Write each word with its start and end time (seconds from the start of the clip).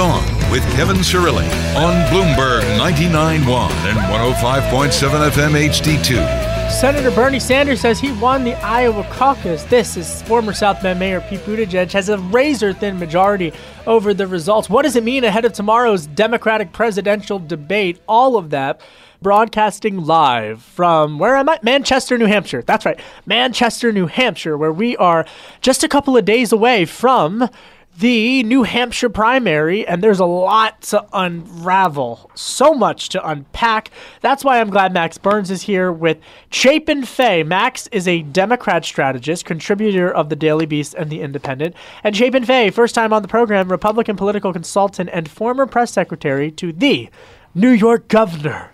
with 0.00 0.62
Kevin 0.76 0.96
Cirilli 0.96 1.44
on 1.76 1.92
Bloomberg 2.08 2.62
99.1 2.78 3.70
and 3.84 3.98
105.7 3.98 5.30
FM 5.30 5.68
HD2. 5.68 6.70
Senator 6.70 7.10
Bernie 7.10 7.38
Sanders 7.38 7.82
says 7.82 8.00
he 8.00 8.10
won 8.12 8.42
the 8.42 8.54
Iowa 8.64 9.06
caucus. 9.10 9.64
This 9.64 9.98
is 9.98 10.22
former 10.22 10.54
South 10.54 10.82
Bend 10.82 10.98
Mayor 10.98 11.20
Pete 11.20 11.40
Buttigieg 11.40 11.92
has 11.92 12.08
a 12.08 12.16
razor 12.16 12.72
thin 12.72 12.98
majority 12.98 13.52
over 13.86 14.14
the 14.14 14.26
results. 14.26 14.70
What 14.70 14.84
does 14.84 14.96
it 14.96 15.04
mean 15.04 15.22
ahead 15.22 15.44
of 15.44 15.52
tomorrow's 15.52 16.06
Democratic 16.06 16.72
presidential 16.72 17.38
debate? 17.38 18.00
All 18.08 18.36
of 18.38 18.48
that 18.50 18.80
broadcasting 19.20 19.98
live 19.98 20.62
from 20.62 21.18
where 21.18 21.36
am 21.36 21.50
I? 21.50 21.58
Manchester, 21.62 22.16
New 22.16 22.24
Hampshire. 22.24 22.62
That's 22.62 22.86
right. 22.86 22.98
Manchester, 23.26 23.92
New 23.92 24.06
Hampshire, 24.06 24.56
where 24.56 24.72
we 24.72 24.96
are 24.96 25.26
just 25.60 25.84
a 25.84 25.88
couple 25.88 26.16
of 26.16 26.24
days 26.24 26.52
away 26.52 26.86
from 26.86 27.50
the 27.98 28.42
New 28.44 28.62
Hampshire 28.62 29.10
primary, 29.10 29.86
and 29.86 30.02
there's 30.02 30.20
a 30.20 30.24
lot 30.24 30.80
to 30.82 31.04
unravel, 31.12 32.30
so 32.34 32.72
much 32.72 33.10
to 33.10 33.28
unpack. 33.28 33.90
That's 34.20 34.44
why 34.44 34.60
I'm 34.60 34.70
glad 34.70 34.92
Max 34.92 35.18
Burns 35.18 35.50
is 35.50 35.62
here 35.62 35.92
with 35.92 36.18
Chapin 36.50 37.04
Fay. 37.04 37.42
Max 37.42 37.88
is 37.88 38.08
a 38.08 38.22
Democrat 38.22 38.84
strategist, 38.84 39.44
contributor 39.44 40.10
of 40.10 40.28
the 40.28 40.36
Daily 40.36 40.66
Beast 40.66 40.94
and 40.94 41.10
the 41.10 41.20
Independent, 41.20 41.74
and 42.02 42.16
Chapin 42.16 42.44
Fay, 42.44 42.70
first 42.70 42.94
time 42.94 43.12
on 43.12 43.22
the 43.22 43.28
program, 43.28 43.70
Republican 43.70 44.16
political 44.16 44.52
consultant 44.52 45.10
and 45.12 45.28
former 45.28 45.66
press 45.66 45.92
secretary 45.92 46.50
to 46.52 46.72
the 46.72 47.10
New 47.54 47.70
York 47.70 48.08
governor, 48.08 48.72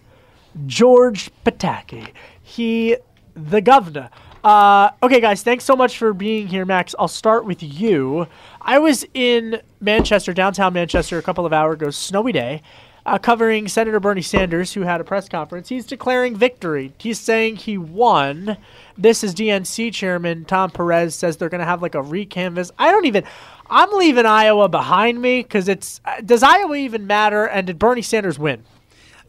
George 0.66 1.30
Pataki. 1.44 2.10
He, 2.40 2.96
the 3.34 3.60
governor. 3.60 4.10
Uh, 4.46 4.92
okay, 5.02 5.20
guys, 5.20 5.42
thanks 5.42 5.64
so 5.64 5.74
much 5.74 5.98
for 5.98 6.12
being 6.12 6.46
here, 6.46 6.64
Max. 6.64 6.94
I'll 7.00 7.08
start 7.08 7.44
with 7.44 7.64
you. 7.64 8.28
I 8.60 8.78
was 8.78 9.04
in 9.12 9.60
Manchester, 9.80 10.32
downtown 10.32 10.72
Manchester, 10.72 11.18
a 11.18 11.22
couple 11.22 11.44
of 11.44 11.52
hours 11.52 11.74
ago, 11.74 11.90
snowy 11.90 12.30
day, 12.30 12.62
uh, 13.04 13.18
covering 13.18 13.66
Senator 13.66 13.98
Bernie 13.98 14.22
Sanders, 14.22 14.72
who 14.72 14.82
had 14.82 15.00
a 15.00 15.04
press 15.04 15.28
conference. 15.28 15.68
He's 15.68 15.84
declaring 15.84 16.36
victory. 16.36 16.92
He's 16.96 17.18
saying 17.18 17.56
he 17.56 17.76
won. 17.76 18.56
This 18.96 19.24
is 19.24 19.34
DNC 19.34 19.92
chairman 19.92 20.44
Tom 20.44 20.70
Perez 20.70 21.16
says 21.16 21.36
they're 21.38 21.48
going 21.48 21.58
to 21.58 21.64
have 21.64 21.82
like 21.82 21.96
a 21.96 22.02
recanvass. 22.02 22.70
I 22.78 22.92
don't 22.92 23.06
even. 23.06 23.24
I'm 23.68 23.90
leaving 23.94 24.26
Iowa 24.26 24.68
behind 24.68 25.20
me 25.20 25.42
because 25.42 25.66
it's. 25.66 26.00
Uh, 26.04 26.20
does 26.20 26.44
Iowa 26.44 26.76
even 26.76 27.08
matter? 27.08 27.46
And 27.46 27.66
did 27.66 27.80
Bernie 27.80 28.00
Sanders 28.00 28.38
win? 28.38 28.62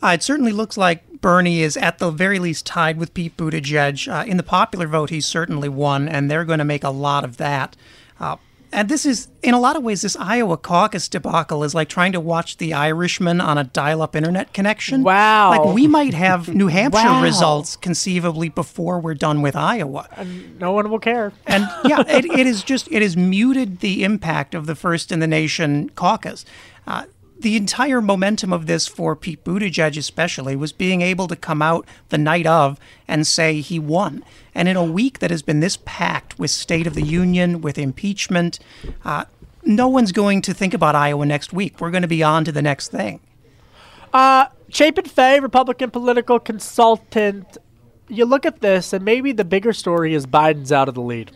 Uh, 0.03 0.09
it 0.09 0.21
certainly 0.21 0.51
looks 0.51 0.77
like 0.77 1.03
Bernie 1.21 1.61
is 1.61 1.77
at 1.77 1.99
the 1.99 2.11
very 2.11 2.39
least 2.39 2.65
tied 2.65 2.97
with 2.97 3.13
Pete 3.13 3.35
Buttigieg. 3.37 4.07
Uh, 4.11 4.25
in 4.25 4.37
the 4.37 4.43
popular 4.43 4.87
vote, 4.87 5.09
he's 5.09 5.25
certainly 5.25 5.69
won, 5.69 6.07
and 6.07 6.29
they're 6.29 6.45
going 6.45 6.59
to 6.59 6.65
make 6.65 6.83
a 6.83 6.89
lot 6.89 7.23
of 7.23 7.37
that. 7.37 7.75
Uh, 8.19 8.37
and 8.69 8.89
this 8.89 9.05
is, 9.05 9.29
in 9.41 9.53
a 9.53 9.59
lot 9.61 9.77
of 9.77 9.83
ways, 9.83 10.01
this 10.01 10.17
Iowa 10.17 10.57
caucus 10.57 11.07
debacle 11.07 11.63
is 11.63 11.73
like 11.73 11.87
trying 11.87 12.11
to 12.11 12.19
watch 12.19 12.57
The 12.57 12.73
Irishman 12.73 13.39
on 13.39 13.57
a 13.57 13.63
dial 13.63 14.01
up 14.01 14.13
internet 14.13 14.51
connection. 14.53 15.03
Wow. 15.03 15.51
Like, 15.51 15.73
we 15.73 15.87
might 15.87 16.13
have 16.13 16.49
New 16.53 16.67
Hampshire 16.67 16.97
Wow. 17.05 17.23
results 17.23 17.77
conceivably 17.77 18.49
before 18.49 18.99
we're 18.99 19.13
done 19.13 19.41
with 19.41 19.55
Iowa. 19.55 20.09
And 20.17 20.59
no 20.59 20.73
one 20.73 20.89
will 20.89 20.99
care. 20.99 21.31
And 21.45 21.63
yeah, 21.85 22.01
it, 22.07 22.25
it 22.25 22.45
is 22.45 22.61
just, 22.61 22.89
it 22.91 23.01
has 23.01 23.15
muted 23.15 23.79
the 23.79 24.03
impact 24.03 24.53
of 24.53 24.65
the 24.65 24.75
first 24.75 25.13
in 25.13 25.21
the 25.21 25.27
nation 25.27 25.89
caucus. 25.91 26.43
Uh, 26.85 27.05
the 27.39 27.55
entire 27.55 28.01
momentum 28.01 28.51
of 28.51 28.65
this 28.65 28.87
for 28.87 29.15
Pete 29.15 29.43
Buttigieg, 29.43 29.97
especially, 29.97 30.55
was 30.55 30.71
being 30.71 31.01
able 31.01 31.27
to 31.27 31.35
come 31.35 31.61
out 31.61 31.87
the 32.09 32.17
night 32.17 32.45
of 32.45 32.79
and 33.07 33.25
say 33.25 33.61
he 33.61 33.79
won. 33.79 34.23
And 34.55 34.67
in 34.67 34.75
a 34.75 34.83
week 34.83 35.19
that 35.19 35.31
has 35.31 35.41
been 35.41 35.59
this 35.59 35.77
packed 35.85 36.39
with 36.39 36.51
State 36.51 36.87
of 36.87 36.93
the 36.95 37.03
Union, 37.03 37.61
with 37.61 37.77
impeachment, 37.77 38.59
uh, 39.05 39.25
no 39.63 39.87
one's 39.87 40.11
going 40.11 40.41
to 40.43 40.53
think 40.53 40.73
about 40.73 40.95
Iowa 40.95 41.25
next 41.25 41.53
week. 41.53 41.79
We're 41.79 41.91
going 41.91 42.01
to 42.01 42.07
be 42.07 42.23
on 42.23 42.45
to 42.45 42.51
the 42.51 42.61
next 42.61 42.89
thing. 42.89 43.19
Uh, 44.13 44.47
Chapin 44.69 45.05
Fay, 45.05 45.39
Republican 45.39 45.91
political 45.91 46.39
consultant. 46.39 47.57
You 48.07 48.25
look 48.25 48.45
at 48.45 48.61
this, 48.61 48.93
and 48.93 49.03
maybe 49.03 49.31
the 49.31 49.45
bigger 49.45 49.73
story 49.73 50.13
is 50.13 50.25
Biden's 50.25 50.71
out 50.71 50.87
of 50.87 50.95
the 50.95 51.01
lead. 51.01 51.31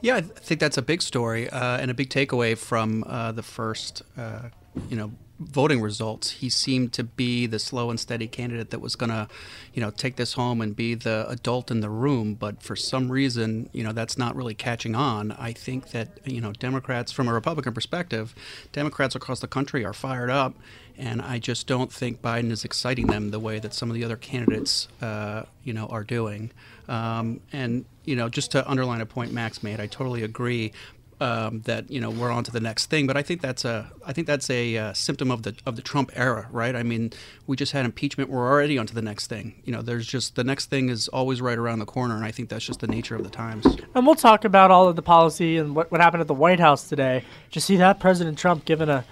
Yeah, 0.00 0.16
I 0.16 0.20
think 0.20 0.60
that's 0.60 0.78
a 0.78 0.82
big 0.82 1.02
story 1.02 1.50
uh, 1.50 1.78
and 1.78 1.90
a 1.90 1.94
big 1.94 2.08
takeaway 2.08 2.56
from 2.56 3.02
uh, 3.04 3.32
the 3.32 3.42
first, 3.42 4.02
uh, 4.16 4.50
you 4.88 4.96
know, 4.96 5.12
voting 5.38 5.80
results. 5.80 6.30
He 6.30 6.48
seemed 6.48 6.92
to 6.94 7.04
be 7.04 7.46
the 7.46 7.58
slow 7.58 7.90
and 7.90 8.00
steady 8.00 8.26
candidate 8.26 8.70
that 8.70 8.80
was 8.80 8.96
going 8.96 9.10
to, 9.10 9.28
you 9.72 9.80
know, 9.80 9.90
take 9.90 10.16
this 10.16 10.32
home 10.32 10.60
and 10.60 10.74
be 10.74 10.94
the 10.94 11.26
adult 11.28 11.70
in 11.70 11.80
the 11.80 11.90
room. 11.90 12.34
But 12.34 12.62
for 12.62 12.74
some 12.74 13.10
reason, 13.10 13.70
you 13.72 13.84
know, 13.84 13.92
that's 13.92 14.18
not 14.18 14.34
really 14.34 14.54
catching 14.54 14.94
on. 14.94 15.32
I 15.32 15.52
think 15.52 15.90
that 15.90 16.08
you 16.24 16.40
know, 16.40 16.52
Democrats, 16.52 17.12
from 17.12 17.28
a 17.28 17.32
Republican 17.32 17.72
perspective, 17.72 18.34
Democrats 18.72 19.14
across 19.14 19.40
the 19.40 19.48
country 19.48 19.84
are 19.84 19.92
fired 19.92 20.30
up, 20.30 20.54
and 20.96 21.22
I 21.22 21.38
just 21.38 21.66
don't 21.66 21.92
think 21.92 22.20
Biden 22.20 22.50
is 22.50 22.64
exciting 22.64 23.06
them 23.06 23.30
the 23.30 23.40
way 23.40 23.60
that 23.60 23.74
some 23.74 23.90
of 23.90 23.94
the 23.94 24.04
other 24.04 24.16
candidates, 24.16 24.88
uh, 25.00 25.44
you 25.62 25.72
know, 25.72 25.86
are 25.86 26.04
doing. 26.04 26.50
Um, 26.88 27.40
and 27.52 27.84
you 28.04 28.16
know, 28.16 28.28
just 28.28 28.50
to 28.52 28.68
underline 28.68 29.00
a 29.00 29.06
point 29.06 29.32
Max 29.32 29.62
made, 29.62 29.78
I 29.78 29.86
totally 29.86 30.22
agree 30.24 30.72
um, 31.20 31.60
that 31.62 31.90
you 31.90 32.00
know 32.00 32.10
we're 32.10 32.30
on 32.30 32.44
to 32.44 32.50
the 32.50 32.60
next 32.60 32.86
thing. 32.86 33.06
But 33.06 33.16
I 33.16 33.22
think 33.22 33.40
that's 33.40 33.64
a 33.64 33.90
I 34.06 34.12
think 34.12 34.26
that's 34.26 34.48
a 34.50 34.76
uh, 34.76 34.92
symptom 34.92 35.30
of 35.30 35.42
the 35.42 35.54
of 35.66 35.76
the 35.76 35.82
Trump 35.82 36.10
era, 36.14 36.48
right? 36.50 36.74
I 36.76 36.82
mean, 36.82 37.12
we 37.46 37.56
just 37.56 37.72
had 37.72 37.84
impeachment. 37.84 38.30
We're 38.30 38.48
already 38.48 38.78
on 38.78 38.86
to 38.86 38.94
the 38.94 39.02
next 39.02 39.26
thing. 39.26 39.54
You 39.64 39.72
know, 39.72 39.82
there's 39.82 40.06
just 40.06 40.36
the 40.36 40.44
next 40.44 40.66
thing 40.66 40.88
is 40.88 41.08
always 41.08 41.40
right 41.40 41.58
around 41.58 41.80
the 41.80 41.86
corner, 41.86 42.16
and 42.16 42.24
I 42.24 42.30
think 42.30 42.48
that's 42.48 42.64
just 42.64 42.80
the 42.80 42.86
nature 42.86 43.16
of 43.16 43.24
the 43.24 43.30
times. 43.30 43.66
And 43.94 44.06
we'll 44.06 44.14
talk 44.14 44.44
about 44.44 44.70
all 44.70 44.88
of 44.88 44.96
the 44.96 45.02
policy 45.02 45.56
and 45.56 45.74
what, 45.74 45.90
what 45.90 46.00
happened 46.00 46.20
at 46.20 46.28
the 46.28 46.34
White 46.34 46.60
House 46.60 46.88
today. 46.88 47.24
Did 47.48 47.56
you 47.56 47.60
see 47.60 47.76
that? 47.76 48.00
President 48.00 48.38
Trump 48.38 48.64
giving 48.64 48.88
a, 48.88 49.04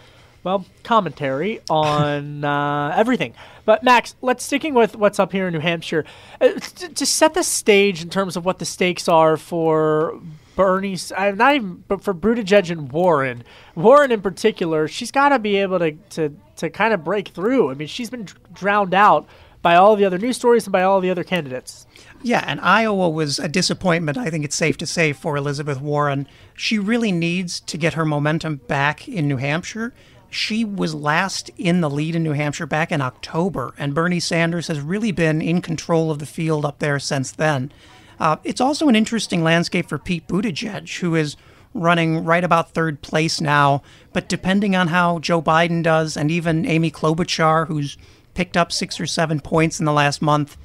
well, 0.44 0.64
commentary 0.84 1.60
on 1.68 2.44
uh, 2.44 2.94
everything. 2.96 3.34
But 3.64 3.82
Max, 3.82 4.14
let's 4.22 4.44
sticking 4.44 4.74
with 4.74 4.94
what's 4.96 5.18
up 5.18 5.32
here 5.32 5.48
in 5.48 5.52
New 5.52 5.60
Hampshire. 5.60 6.04
Uh, 6.40 6.52
to, 6.52 6.88
to 6.88 7.06
set 7.06 7.34
the 7.34 7.42
stage 7.42 8.02
in 8.02 8.10
terms 8.10 8.36
of 8.36 8.44
what 8.44 8.58
the 8.58 8.64
stakes 8.64 9.08
are 9.08 9.36
for 9.36 10.20
Bernie, 10.56 10.96
I'm 11.16 11.34
uh, 11.34 11.36
not 11.36 11.54
even, 11.54 11.84
but 11.86 12.02
for 12.02 12.14
Buttigieg 12.14 12.70
and 12.70 12.90
Warren. 12.90 13.44
Warren 13.74 14.10
in 14.10 14.22
particular, 14.22 14.88
she's 14.88 15.12
got 15.12 15.28
to 15.28 15.38
be 15.38 15.56
able 15.56 15.78
to, 15.78 15.92
to, 15.92 16.34
to 16.56 16.70
kind 16.70 16.94
of 16.94 17.04
break 17.04 17.28
through. 17.28 17.70
I 17.70 17.74
mean, 17.74 17.86
she's 17.86 18.10
been 18.10 18.26
drowned 18.54 18.94
out 18.94 19.28
by 19.60 19.76
all 19.76 19.96
the 19.96 20.04
other 20.04 20.18
news 20.18 20.36
stories 20.36 20.64
and 20.64 20.72
by 20.72 20.82
all 20.82 21.00
the 21.00 21.10
other 21.10 21.24
candidates. 21.24 21.86
Yeah, 22.22 22.42
and 22.46 22.58
Iowa 22.60 23.10
was 23.10 23.38
a 23.38 23.48
disappointment, 23.48 24.16
I 24.16 24.30
think 24.30 24.44
it's 24.44 24.56
safe 24.56 24.78
to 24.78 24.86
say, 24.86 25.12
for 25.12 25.36
Elizabeth 25.36 25.80
Warren. 25.80 26.26
She 26.54 26.78
really 26.78 27.12
needs 27.12 27.60
to 27.60 27.76
get 27.76 27.94
her 27.94 28.06
momentum 28.06 28.56
back 28.66 29.06
in 29.06 29.28
New 29.28 29.36
Hampshire. 29.36 29.92
She 30.30 30.64
was 30.64 30.94
last 30.94 31.50
in 31.58 31.82
the 31.82 31.90
lead 31.90 32.14
in 32.14 32.22
New 32.22 32.32
Hampshire 32.32 32.66
back 32.66 32.90
in 32.90 33.00
October, 33.00 33.74
and 33.76 33.94
Bernie 33.94 34.20
Sanders 34.20 34.68
has 34.68 34.80
really 34.80 35.12
been 35.12 35.42
in 35.42 35.60
control 35.60 36.10
of 36.10 36.18
the 36.18 36.26
field 36.26 36.64
up 36.64 36.78
there 36.78 36.98
since 36.98 37.30
then. 37.30 37.70
Uh, 38.18 38.36
it's 38.44 38.60
also 38.60 38.88
an 38.88 38.96
interesting 38.96 39.42
landscape 39.42 39.88
for 39.88 39.98
Pete 39.98 40.26
Buttigieg, 40.26 40.98
who 41.00 41.14
is 41.14 41.36
running 41.74 42.24
right 42.24 42.44
about 42.44 42.70
third 42.70 43.02
place 43.02 43.40
now. 43.40 43.82
But 44.12 44.28
depending 44.28 44.74
on 44.74 44.88
how 44.88 45.18
Joe 45.18 45.42
Biden 45.42 45.82
does, 45.82 46.16
and 46.16 46.30
even 46.30 46.66
Amy 46.66 46.90
Klobuchar, 46.90 47.66
who's 47.66 47.98
picked 48.34 48.56
up 48.56 48.72
six 48.72 48.98
or 48.98 49.06
seven 49.06 49.40
points 49.40 49.78
in 49.78 49.86
the 49.86 49.92
last 49.92 50.22
month, 50.22 50.56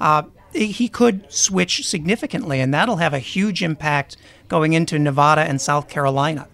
uh, 0.00 0.24
he 0.52 0.88
could 0.88 1.30
switch 1.30 1.86
significantly, 1.86 2.60
and 2.60 2.72
that'll 2.72 2.96
have 2.96 3.12
a 3.12 3.18
huge 3.18 3.62
impact 3.62 4.16
going 4.48 4.72
into 4.72 4.98
Nevada 4.98 5.42
and 5.42 5.60
South 5.60 5.88
Carolina. 5.88 6.48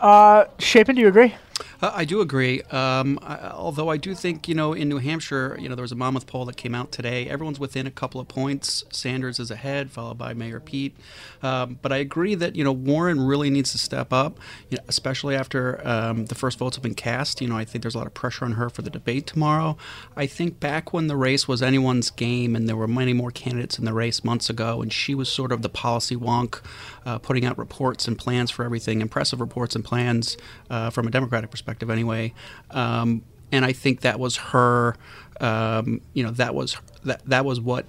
Uh, 0.00 0.46
Chapin, 0.58 0.96
do 0.96 1.02
you 1.02 1.08
agree? 1.08 1.34
Uh, 1.80 1.92
I 1.94 2.04
do 2.04 2.20
agree. 2.20 2.62
Um, 2.62 3.18
I, 3.22 3.50
although 3.50 3.88
I 3.88 3.96
do 3.96 4.14
think, 4.14 4.48
you 4.48 4.54
know, 4.54 4.72
in 4.72 4.88
New 4.88 4.98
Hampshire, 4.98 5.56
you 5.60 5.68
know, 5.68 5.74
there 5.74 5.82
was 5.82 5.92
a 5.92 5.96
Monmouth 5.96 6.26
poll 6.26 6.44
that 6.46 6.56
came 6.56 6.74
out 6.74 6.92
today. 6.92 7.28
Everyone's 7.28 7.60
within 7.60 7.86
a 7.86 7.90
couple 7.90 8.20
of 8.20 8.28
points. 8.28 8.84
Sanders 8.90 9.38
is 9.38 9.50
ahead, 9.50 9.90
followed 9.90 10.18
by 10.18 10.34
Mayor 10.34 10.60
Pete. 10.60 10.96
Um, 11.42 11.78
but 11.82 11.92
I 11.92 11.98
agree 11.98 12.34
that, 12.34 12.56
you 12.56 12.64
know, 12.64 12.72
Warren 12.72 13.20
really 13.20 13.50
needs 13.50 13.72
to 13.72 13.78
step 13.78 14.12
up, 14.12 14.38
you 14.70 14.78
know, 14.78 14.84
especially 14.88 15.36
after 15.36 15.86
um, 15.86 16.26
the 16.26 16.34
first 16.34 16.58
votes 16.58 16.76
have 16.76 16.82
been 16.82 16.94
cast. 16.94 17.40
You 17.40 17.48
know, 17.48 17.56
I 17.56 17.64
think 17.64 17.82
there's 17.82 17.94
a 17.94 17.98
lot 17.98 18.06
of 18.06 18.14
pressure 18.14 18.44
on 18.44 18.52
her 18.52 18.70
for 18.70 18.82
the 18.82 18.90
debate 18.90 19.26
tomorrow. 19.26 19.76
I 20.16 20.26
think 20.26 20.60
back 20.60 20.92
when 20.92 21.06
the 21.06 21.16
race 21.16 21.46
was 21.46 21.62
anyone's 21.62 22.10
game 22.10 22.56
and 22.56 22.68
there 22.68 22.76
were 22.76 22.88
many 22.88 23.12
more 23.12 23.30
candidates 23.30 23.78
in 23.78 23.84
the 23.84 23.92
race 23.92 24.24
months 24.24 24.50
ago, 24.50 24.82
and 24.82 24.92
she 24.92 25.14
was 25.14 25.28
sort 25.28 25.52
of 25.52 25.62
the 25.62 25.68
policy 25.68 26.16
wonk, 26.16 26.60
uh, 27.06 27.18
putting 27.18 27.44
out 27.44 27.58
reports 27.58 28.08
and 28.08 28.18
plans 28.18 28.50
for 28.50 28.64
everything, 28.64 29.00
impressive 29.00 29.40
reports 29.40 29.74
and 29.74 29.84
plans 29.84 30.36
uh, 30.70 30.90
from 30.90 31.06
a 31.06 31.10
Democratic 31.10 31.43
perspective 31.50 31.90
anyway. 31.90 32.32
Um, 32.70 33.22
and 33.52 33.64
I 33.64 33.72
think 33.72 34.00
that 34.00 34.18
was 34.18 34.36
her, 34.36 34.96
um, 35.40 36.00
you 36.12 36.22
know, 36.22 36.30
that 36.32 36.54
was 36.54 36.76
that 37.04 37.24
that 37.26 37.44
was 37.44 37.60
what 37.60 37.86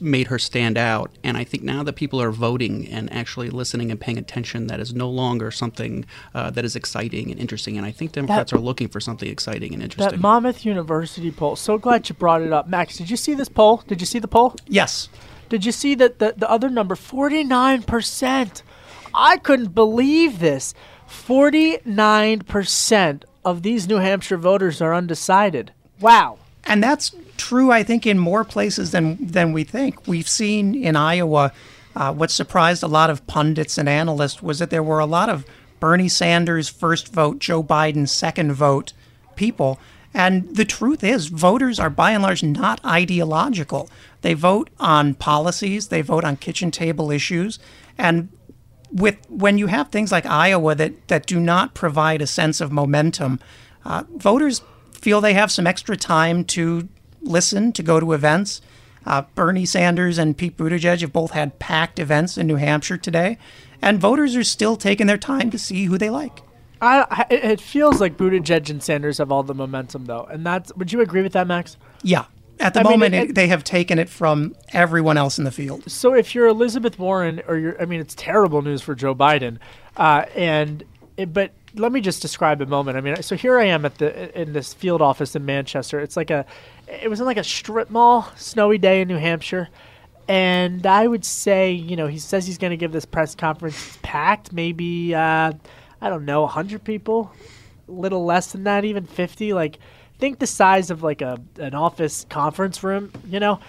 made 0.00 0.26
her 0.26 0.38
stand 0.38 0.76
out. 0.76 1.10
And 1.24 1.36
I 1.36 1.44
think 1.44 1.62
now 1.62 1.82
that 1.84 1.94
people 1.94 2.20
are 2.20 2.30
voting 2.30 2.86
and 2.88 3.10
actually 3.12 3.48
listening 3.48 3.90
and 3.90 3.98
paying 3.98 4.18
attention, 4.18 4.66
that 4.66 4.78
is 4.78 4.92
no 4.94 5.08
longer 5.08 5.50
something 5.50 6.04
uh, 6.34 6.50
that 6.50 6.64
is 6.64 6.76
exciting 6.76 7.30
and 7.30 7.40
interesting. 7.40 7.78
And 7.78 7.86
I 7.86 7.90
think 7.90 8.12
Democrats 8.12 8.50
That- 8.50 8.58
are 8.58 8.60
looking 8.60 8.88
for 8.88 9.00
something 9.00 9.28
exciting 9.28 9.72
and 9.72 9.82
interesting. 9.82 10.16
That 10.16 10.20
Monmouth 10.20 10.66
University 10.66 11.30
poll. 11.30 11.56
So 11.56 11.78
glad 11.78 12.08
you 12.08 12.14
brought 12.14 12.42
it 12.42 12.52
up. 12.52 12.68
Max, 12.68 12.98
did 12.98 13.08
you 13.10 13.16
see 13.16 13.34
this 13.34 13.48
poll? 13.48 13.82
Did 13.86 14.00
you 14.00 14.06
see 14.06 14.18
the 14.18 14.28
poll? 14.28 14.54
Yes. 14.66 15.08
Did 15.48 15.64
you 15.64 15.72
see 15.72 15.94
that 15.96 16.18
the, 16.18 16.34
the 16.36 16.48
other 16.48 16.68
number, 16.68 16.94
49%? 16.94 18.62
I 19.12 19.36
couldn't 19.38 19.74
believe 19.74 20.38
this. 20.38 20.74
49% 21.10 23.22
of 23.44 23.62
these 23.62 23.88
New 23.88 23.96
Hampshire 23.96 24.36
voters 24.36 24.80
are 24.80 24.94
undecided. 24.94 25.72
Wow. 26.00 26.38
And 26.64 26.82
that's 26.82 27.14
true, 27.36 27.70
I 27.70 27.82
think, 27.82 28.06
in 28.06 28.18
more 28.18 28.44
places 28.44 28.92
than 28.92 29.18
than 29.20 29.52
we 29.52 29.64
think. 29.64 30.06
We've 30.06 30.28
seen 30.28 30.74
in 30.74 30.96
Iowa. 30.96 31.52
Uh, 31.96 32.12
what 32.12 32.30
surprised 32.30 32.84
a 32.84 32.88
lot 32.88 33.10
of 33.10 33.26
pundits 33.26 33.76
and 33.76 33.88
analysts 33.88 34.42
was 34.42 34.60
that 34.60 34.70
there 34.70 34.82
were 34.82 35.00
a 35.00 35.06
lot 35.06 35.28
of 35.28 35.44
Bernie 35.80 36.08
Sanders 36.08 36.68
first 36.68 37.12
vote, 37.12 37.40
Joe 37.40 37.64
Biden 37.64 38.08
second 38.08 38.52
vote 38.52 38.92
people. 39.34 39.80
And 40.12 40.54
the 40.54 40.64
truth 40.64 41.02
is, 41.02 41.26
voters 41.26 41.80
are 41.80 41.90
by 41.90 42.12
and 42.12 42.22
large 42.22 42.42
not 42.42 42.84
ideological. 42.84 43.88
They 44.22 44.34
vote 44.34 44.70
on 44.78 45.14
policies, 45.14 45.88
they 45.88 46.02
vote 46.02 46.24
on 46.24 46.36
kitchen 46.36 46.70
table 46.70 47.10
issues, 47.10 47.58
and 47.96 48.28
with 48.92 49.16
when 49.28 49.58
you 49.58 49.66
have 49.68 49.88
things 49.88 50.12
like 50.12 50.26
Iowa 50.26 50.74
that 50.74 51.08
that 51.08 51.26
do 51.26 51.40
not 51.40 51.74
provide 51.74 52.22
a 52.22 52.26
sense 52.26 52.60
of 52.60 52.72
momentum, 52.72 53.40
uh, 53.84 54.04
voters 54.16 54.62
feel 54.92 55.20
they 55.20 55.34
have 55.34 55.50
some 55.50 55.66
extra 55.66 55.96
time 55.96 56.44
to 56.44 56.88
listen, 57.22 57.72
to 57.72 57.82
go 57.82 58.00
to 58.00 58.12
events. 58.12 58.60
Uh, 59.06 59.22
Bernie 59.34 59.64
Sanders 59.64 60.18
and 60.18 60.36
Pete 60.36 60.56
Buttigieg 60.56 61.00
have 61.00 61.12
both 61.12 61.30
had 61.30 61.58
packed 61.58 61.98
events 61.98 62.36
in 62.36 62.46
New 62.46 62.56
Hampshire 62.56 62.98
today, 62.98 63.38
and 63.80 63.98
voters 63.98 64.36
are 64.36 64.44
still 64.44 64.76
taking 64.76 65.06
their 65.06 65.16
time 65.16 65.50
to 65.50 65.58
see 65.58 65.86
who 65.86 65.96
they 65.96 66.10
like. 66.10 66.42
I, 66.82 67.06
I, 67.10 67.26
it 67.30 67.44
it 67.44 67.60
feels 67.60 68.00
like 68.00 68.16
Buttigieg 68.16 68.68
and 68.70 68.82
Sanders 68.82 69.18
have 69.18 69.32
all 69.32 69.42
the 69.42 69.54
momentum, 69.54 70.04
though. 70.06 70.24
And 70.30 70.44
that's, 70.44 70.74
would 70.76 70.92
you 70.92 71.00
agree 71.00 71.22
with 71.22 71.32
that, 71.32 71.46
Max? 71.46 71.76
Yeah, 72.02 72.26
at 72.60 72.74
the 72.74 72.80
I 72.80 72.82
mean, 72.84 72.90
moment 72.92 73.14
it- 73.14 73.30
it, 73.30 73.34
they 73.34 73.48
have 73.48 73.64
taken 73.64 73.98
it 73.98 74.08
from 74.08 74.54
everyone 74.72 75.16
else 75.16 75.38
in 75.38 75.44
the 75.44 75.50
field. 75.50 75.90
So 75.90 76.14
if 76.14 76.34
you're 76.34 76.46
Elizabeth 76.46 76.98
Warren, 76.98 77.42
or 77.48 77.56
you're, 77.56 77.80
I 77.80 77.84
mean, 77.86 78.00
it's 78.00 78.14
terrible 78.14 78.62
news 78.62 78.82
for 78.82 78.94
Joe 78.94 79.14
Biden. 79.14 79.58
Uh, 79.96 80.24
and 80.36 80.84
it, 81.16 81.32
but 81.32 81.52
let 81.74 81.92
me 81.92 82.00
just 82.00 82.22
describe 82.22 82.60
a 82.60 82.66
moment. 82.66 82.96
I 82.96 83.00
mean, 83.00 83.22
so 83.22 83.36
here 83.36 83.58
I 83.58 83.64
am 83.66 83.84
at 83.84 83.98
the 83.98 84.40
in 84.40 84.52
this 84.52 84.72
field 84.74 85.02
office 85.02 85.34
in 85.36 85.44
Manchester. 85.44 86.00
It's 86.00 86.16
like 86.16 86.30
a, 86.30 86.44
it 86.88 87.08
was 87.08 87.20
in 87.20 87.26
like 87.26 87.36
a 87.36 87.44
strip 87.44 87.90
mall, 87.90 88.28
snowy 88.36 88.78
day 88.78 89.00
in 89.02 89.08
New 89.08 89.18
Hampshire. 89.18 89.68
And 90.28 90.86
I 90.86 91.06
would 91.08 91.24
say, 91.24 91.72
you 91.72 91.96
know, 91.96 92.06
he 92.06 92.18
says 92.18 92.46
he's 92.46 92.58
going 92.58 92.70
to 92.70 92.76
give 92.76 92.92
this 92.92 93.04
press 93.04 93.34
conference 93.34 93.74
it's 93.88 93.98
packed, 94.02 94.52
maybe, 94.52 95.12
uh, 95.14 95.52
I 96.00 96.08
don't 96.08 96.24
know, 96.24 96.42
100 96.42 96.84
people, 96.84 97.32
a 97.88 97.92
little 97.92 98.24
less 98.24 98.52
than 98.52 98.64
that, 98.64 98.84
even 98.84 99.06
50. 99.06 99.52
Like, 99.52 99.78
think 100.20 100.38
the 100.38 100.46
size 100.46 100.90
of 100.90 101.02
like 101.02 101.22
a 101.22 101.40
an 101.58 101.74
office 101.74 102.26
conference 102.28 102.84
room, 102.84 103.10
you 103.28 103.40
know? 103.40 103.60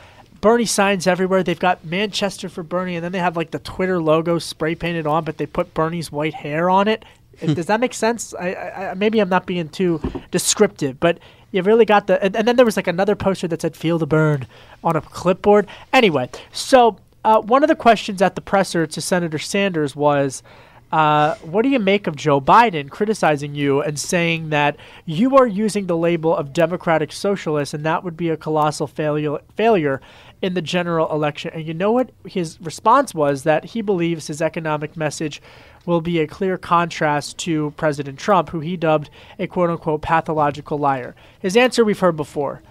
Bernie 0.41 0.65
signs 0.65 1.05
everywhere. 1.05 1.43
They've 1.43 1.59
got 1.59 1.85
Manchester 1.85 2.49
for 2.49 2.63
Bernie, 2.63 2.95
and 2.95 3.03
then 3.03 3.11
they 3.11 3.19
have 3.19 3.37
like 3.37 3.51
the 3.51 3.59
Twitter 3.59 4.01
logo 4.01 4.39
spray 4.39 4.73
painted 4.73 5.05
on, 5.05 5.23
but 5.23 5.37
they 5.37 5.45
put 5.45 5.73
Bernie's 5.73 6.11
white 6.11 6.33
hair 6.33 6.69
on 6.69 6.87
it. 6.87 7.05
Does 7.45 7.67
that 7.67 7.79
make 7.79 7.93
sense? 7.93 8.33
I, 8.33 8.55
I, 8.55 8.93
maybe 8.95 9.19
I'm 9.19 9.29
not 9.29 9.45
being 9.45 9.69
too 9.69 10.01
descriptive, 10.31 10.99
but 10.99 11.19
you 11.51 11.61
really 11.61 11.85
got 11.85 12.07
the. 12.07 12.21
And, 12.23 12.35
and 12.35 12.47
then 12.47 12.55
there 12.55 12.65
was 12.65 12.75
like 12.75 12.87
another 12.87 13.15
poster 13.15 13.47
that 13.47 13.61
said 13.61 13.75
"Feel 13.75 13.97
the 13.97 14.07
burn" 14.07 14.47
on 14.83 14.95
a 14.95 15.01
clipboard. 15.01 15.67
Anyway, 15.93 16.29
so 16.51 16.97
uh, 17.23 17.39
one 17.39 17.63
of 17.63 17.67
the 17.67 17.75
questions 17.75 18.21
at 18.21 18.35
the 18.35 18.41
presser 18.41 18.85
to 18.87 19.01
Senator 19.01 19.39
Sanders 19.39 19.95
was. 19.95 20.43
Uh, 20.91 21.35
what 21.35 21.61
do 21.61 21.69
you 21.69 21.79
make 21.79 22.05
of 22.05 22.17
Joe 22.17 22.41
Biden 22.41 22.89
criticizing 22.89 23.55
you 23.55 23.81
and 23.81 23.97
saying 23.97 24.49
that 24.49 24.75
you 25.05 25.37
are 25.37 25.47
using 25.47 25.87
the 25.87 25.95
label 25.95 26.35
of 26.35 26.51
democratic 26.51 27.13
socialist 27.13 27.73
and 27.73 27.85
that 27.85 28.03
would 28.03 28.17
be 28.17 28.29
a 28.29 28.35
colossal 28.35 28.87
failure 28.87 29.39
failure 29.55 30.01
in 30.41 30.53
the 30.53 30.61
general 30.61 31.09
election? 31.09 31.51
And 31.53 31.65
you 31.65 31.73
know 31.73 31.93
what 31.93 32.11
his 32.25 32.59
response 32.59 33.15
was 33.15 33.43
that 33.43 33.65
he 33.65 33.81
believes 33.81 34.27
his 34.27 34.41
economic 34.41 34.97
message 34.97 35.41
will 35.85 36.01
be 36.01 36.19
a 36.19 36.27
clear 36.27 36.57
contrast 36.57 37.37
to 37.39 37.71
President 37.77 38.19
Trump, 38.19 38.49
who 38.49 38.59
he 38.59 38.75
dubbed 38.75 39.09
a 39.39 39.47
quote 39.47 39.69
unquote 39.69 40.01
pathological 40.01 40.77
liar. 40.77 41.15
His 41.39 41.55
answer 41.55 41.85
we've 41.85 41.99
heard 41.99 42.17
before. 42.17 42.61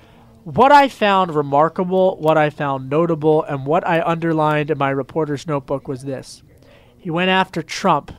What 0.44 0.72
I 0.72 0.88
found 0.88 1.34
remarkable, 1.34 2.16
what 2.16 2.36
I 2.36 2.50
found 2.50 2.90
notable, 2.90 3.42
and 3.44 3.64
what 3.64 3.86
I 3.86 4.02
underlined 4.02 4.70
in 4.70 4.78
my 4.78 4.90
reporter's 4.90 5.46
notebook 5.46 5.88
was 5.88 6.02
this. 6.02 6.42
He 7.00 7.10
went 7.10 7.30
after 7.30 7.62
Trump. 7.62 8.12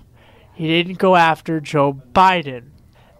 He 0.53 0.67
didn't 0.67 0.97
go 0.97 1.15
after 1.15 1.59
Joe 1.61 2.01
Biden. 2.13 2.71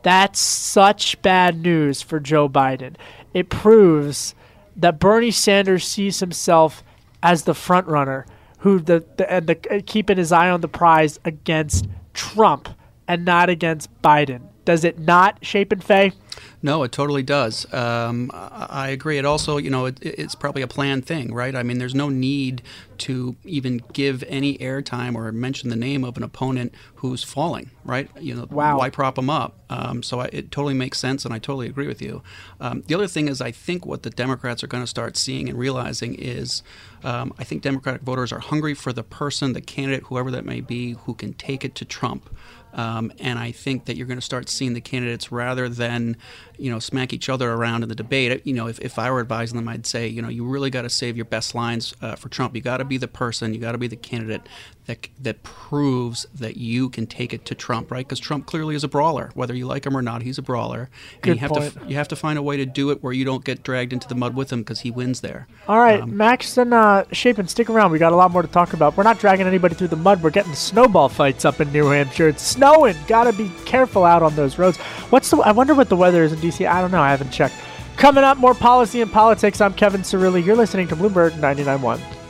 That's 0.01 0.39
such 0.39 1.21
bad 1.21 1.61
news 1.61 2.01
for 2.01 2.19
Joe 2.19 2.49
Biden. 2.49 2.95
It 3.33 3.49
proves 3.49 4.33
that 4.75 4.99
Bernie 4.99 5.31
Sanders 5.31 5.85
sees 5.85 6.19
himself 6.19 6.83
as 7.21 7.43
the 7.43 7.53
front 7.53 7.87
runner 7.87 8.25
who 8.59 8.79
the, 8.79 9.05
the 9.17 9.31
and 9.31 9.47
the 9.47 9.57
uh, 9.75 9.81
keeping 9.85 10.17
his 10.17 10.31
eye 10.31 10.49
on 10.49 10.61
the 10.61 10.67
prize 10.67 11.19
against 11.25 11.87
Trump 12.13 12.69
and 13.07 13.23
not 13.23 13.49
against 13.49 13.89
Biden. 14.01 14.41
Does 14.65 14.83
it 14.83 14.99
not, 14.99 15.43
Chapin 15.43 15.79
Fay? 15.79 16.13
No, 16.61 16.83
it 16.83 16.91
totally 16.91 17.23
does. 17.23 17.71
Um, 17.73 18.29
I 18.33 18.89
agree. 18.89 19.17
It 19.17 19.25
also, 19.25 19.57
you 19.57 19.69
know, 19.69 19.85
it, 19.87 19.97
it's 20.01 20.35
probably 20.35 20.61
a 20.61 20.67
planned 20.67 21.05
thing, 21.05 21.33
right? 21.33 21.55
I 21.55 21.63
mean, 21.63 21.79
there's 21.79 21.95
no 21.95 22.09
need 22.09 22.61
to 22.99 23.35
even 23.43 23.81
give 23.93 24.23
any 24.27 24.57
airtime 24.59 25.15
or 25.15 25.31
mention 25.31 25.69
the 25.69 25.75
name 25.75 26.03
of 26.03 26.17
an 26.17 26.23
opponent 26.23 26.73
who's 26.95 27.23
falling, 27.23 27.71
right? 27.83 28.09
You 28.19 28.35
know, 28.35 28.47
Wow. 28.51 28.77
why 28.77 28.91
prop 28.91 29.15
them 29.15 29.29
up? 29.29 29.55
Um, 29.71 30.03
so 30.03 30.19
I, 30.19 30.25
it 30.25 30.51
totally 30.51 30.75
makes 30.75 30.99
sense, 30.99 31.25
and 31.25 31.33
I 31.33 31.39
totally 31.39 31.67
agree 31.67 31.87
with 31.87 32.01
you. 32.01 32.21
Um, 32.59 32.83
the 32.85 32.93
other 32.93 33.07
thing 33.07 33.27
is, 33.27 33.41
I 33.41 33.49
think 33.51 33.85
what 33.87 34.03
the 34.03 34.11
Democrats 34.11 34.63
are 34.63 34.67
going 34.67 34.83
to 34.83 34.87
start 34.87 35.17
seeing 35.17 35.49
and 35.49 35.57
realizing 35.57 36.13
is, 36.13 36.61
um, 37.03 37.33
I 37.39 37.43
think 37.43 37.63
Democratic 37.63 38.03
voters 38.03 38.31
are 38.31 38.39
hungry 38.39 38.75
for 38.75 38.93
the 38.93 39.03
person, 39.03 39.53
the 39.53 39.61
candidate, 39.61 40.03
whoever 40.03 40.29
that 40.29 40.45
may 40.45 40.61
be, 40.61 40.91
who 41.05 41.15
can 41.15 41.33
take 41.33 41.65
it 41.65 41.73
to 41.75 41.85
Trump. 41.85 42.29
Um, 42.73 43.11
and 43.19 43.37
I 43.37 43.51
think 43.51 43.85
that 43.85 43.95
you're 43.97 44.07
going 44.07 44.17
to 44.17 44.25
start 44.25 44.49
seeing 44.49 44.73
the 44.73 44.81
candidates 44.81 45.31
rather 45.31 45.67
than, 45.67 46.17
you 46.57 46.71
know, 46.71 46.79
smack 46.79 47.13
each 47.13 47.29
other 47.29 47.51
around 47.51 47.83
in 47.83 47.89
the 47.89 47.95
debate. 47.95 48.45
You 48.45 48.53
know, 48.53 48.67
if, 48.67 48.79
if 48.79 48.97
I 48.97 49.11
were 49.11 49.19
advising 49.19 49.57
them, 49.57 49.67
I'd 49.67 49.85
say, 49.85 50.07
you 50.07 50.21
know, 50.21 50.29
you 50.29 50.45
really 50.45 50.69
got 50.69 50.83
to 50.83 50.89
save 50.89 51.15
your 51.15 51.25
best 51.25 51.55
lines 51.55 51.93
uh, 52.01 52.15
for 52.15 52.29
Trump. 52.29 52.55
You 52.55 52.61
got 52.61 52.77
to 52.77 52.85
be 52.85 52.97
the 52.97 53.07
person, 53.07 53.53
you 53.53 53.59
got 53.59 53.73
to 53.73 53.77
be 53.77 53.87
the 53.87 53.95
candidate 53.95 54.41
that 54.85 55.07
that 55.19 55.43
proves 55.43 56.25
that 56.33 56.57
you 56.57 56.89
can 56.89 57.05
take 57.05 57.33
it 57.33 57.45
to 57.45 57.55
Trump, 57.55 57.91
right? 57.91 58.05
Because 58.05 58.19
Trump 58.19 58.45
clearly 58.45 58.75
is 58.75 58.83
a 58.83 58.87
brawler, 58.87 59.31
whether 59.33 59.53
you 59.53 59.67
like 59.67 59.85
him 59.85 59.95
or 59.95 60.01
not. 60.01 60.21
He's 60.21 60.37
a 60.37 60.41
brawler, 60.41 60.89
and 61.13 61.21
Good 61.21 61.35
you 61.35 61.39
have 61.39 61.51
point. 61.51 61.73
to 61.73 61.87
you 61.87 61.95
have 61.95 62.07
to 62.09 62.15
find 62.15 62.37
a 62.39 62.41
way 62.41 62.57
to 62.57 62.65
do 62.65 62.89
it 62.91 63.03
where 63.03 63.13
you 63.13 63.23
don't 63.23 63.43
get 63.43 63.63
dragged 63.63 63.93
into 63.93 64.07
the 64.07 64.15
mud 64.15 64.35
with 64.35 64.51
him 64.51 64.61
because 64.61 64.81
he 64.81 64.91
wins 64.91 65.21
there. 65.21 65.47
All 65.67 65.79
right, 65.79 66.05
Max 66.07 66.57
and 66.57 66.73
uh, 66.73 67.03
Chapin, 67.11 67.47
stick 67.47 67.69
around. 67.69 67.91
We 67.91 67.99
got 67.99 68.11
a 68.11 68.15
lot 68.15 68.31
more 68.31 68.41
to 68.41 68.47
talk 68.47 68.73
about. 68.73 68.97
We're 68.97 69.03
not 69.03 69.19
dragging 69.19 69.47
anybody 69.47 69.75
through 69.75 69.89
the 69.89 69.95
mud. 69.95 70.23
We're 70.23 70.29
getting 70.31 70.55
snowball 70.55 71.09
fights 71.09 71.45
up 71.45 71.61
in 71.61 71.71
New 71.71 71.85
Hampshire. 71.87 72.29
It's 72.29 72.41
snowing. 72.41 72.95
Got 73.07 73.25
to 73.25 73.33
be 73.33 73.51
careful 73.65 74.03
out 74.03 74.23
on 74.23 74.35
those 74.35 74.57
roads. 74.57 74.77
What's 75.11 75.29
the? 75.29 75.37
I 75.37 75.51
wonder 75.51 75.75
what 75.75 75.89
the 75.89 75.95
weather 75.95 76.23
is 76.23 76.33
in 76.33 76.39
DC. 76.39 76.67
I 76.67 76.81
don't 76.81 76.91
know. 76.91 77.01
I 77.01 77.11
haven't 77.11 77.31
checked. 77.31 77.55
Coming 77.97 78.23
up, 78.23 78.37
more 78.37 78.55
policy 78.55 79.01
and 79.01 79.11
politics. 79.11 79.61
I'm 79.61 79.73
Kevin 79.73 80.01
Cirilli. 80.01 80.43
You're 80.43 80.55
listening 80.55 80.87
to 80.87 80.95
Bloomberg 80.95 81.31
99.1. 81.31 82.20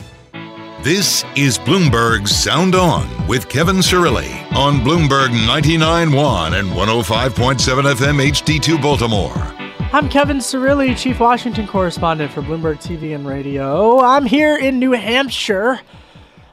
This 0.83 1.23
is 1.35 1.59
Bloomberg's 1.59 2.35
Sound 2.35 2.73
On 2.73 3.27
with 3.27 3.47
Kevin 3.49 3.75
Cirilli 3.75 4.51
on 4.53 4.77
Bloomberg 4.77 5.27
99.1 5.27 6.59
and 6.59 6.69
105.7 6.69 7.93
FM 7.93 8.31
HD2 8.31 8.81
Baltimore. 8.81 9.31
I'm 9.93 10.09
Kevin 10.09 10.37
Cirilli, 10.37 10.97
Chief 10.97 11.19
Washington 11.19 11.67
Correspondent 11.67 12.31
for 12.31 12.41
Bloomberg 12.41 12.77
TV 12.77 13.13
and 13.13 13.27
Radio. 13.27 13.99
I'm 13.99 14.25
here 14.25 14.57
in 14.57 14.79
New 14.79 14.93
Hampshire, 14.93 15.81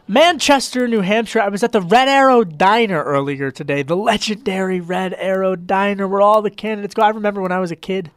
Manchester, 0.06 0.86
New 0.86 1.00
Hampshire. 1.00 1.40
I 1.40 1.48
was 1.48 1.62
at 1.62 1.72
the 1.72 1.80
Red 1.80 2.08
Arrow 2.08 2.44
Diner 2.44 3.02
earlier 3.02 3.50
today, 3.50 3.82
the 3.82 3.96
legendary 3.96 4.78
Red 4.78 5.14
Arrow 5.14 5.56
Diner 5.56 6.06
where 6.06 6.20
all 6.20 6.42
the 6.42 6.50
candidates 6.50 6.92
go. 6.92 7.00
I 7.00 7.08
remember 7.08 7.40
when 7.40 7.52
I 7.52 7.60
was 7.60 7.70
a 7.70 7.76
kid 7.76 8.10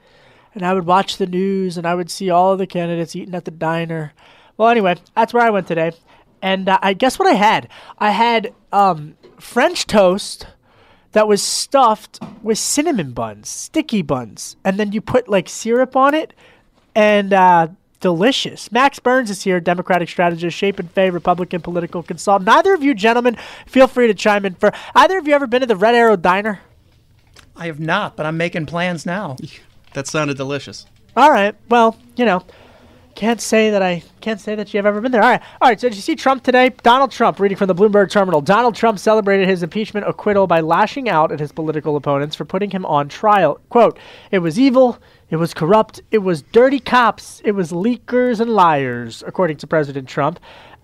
and 0.53 0.65
I 0.65 0.73
would 0.73 0.85
watch 0.85 1.15
the 1.15 1.25
news 1.25 1.77
and 1.77 1.87
I 1.87 1.95
would 1.95 2.11
see 2.11 2.29
all 2.29 2.57
the 2.57 2.67
candidates 2.67 3.15
eating 3.15 3.33
at 3.33 3.45
the 3.45 3.51
diner. 3.51 4.11
Well, 4.57 4.69
anyway, 4.69 4.95
that's 5.15 5.33
where 5.33 5.43
I 5.43 5.49
went 5.49 5.67
today. 5.67 5.91
And 6.41 6.69
uh, 6.69 6.79
I 6.81 6.93
guess 6.93 7.19
what 7.19 7.27
I 7.27 7.33
had? 7.33 7.67
I 7.99 8.11
had 8.11 8.53
um, 8.71 9.15
French 9.39 9.87
toast 9.87 10.47
that 11.11 11.27
was 11.27 11.43
stuffed 11.43 12.19
with 12.41 12.57
cinnamon 12.57 13.11
buns, 13.11 13.49
sticky 13.49 14.01
buns, 14.01 14.55
and 14.63 14.79
then 14.79 14.91
you 14.91 15.01
put 15.01 15.27
like 15.27 15.49
syrup 15.49 15.95
on 15.95 16.13
it, 16.13 16.33
and 16.95 17.33
uh, 17.33 17.67
delicious. 17.99 18.71
Max 18.71 18.99
Burns 18.99 19.29
is 19.29 19.43
here, 19.43 19.59
Democratic 19.59 20.09
strategist, 20.09 20.57
Chapin 20.57 20.87
Fay, 20.87 21.09
Republican 21.09 21.61
political 21.61 22.01
consultant. 22.03 22.47
Neither 22.47 22.73
of 22.73 22.83
you 22.83 22.93
gentlemen, 22.93 23.37
feel 23.65 23.87
free 23.87 24.07
to 24.07 24.13
chime 24.13 24.45
in. 24.45 24.55
For 24.55 24.71
either 24.95 25.17
of 25.17 25.27
you 25.27 25.33
ever 25.33 25.47
been 25.47 25.61
to 25.61 25.67
the 25.67 25.75
Red 25.75 25.95
Arrow 25.95 26.15
Diner? 26.15 26.59
I 27.55 27.67
have 27.67 27.79
not, 27.79 28.15
but 28.15 28.25
I'm 28.25 28.37
making 28.37 28.65
plans 28.65 29.05
now. 29.05 29.35
That 29.93 30.07
sounded 30.07 30.37
delicious. 30.37 30.85
All 31.15 31.29
right. 31.29 31.53
Well, 31.69 31.97
you 32.15 32.25
know, 32.25 32.43
can't 33.15 33.41
say 33.41 33.69
that 33.69 33.81
I 33.81 34.03
can't 34.21 34.39
say 34.39 34.55
that 34.55 34.73
you've 34.73 34.85
ever 34.85 35.01
been 35.01 35.11
there. 35.11 35.21
All 35.21 35.29
right, 35.29 35.41
all 35.61 35.69
right. 35.69 35.79
So 35.79 35.89
did 35.89 35.95
you 35.95 36.01
see 36.01 36.15
Trump 36.15 36.43
today? 36.43 36.69
Donald 36.83 37.11
Trump, 37.11 37.39
reading 37.39 37.57
from 37.57 37.67
the 37.67 37.75
Bloomberg 37.75 38.09
terminal. 38.09 38.41
Donald 38.41 38.75
Trump 38.75 38.99
celebrated 38.99 39.47
his 39.47 39.63
impeachment 39.63 40.07
acquittal 40.07 40.47
by 40.47 40.61
lashing 40.61 41.09
out 41.09 41.31
at 41.31 41.39
his 41.39 41.51
political 41.51 41.95
opponents 41.95 42.35
for 42.35 42.45
putting 42.45 42.71
him 42.71 42.85
on 42.85 43.09
trial. 43.09 43.59
"Quote: 43.69 43.97
It 44.31 44.39
was 44.39 44.59
evil. 44.59 44.97
It 45.29 45.37
was 45.37 45.53
corrupt. 45.53 46.01
It 46.11 46.19
was 46.19 46.41
dirty 46.41 46.79
cops. 46.79 47.41
It 47.43 47.51
was 47.51 47.71
leakers 47.71 48.39
and 48.39 48.49
liars," 48.49 49.23
according 49.25 49.57
to 49.57 49.67
President 49.67 50.07
Trump. 50.07 50.39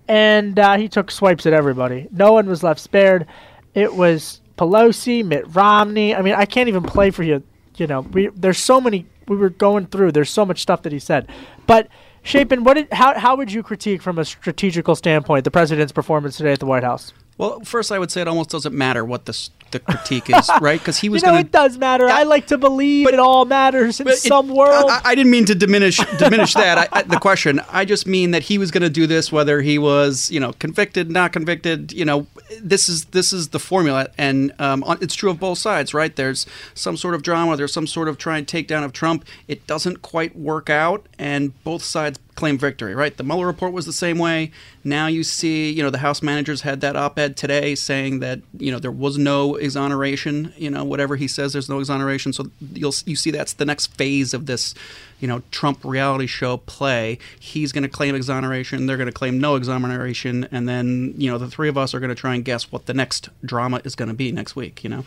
And 0.07 0.57
uh, 0.57 0.77
he 0.77 0.87
took 0.87 1.11
swipes 1.11 1.45
at 1.45 1.53
everybody. 1.53 2.07
No 2.11 2.33
one 2.33 2.47
was 2.47 2.63
left 2.63 2.79
spared. 2.79 3.25
It 3.73 3.93
was 3.93 4.41
Pelosi, 4.57 5.23
Mitt 5.23 5.53
Romney. 5.55 6.15
I 6.15 6.21
mean, 6.21 6.33
I 6.33 6.45
can't 6.45 6.67
even 6.69 6.83
play 6.83 7.11
for 7.11 7.23
you. 7.23 7.43
You 7.75 7.87
know, 7.87 8.01
we 8.01 8.27
there's 8.27 8.57
so 8.57 8.81
many. 8.81 9.05
We 9.27 9.35
were 9.35 9.49
going 9.49 9.87
through. 9.87 10.13
There's 10.13 10.29
so 10.29 10.45
much 10.45 10.61
stuff 10.61 10.81
that 10.83 10.91
he 10.91 10.99
said, 10.99 11.29
but 11.67 11.89
Chapin, 12.27 12.65
what 12.65 12.73
did, 12.73 12.91
how, 12.91 13.17
how 13.17 13.37
would 13.37 13.53
you 13.53 13.63
critique 13.63 14.01
from 14.01 14.19
a 14.19 14.25
strategical 14.25 14.95
standpoint 14.95 15.45
the 15.45 15.51
president's 15.51 15.93
performance 15.93 16.35
today 16.35 16.51
at 16.51 16.59
the 16.59 16.65
White 16.65 16.83
House? 16.83 17.13
Well, 17.37 17.59
first, 17.61 17.91
I 17.91 17.99
would 17.99 18.11
say 18.11 18.21
it 18.21 18.27
almost 18.27 18.49
doesn't 18.49 18.75
matter 18.75 19.05
what 19.05 19.25
the 19.25 19.49
the 19.71 19.79
critique 19.79 20.29
is, 20.29 20.49
right? 20.61 20.79
Because 20.79 20.97
he 20.97 21.09
was 21.09 21.21
you 21.21 21.27
know, 21.27 21.33
going 21.33 21.45
it 21.45 21.51
does 21.51 21.77
matter. 21.77 22.07
I 22.07 22.23
like 22.23 22.47
to 22.47 22.57
believe 22.57 23.05
but, 23.05 23.13
it 23.13 23.19
all 23.19 23.45
matters 23.45 23.99
in 23.99 24.07
some 24.15 24.49
world. 24.49 24.89
I, 24.89 25.01
I, 25.03 25.15
didn't 25.15 25.31
mean 25.31 25.45
to 25.45 25.55
diminish 25.55 25.97
diminish 26.17 26.53
that. 26.53 26.77
I, 26.77 26.87
I, 26.91 27.03
the 27.03 27.19
question. 27.19 27.61
I 27.69 27.85
just 27.85 28.07
mean 28.07 28.31
that 28.31 28.43
he 28.43 28.57
was 28.57 28.71
going 28.71 28.83
to 28.83 28.89
do 28.89 29.07
this 29.07 29.31
whether 29.31 29.61
he 29.61 29.77
was, 29.77 30.31
you 30.31 30.39
know, 30.39 30.53
convicted, 30.53 31.11
not 31.11 31.33
convicted. 31.33 31.91
You 31.91 32.05
know, 32.05 32.27
this 32.61 32.89
is 32.89 33.05
this 33.05 33.33
is 33.33 33.49
the 33.49 33.59
formula, 33.59 34.07
and 34.17 34.53
um, 34.59 34.83
it's 35.01 35.15
true 35.15 35.29
of 35.29 35.39
both 35.39 35.57
sides, 35.57 35.93
right? 35.93 36.15
There's 36.15 36.45
some 36.73 36.97
sort 36.97 37.13
of 37.13 37.23
drama. 37.23 37.57
There's 37.57 37.73
some 37.73 37.87
sort 37.87 38.07
of 38.07 38.17
try 38.17 38.37
and 38.37 38.47
take 38.47 38.67
down 38.67 38.83
of 38.83 38.93
Trump. 38.93 39.25
It 39.47 39.67
doesn't 39.67 40.01
quite 40.01 40.35
work 40.35 40.69
out, 40.69 41.07
and 41.19 41.61
both 41.63 41.83
sides 41.83 42.19
claim 42.37 42.57
victory, 42.57 42.95
right? 42.95 43.17
The 43.17 43.23
Mueller 43.23 43.47
report 43.47 43.73
was 43.73 43.85
the 43.85 43.91
same 43.91 44.17
way. 44.17 44.51
Now 44.83 45.07
you 45.07 45.23
see, 45.23 45.69
you 45.69 45.83
know, 45.83 45.89
the 45.89 45.97
House 45.97 46.21
managers 46.21 46.61
had 46.61 46.79
that 46.81 46.95
op-ed 46.95 47.35
today 47.35 47.75
saying 47.75 48.19
that 48.19 48.39
you 48.57 48.71
know 48.71 48.79
there 48.79 48.91
was 48.91 49.17
no 49.17 49.55
exoneration. 49.55 50.53
You 50.55 50.69
know, 50.69 50.85
whatever 50.85 51.17
he 51.17 51.27
says, 51.27 51.51
there's 51.51 51.67
no 51.67 51.79
exoneration. 51.79 52.31
So 52.31 52.45
you'll 52.73 52.93
you 53.05 53.17
see 53.17 53.31
that's 53.31 53.53
the 53.53 53.65
next 53.65 53.87
phase 53.97 54.33
of 54.33 54.45
this, 54.45 54.73
you 55.19 55.27
know, 55.27 55.41
Trump 55.51 55.83
reality 55.83 56.27
show 56.27 56.57
play. 56.57 57.17
He's 57.37 57.73
going 57.73 57.83
to 57.83 57.89
claim 57.89 58.15
exoneration. 58.15 58.85
They're 58.85 58.97
going 58.97 59.07
to 59.07 59.13
claim 59.13 59.39
no 59.39 59.55
exoneration, 59.55 60.47
and 60.51 60.69
then 60.69 61.15
you 61.17 61.29
know 61.29 61.37
the 61.37 61.49
three 61.49 61.67
of 61.67 61.77
us 61.77 61.93
are 61.93 61.99
going 61.99 62.09
to 62.09 62.15
try 62.15 62.35
and 62.35 62.45
guess 62.45 62.71
what 62.71 62.85
the 62.85 62.93
next 62.93 63.29
drama 63.43 63.81
is 63.83 63.95
going 63.95 64.09
to 64.09 64.15
be 64.15 64.31
next 64.31 64.55
week. 64.55 64.83
You 64.83 64.89
know, 64.91 65.05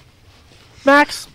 Max. 0.84 1.28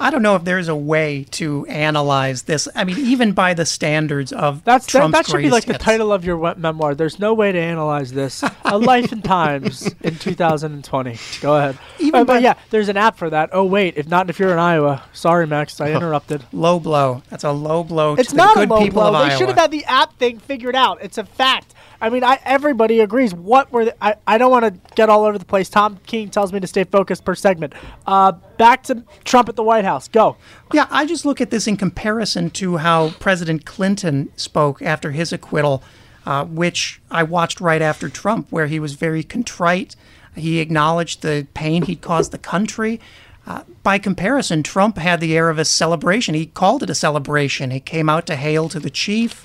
I 0.00 0.10
don't 0.10 0.22
know 0.22 0.34
if 0.34 0.44
there's 0.44 0.68
a 0.68 0.74
way 0.74 1.26
to 1.32 1.66
analyze 1.66 2.42
this. 2.44 2.66
I 2.74 2.84
mean, 2.84 2.98
even 2.98 3.32
by 3.32 3.52
the 3.52 3.66
standards 3.66 4.32
of 4.32 4.64
that's 4.64 4.86
Trump's 4.86 5.12
that, 5.12 5.26
that 5.26 5.30
should 5.30 5.42
be 5.42 5.50
like 5.50 5.64
hits. 5.64 5.76
the 5.76 5.84
title 5.84 6.10
of 6.10 6.24
your 6.24 6.54
memoir. 6.56 6.94
There's 6.94 7.18
no 7.18 7.34
way 7.34 7.52
to 7.52 7.58
analyze 7.58 8.10
this. 8.12 8.42
a 8.64 8.78
life 8.92 9.12
and 9.12 9.22
times 9.22 9.94
in 10.00 10.16
2020. 10.16 11.18
Go 11.42 11.56
ahead. 11.56 11.78
Even 11.98 12.20
uh, 12.22 12.24
but 12.24 12.40
yeah, 12.40 12.54
there's 12.70 12.88
an 12.88 12.96
app 12.96 13.18
for 13.18 13.28
that. 13.28 13.50
Oh 13.52 13.64
wait, 13.64 13.98
if 13.98 14.08
not, 14.08 14.30
if 14.30 14.38
you're 14.38 14.52
in 14.52 14.58
Iowa, 14.58 15.02
sorry 15.12 15.46
Max, 15.46 15.78
I 15.82 15.92
interrupted. 15.92 16.44
low 16.50 16.80
blow. 16.80 17.22
That's 17.28 17.44
a 17.44 17.52
low 17.52 17.84
blow. 17.84 18.14
It's 18.14 18.30
to 18.30 18.36
not 18.36 18.54
the 18.54 18.66
good 18.66 18.70
a 18.70 18.96
low 18.96 19.10
blow. 19.10 19.28
They 19.28 19.36
should 19.36 19.48
have 19.48 19.58
had 19.58 19.70
the 19.70 19.84
app 19.84 20.18
thing 20.18 20.38
figured 20.38 20.74
out. 20.76 21.02
It's 21.02 21.18
a 21.18 21.24
fact. 21.24 21.74
I 22.00 22.08
mean, 22.08 22.24
I, 22.24 22.38
everybody 22.44 23.00
agrees. 23.00 23.34
What 23.34 23.70
were 23.72 23.86
the, 23.86 24.04
I? 24.04 24.14
I 24.26 24.38
don't 24.38 24.50
want 24.50 24.64
to 24.64 24.94
get 24.94 25.08
all 25.08 25.24
over 25.24 25.38
the 25.38 25.44
place. 25.44 25.68
Tom 25.68 25.98
King 26.06 26.30
tells 26.30 26.52
me 26.52 26.60
to 26.60 26.66
stay 26.66 26.84
focused 26.84 27.24
per 27.24 27.34
segment. 27.34 27.74
Uh, 28.06 28.32
back 28.56 28.82
to 28.84 29.04
Trump 29.24 29.48
at 29.48 29.56
the 29.56 29.62
White 29.62 29.84
House. 29.84 30.08
Go. 30.08 30.36
Yeah, 30.72 30.86
I 30.90 31.04
just 31.04 31.24
look 31.24 31.40
at 31.40 31.50
this 31.50 31.66
in 31.66 31.76
comparison 31.76 32.50
to 32.50 32.78
how 32.78 33.10
President 33.20 33.66
Clinton 33.66 34.32
spoke 34.36 34.80
after 34.80 35.10
his 35.10 35.32
acquittal, 35.32 35.82
uh, 36.24 36.44
which 36.46 37.02
I 37.10 37.22
watched 37.22 37.60
right 37.60 37.82
after 37.82 38.08
Trump, 38.08 38.46
where 38.50 38.66
he 38.66 38.80
was 38.80 38.94
very 38.94 39.22
contrite. 39.22 39.94
He 40.34 40.60
acknowledged 40.60 41.22
the 41.22 41.46
pain 41.54 41.82
he'd 41.82 42.00
caused 42.00 42.32
the 42.32 42.38
country. 42.38 43.00
Uh, 43.46 43.62
by 43.82 43.98
comparison, 43.98 44.62
Trump 44.62 44.96
had 44.96 45.20
the 45.20 45.36
air 45.36 45.50
of 45.50 45.58
a 45.58 45.64
celebration. 45.64 46.34
He 46.34 46.46
called 46.46 46.82
it 46.82 46.90
a 46.90 46.94
celebration. 46.94 47.70
He 47.72 47.80
came 47.80 48.08
out 48.08 48.26
to 48.26 48.36
hail 48.36 48.68
to 48.68 48.78
the 48.78 48.90
chief 48.90 49.42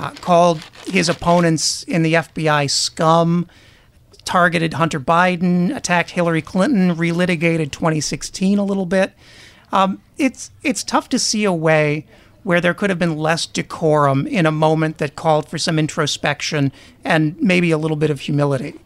uh, 0.00 0.10
called 0.12 0.62
his 0.86 1.10
opponents 1.10 1.82
in 1.82 2.02
the 2.02 2.14
FBI 2.14 2.70
scum, 2.70 3.46
targeted 4.24 4.74
Hunter 4.74 4.98
Biden, 4.98 5.76
attacked 5.76 6.10
Hillary 6.10 6.40
Clinton, 6.40 6.96
relitigated 6.96 7.70
2016 7.70 8.58
a 8.58 8.64
little 8.64 8.86
bit. 8.86 9.12
Um, 9.72 10.00
it's 10.16 10.50
it's 10.62 10.82
tough 10.82 11.10
to 11.10 11.18
see 11.18 11.44
a 11.44 11.52
way 11.52 12.06
where 12.44 12.62
there 12.62 12.72
could 12.72 12.88
have 12.88 12.98
been 12.98 13.18
less 13.18 13.44
decorum 13.44 14.26
in 14.26 14.46
a 14.46 14.50
moment 14.50 14.96
that 14.98 15.16
called 15.16 15.48
for 15.48 15.58
some 15.58 15.78
introspection 15.78 16.72
and 17.04 17.38
maybe 17.38 17.70
a 17.70 17.76
little 17.76 17.98
bit 17.98 18.08
of 18.08 18.20
humility. 18.20 18.80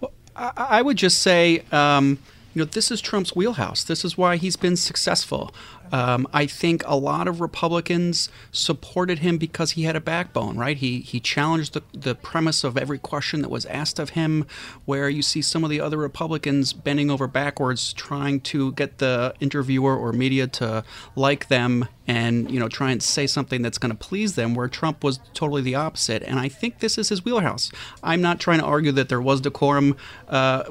Well, 0.00 0.12
I, 0.34 0.52
I 0.56 0.82
would 0.82 0.96
just 0.96 1.20
say. 1.20 1.62
Um, 1.70 2.18
you 2.54 2.60
know, 2.62 2.70
this 2.72 2.90
is 2.90 3.02
Trump's 3.02 3.36
wheelhouse. 3.36 3.84
This 3.84 4.02
is 4.02 4.16
why 4.16 4.38
he's 4.38 4.56
been 4.56 4.76
successful. 4.76 5.54
Um, 5.92 6.26
I 6.32 6.46
think 6.46 6.82
a 6.86 6.96
lot 6.96 7.28
of 7.28 7.40
Republicans 7.40 8.28
supported 8.52 9.20
him 9.20 9.38
because 9.38 9.72
he 9.72 9.82
had 9.82 9.96
a 9.96 10.00
backbone, 10.00 10.56
right? 10.56 10.76
He 10.76 11.00
he 11.00 11.20
challenged 11.20 11.74
the, 11.74 11.82
the 11.92 12.14
premise 12.14 12.64
of 12.64 12.76
every 12.76 12.98
question 12.98 13.42
that 13.42 13.48
was 13.48 13.66
asked 13.66 13.98
of 13.98 14.10
him, 14.10 14.46
where 14.84 15.08
you 15.08 15.22
see 15.22 15.42
some 15.42 15.64
of 15.64 15.70
the 15.70 15.80
other 15.80 15.98
Republicans 15.98 16.72
bending 16.72 17.10
over 17.10 17.26
backwards 17.26 17.92
trying 17.92 18.40
to 18.40 18.72
get 18.72 18.98
the 18.98 19.34
interviewer 19.40 19.96
or 19.96 20.12
media 20.12 20.46
to 20.46 20.84
like 21.14 21.48
them 21.48 21.88
and 22.06 22.50
you 22.50 22.60
know 22.60 22.68
try 22.68 22.90
and 22.90 23.02
say 23.02 23.26
something 23.26 23.62
that's 23.62 23.78
going 23.78 23.90
to 23.90 23.98
please 23.98 24.34
them 24.34 24.54
where 24.54 24.68
Trump 24.68 25.02
was 25.02 25.18
totally 25.34 25.62
the 25.62 25.74
opposite 25.74 26.22
and 26.22 26.38
I 26.38 26.48
think 26.48 26.78
this 26.78 26.98
is 26.98 27.08
his 27.08 27.24
wheelhouse 27.24 27.70
I'm 28.02 28.20
not 28.20 28.38
trying 28.40 28.60
to 28.60 28.64
argue 28.64 28.92
that 28.92 29.08
there 29.08 29.20
was 29.20 29.40
decorum 29.40 29.96
uh, 30.28 30.64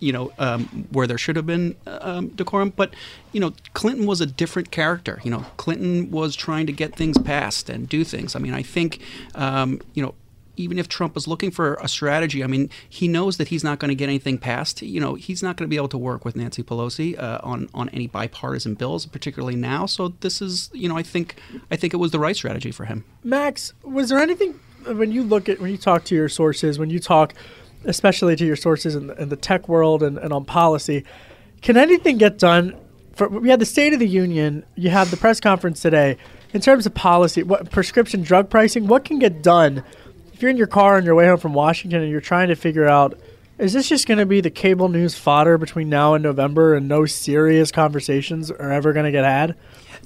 you 0.00 0.12
know, 0.12 0.32
um, 0.38 0.86
where 0.90 1.06
there 1.06 1.18
should 1.18 1.36
have 1.36 1.46
been 1.46 1.76
um, 1.86 2.28
decorum. 2.28 2.72
But, 2.74 2.94
you 3.32 3.40
know, 3.40 3.52
Clinton 3.74 4.06
was 4.06 4.20
a 4.20 4.26
different 4.26 4.70
character. 4.70 5.20
You 5.22 5.30
know, 5.30 5.46
Clinton 5.56 6.10
was 6.10 6.34
trying 6.34 6.66
to 6.66 6.72
get 6.72 6.96
things 6.96 7.18
passed 7.18 7.70
and 7.70 7.88
do 7.88 8.02
things. 8.02 8.34
I 8.34 8.38
mean, 8.38 8.54
I 8.54 8.62
think, 8.62 9.00
um, 9.34 9.80
you 9.94 10.02
know, 10.02 10.14
even 10.56 10.78
if 10.78 10.88
Trump 10.88 11.14
was 11.14 11.26
looking 11.26 11.50
for 11.50 11.74
a 11.74 11.88
strategy, 11.88 12.44
I 12.44 12.46
mean, 12.46 12.70
he 12.88 13.08
knows 13.08 13.38
that 13.38 13.48
he's 13.48 13.64
not 13.64 13.78
going 13.78 13.88
to 13.88 13.94
get 13.94 14.08
anything 14.08 14.36
passed. 14.36 14.82
You 14.82 15.00
know, 15.00 15.14
he's 15.14 15.42
not 15.42 15.56
going 15.56 15.66
to 15.66 15.70
be 15.70 15.76
able 15.76 15.88
to 15.88 15.98
work 15.98 16.24
with 16.24 16.36
Nancy 16.36 16.62
Pelosi 16.62 17.18
uh, 17.18 17.40
on 17.42 17.68
on 17.72 17.88
any 17.90 18.06
bipartisan 18.06 18.74
bills, 18.74 19.06
particularly 19.06 19.56
now. 19.56 19.86
So 19.86 20.08
this 20.20 20.42
is, 20.42 20.70
you 20.72 20.88
know, 20.88 20.96
I 20.96 21.02
think 21.02 21.36
I 21.70 21.76
think 21.76 21.94
it 21.94 21.96
was 21.96 22.10
the 22.10 22.18
right 22.18 22.36
strategy 22.36 22.72
for 22.72 22.84
him. 22.84 23.04
Max, 23.24 23.72
was 23.82 24.10
there 24.10 24.18
anything 24.18 24.58
when 24.86 25.12
you 25.12 25.22
look 25.22 25.48
at 25.48 25.60
when 25.60 25.70
you 25.70 25.78
talk 25.78 26.04
to 26.04 26.14
your 26.14 26.28
sources, 26.28 26.78
when 26.78 26.90
you 26.90 27.00
talk 27.00 27.34
especially 27.84 28.36
to 28.36 28.44
your 28.44 28.56
sources 28.56 28.94
in 28.94 29.08
the, 29.08 29.20
in 29.20 29.28
the 29.28 29.36
tech 29.36 29.68
world 29.68 30.02
and, 30.02 30.18
and 30.18 30.32
on 30.32 30.44
policy. 30.44 31.04
Can 31.62 31.76
anything 31.76 32.18
get 32.18 32.38
done? 32.38 32.76
For, 33.14 33.28
we 33.28 33.50
had 33.50 33.60
the 33.60 33.66
State 33.66 33.92
of 33.92 33.98
the 33.98 34.08
Union. 34.08 34.64
You 34.76 34.90
have 34.90 35.10
the 35.10 35.16
press 35.16 35.40
conference 35.40 35.80
today. 35.80 36.16
In 36.52 36.60
terms 36.60 36.86
of 36.86 36.94
policy, 36.94 37.42
what 37.42 37.70
prescription 37.70 38.22
drug 38.22 38.50
pricing, 38.50 38.86
what 38.86 39.04
can 39.04 39.18
get 39.18 39.42
done 39.42 39.84
if 40.32 40.42
you're 40.42 40.50
in 40.50 40.56
your 40.56 40.66
car 40.66 40.96
on 40.96 41.04
your 41.04 41.14
way 41.14 41.26
home 41.26 41.36
from 41.36 41.52
Washington 41.52 42.00
and 42.00 42.10
you're 42.10 42.20
trying 42.20 42.48
to 42.48 42.56
figure 42.56 42.86
out 42.86 43.18
is 43.58 43.74
this 43.74 43.90
just 43.90 44.08
going 44.08 44.16
to 44.16 44.24
be 44.24 44.40
the 44.40 44.48
cable 44.48 44.88
news 44.88 45.14
fodder 45.14 45.58
between 45.58 45.90
now 45.90 46.14
and 46.14 46.22
November 46.22 46.74
and 46.74 46.88
no 46.88 47.04
serious 47.04 47.70
conversations 47.70 48.50
are 48.50 48.72
ever 48.72 48.94
going 48.94 49.04
to 49.04 49.12
get 49.12 49.26
had? 49.26 49.54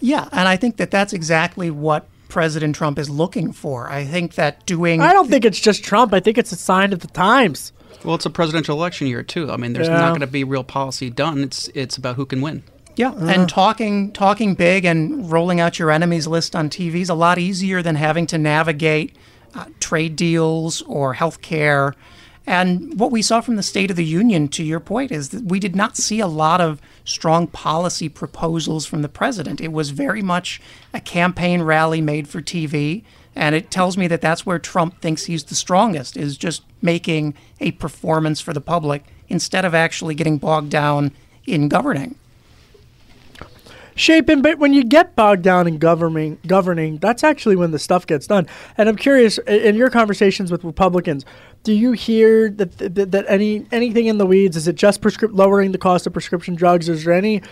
Yeah, 0.01 0.29
and 0.33 0.49
I 0.49 0.57
think 0.57 0.77
that 0.79 0.91
that's 0.91 1.13
exactly 1.13 1.71
what 1.71 2.09
President 2.35 2.75
Trump 2.75 2.99
is 2.99 3.09
looking 3.09 3.53
for. 3.53 3.89
I 3.89 4.05
think 4.05 4.35
that 4.35 4.67
doing. 4.67 5.01
I 5.01 5.13
don't 5.13 5.31
think 5.31 5.45
it's 5.45 5.61
just 5.61 5.85
Trump. 5.85 6.13
I 6.13 6.19
think 6.19 6.37
it's 6.37 6.51
a 6.51 6.57
sign 6.57 6.93
of 6.93 6.99
the 6.99 7.07
times. 7.07 7.73
Well, 8.05 8.17
it's 8.17 8.27
a 8.27 8.31
presidential 8.31 8.77
election 8.77 9.07
year 9.07 9.23
too. 9.23 9.53
I 9.53 9.57
mean, 9.57 9.73
there's 9.73 9.87
Yeah. 9.87 9.99
not 10.01 10.09
going 10.09 10.21
to 10.21 10.27
be 10.27 10.43
real 10.43 10.65
policy 10.65 11.11
done. 11.11 11.45
It's 11.45 11.69
it's 11.75 11.97
about 11.97 12.17
who 12.17 12.27
can 12.27 12.41
win. 12.41 12.65
Yeah, 12.97 13.13
and 13.15 13.49
talking 13.49 14.11
talking 14.13 14.55
big 14.55 14.85
and 14.85 15.31
rolling 15.31 15.61
out 15.61 15.79
your 15.79 15.93
enemies 15.93 16.27
list 16.27 16.57
on 16.57 16.71
TV 16.71 17.03
is 17.03 17.09
a 17.09 17.15
lot 17.15 17.39
easier 17.39 17.83
than 17.83 17.95
having 17.95 18.27
to 18.27 18.37
navigate 18.39 19.15
uh, 19.55 19.67
trade 19.79 20.17
deals 20.17 20.83
or 20.83 21.15
health 21.15 21.41
care. 21.41 21.95
And 22.47 22.99
what 22.99 23.11
we 23.11 23.23
saw 23.23 23.41
from 23.41 23.57
the 23.57 23.63
State 23.63 23.91
of 23.91 23.97
the 23.97 24.05
Union, 24.05 24.49
to 24.49 24.63
your 24.63 24.81
point, 24.81 25.11
is 25.11 25.31
that 25.31 25.45
we 25.45 25.59
did 25.59 25.75
not 25.75 25.97
see 25.97 26.21
a 26.21 26.27
lot 26.27 26.61
of 26.61 26.81
strong 27.05 27.47
policy 27.47 28.09
proposals 28.09 28.85
from 28.85 29.03
the 29.03 29.09
president. 29.09 29.61
It 29.61 29.73
was 29.73 29.91
very 29.91 30.21
much 30.21 30.61
a 30.93 31.01
campaign 31.01 31.63
rally 31.63 32.03
made 32.03 32.29
for 32.29 32.43
TV. 32.43 33.03
And 33.35 33.55
it 33.55 33.71
tells 33.71 33.97
me 33.97 34.07
that 34.09 34.21
that's 34.21 34.45
where 34.47 34.59
Trump 34.59 35.01
thinks 35.01 35.25
he's 35.25 35.45
the 35.45 35.55
strongest, 35.55 36.17
is 36.17 36.37
just 36.37 36.63
making 36.83 37.35
a 37.61 37.73
performance 37.73 38.41
for 38.41 38.53
the 38.53 38.61
public 38.61 39.05
instead 39.29 39.65
of 39.65 39.75
actually 39.75 40.15
getting 40.15 40.39
bogged 40.39 40.71
down 40.71 41.13
in 41.47 41.69
governing. 41.69 42.15
Chapin, 43.97 44.43
but 44.43 44.59
when 44.59 44.73
you 44.73 44.83
get 44.83 45.15
bogged 45.15 45.43
down 45.43 45.69
in 45.69 45.79
governing, 45.79 46.39
governing, 46.47 46.99
that's 46.99 47.23
actually 47.23 47.55
when 47.55 47.71
the 47.71 47.79
stuff 47.79 48.07
gets 48.07 48.27
done. 48.27 48.47
And 48.77 48.89
I'm 48.89 48.97
curious, 48.97 49.39
in 49.39 49.77
your 49.77 49.89
conversations 49.89 50.51
with 50.51 50.65
Republicans, 50.65 51.25
do 51.65 51.73
you 51.73 51.93
hear 51.93 52.51
that 52.51 52.79
that, 52.79 53.11
that 53.11 53.25
any 53.27 53.67
anything 53.73 54.07
in 54.07 54.19
the 54.19 54.27
weeds? 54.27 54.57
Is 54.57 54.69
it 54.69 54.77
just 54.77 55.01
prescrip- 55.01 55.35
lowering 55.35 55.73
the 55.73 55.79
cost 55.79 56.07
of 56.07 56.13
prescription 56.13 56.55
drugs? 56.55 56.89
Is 56.89 57.05
there 57.05 57.15
any 57.15 57.43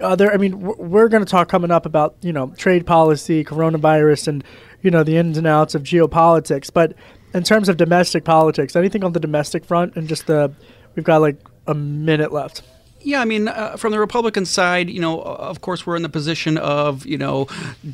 other? 0.00 0.32
I 0.32 0.38
mean, 0.38 0.58
we're 0.58 1.08
going 1.08 1.24
to 1.24 1.30
talk 1.30 1.48
coming 1.48 1.70
up 1.70 1.86
about 1.86 2.16
you 2.22 2.32
know 2.32 2.52
trade 2.56 2.86
policy, 2.86 3.44
coronavirus, 3.44 4.28
and 4.28 4.44
you 4.82 4.90
know 4.90 5.04
the 5.04 5.16
ins 5.18 5.38
and 5.38 5.46
outs 5.46 5.74
of 5.74 5.82
geopolitics. 5.82 6.72
But 6.72 6.94
in 7.34 7.42
terms 7.42 7.68
of 7.68 7.76
domestic 7.76 8.24
politics, 8.24 8.74
anything 8.74 9.04
on 9.04 9.12
the 9.12 9.20
domestic 9.20 9.64
front, 9.64 9.96
and 9.96 10.08
just 10.08 10.26
the 10.26 10.52
we've 10.96 11.04
got 11.04 11.20
like 11.20 11.36
a 11.66 11.74
minute 11.74 12.32
left. 12.32 12.62
Yeah, 13.00 13.20
I 13.20 13.24
mean, 13.24 13.46
uh, 13.48 13.76
from 13.76 13.92
the 13.92 14.00
Republican 14.00 14.44
side, 14.44 14.90
you 14.90 15.00
know, 15.00 15.20
of 15.20 15.60
course, 15.60 15.86
we're 15.86 15.94
in 15.94 16.02
the 16.02 16.08
position 16.08 16.58
of, 16.58 17.06
you 17.06 17.16
know, 17.16 17.46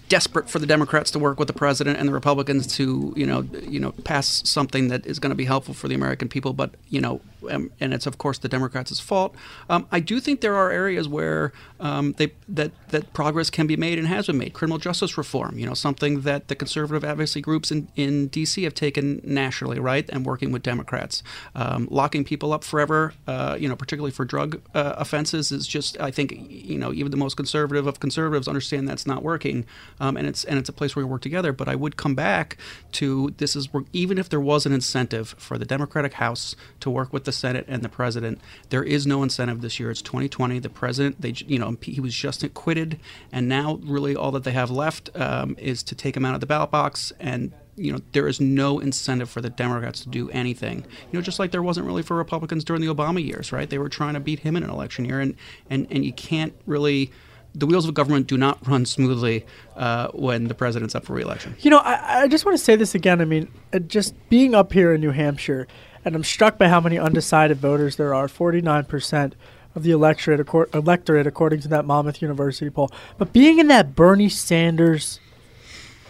desperate 0.09 0.49
for 0.49 0.59
the 0.59 0.67
Democrats 0.67 1.11
to 1.11 1.19
work 1.19 1.39
with 1.39 1.47
the 1.47 1.55
president 1.55 1.99
and 1.99 2.09
the 2.09 2.13
Republicans 2.13 2.67
to, 2.77 3.13
you 3.15 3.27
know, 3.27 3.43
you 3.69 3.79
know, 3.79 3.93
pass 4.05 4.43
something 4.49 4.89
that 4.89 5.07
is 5.07 5.19
going 5.19 5.31
to 5.31 5.37
be 5.37 5.45
helpful 5.45 5.75
for 5.75 5.89
the 5.89 5.95
American 5.95 6.29
people. 6.29 6.55
But 6.55 6.71
you 6.89 7.01
know, 7.01 7.21
and 7.49 7.95
it's 7.95 8.07
of 8.07 8.19
course 8.19 8.39
the 8.39 8.49
Democrats' 8.49 9.01
fault. 9.01 9.35
Um, 9.69 9.87
I 9.91 10.01
do 10.01 10.21
think 10.21 10.41
there 10.41 10.55
are 10.55 10.71
areas 10.71 11.09
where 11.09 11.53
um, 11.81 12.13
they 12.13 12.33
that 12.49 12.73
that 12.89 13.13
progress 13.13 13.51
can 13.51 13.67
be 13.67 13.77
made 13.77 13.99
and 13.99 14.09
has 14.09 14.27
been 14.27 14.39
made. 14.39 14.53
Criminal 14.53 14.79
justice 14.79 15.19
reform, 15.19 15.59
you 15.59 15.67
know, 15.67 15.75
something 15.75 16.23
that 16.23 16.49
the 16.49 16.55
conservative 16.55 17.05
advocacy 17.05 17.41
groups 17.41 17.71
in, 17.71 17.89
in 17.97 18.29
D.C. 18.29 18.63
have 18.65 18.75
taken 18.75 19.21
nationally, 19.25 19.79
right, 19.79 20.09
and 20.11 20.25
working 20.25 20.53
with 20.53 20.63
Democrats, 20.63 21.23
um, 21.55 21.89
locking 21.91 22.25
people 22.25 22.53
up 22.53 22.65
forever, 22.65 23.15
uh, 23.27 23.57
you 23.59 23.69
know, 23.69 23.77
particularly 23.77 24.13
for 24.13 24.25
drug 24.25 24.61
uh, 24.75 24.95
offenses, 24.97 25.53
is 25.53 25.67
just 25.67 26.01
I 26.01 26.11
think 26.11 26.35
you 26.49 26.79
know 26.79 26.93
even 26.93 27.11
the 27.11 27.17
most 27.17 27.37
conservative 27.37 27.87
of 27.87 28.01
conservatives 28.01 28.49
understand 28.49 28.89
that's 28.89 29.07
not 29.07 29.23
working, 29.23 29.67
um, 30.01 30.17
and 30.17 30.27
it's 30.27 30.45
and 30.45 30.59
it's 30.59 30.69
a 30.69 30.73
place 30.73 30.97
where 30.97 31.05
we 31.05 31.11
work 31.11 31.23
together. 31.23 31.53
But 31.53 31.69
I 31.69 31.75
would 31.75 31.97
come 31.97 32.15
back 32.15 32.57
to 32.93 33.35
this 33.37 33.57
is 33.57 33.69
even 33.93 34.19
if 34.19 34.29
there 34.29 34.41
was 34.41 34.67
an 34.67 34.73
incentive 34.73 35.35
for 35.39 35.59
the 35.59 35.65
Democratic 35.65 36.15
House 36.15 36.57
to 36.81 36.91
work 36.91 37.13
with 37.13 37.25
the 37.25 37.33
Senate 37.35 37.65
and 37.69 37.83
the 37.83 37.89
president, 37.89 38.41
there 38.71 38.85
is 38.85 39.07
no 39.07 39.23
incentive 39.23 39.61
this 39.61 39.79
year. 39.79 39.91
It's 39.91 40.03
2020. 40.03 40.59
The 40.59 40.69
president, 40.69 41.21
they 41.21 41.35
you 41.47 41.59
know 41.59 41.77
he 41.83 42.01
was 42.01 42.15
just 42.15 42.43
acquitted, 42.43 43.01
and 43.33 43.49
now 43.49 43.81
really 43.83 44.17
all 44.17 44.31
that 44.33 44.45
they 44.45 44.53
have 44.53 44.71
left 44.71 45.11
um, 45.15 45.57
is 45.59 45.83
to 45.85 45.95
take 45.95 46.17
him 46.17 46.25
out 46.25 46.35
of 46.35 46.41
the 46.41 46.47
ballot 46.47 46.71
box 46.71 47.13
and 47.21 47.53
you 47.77 47.93
know 47.93 48.01
there 48.13 48.29
is 48.29 48.41
no 48.41 48.79
incentive 48.79 49.29
for 49.29 49.41
the 49.41 49.51
Democrats 49.51 50.01
to 50.01 50.09
do 50.09 50.31
anything. 50.31 50.79
You 50.79 51.19
know, 51.19 51.21
just 51.21 51.39
like 51.39 51.51
there 51.51 51.63
wasn't 51.63 51.87
really 51.87 52.03
for 52.03 52.17
Republicans 52.17 52.65
during 52.65 52.83
the 52.83 52.93
Obama 52.93 53.25
years, 53.25 53.53
right? 53.53 53.69
They 53.69 53.79
were 53.79 53.89
trying 53.89 54.15
to 54.15 54.21
beat 54.21 54.41
him 54.41 54.57
in 54.57 54.63
an 54.63 54.71
election 54.71 55.05
year, 55.05 55.21
and 55.21 55.35
and 55.71 55.87
and 55.91 56.05
you 56.05 56.13
can't 56.13 56.55
really. 56.67 57.11
The 57.57 57.67
wheels 57.67 57.87
of 57.87 57.95
government 57.95 58.27
do 58.27 58.37
not 58.37 58.67
run 58.67 58.85
smoothly 58.85 59.47
uh, 59.77 60.09
when 60.09 60.49
the 60.49 60.55
president's 60.55 60.97
up 60.97 61.05
for 61.05 61.13
reelection. 61.13 61.55
You 61.61 61.71
know, 61.71 61.79
I, 61.79 62.23
I 62.23 62.29
just 62.29 62.45
want 62.45 62.59
to 62.59 62.65
say 62.65 62.75
this 62.75 62.97
again. 62.97 63.21
I 63.21 63.27
mean, 63.27 63.49
uh, 63.73 63.79
just 63.79 64.13
being 64.29 64.57
up 64.57 64.73
here 64.73 64.93
in 64.93 65.01
New 65.01 65.13
Hampshire, 65.13 65.69
and 66.05 66.15
I'm 66.15 66.25
struck 66.25 66.59
by 66.59 66.69
how 66.69 66.81
many 66.81 66.99
undecided 66.99 67.59
voters 67.59 67.97
there 67.97 68.15
are 68.15 68.27
49% 68.27 69.33
of 69.75 69.83
the 69.83 69.91
electorate, 69.91 70.45
acor- 70.47 70.73
electorate 70.75 71.27
according 71.27 71.61
to 71.61 71.69
that 71.69 71.85
Monmouth 71.85 72.23
University 72.23 72.71
poll. 72.71 72.91
But 73.19 73.33
being 73.33 73.59
in 73.59 73.69
that 73.69 73.95
Bernie 73.95 74.29
Sanders 74.29 75.21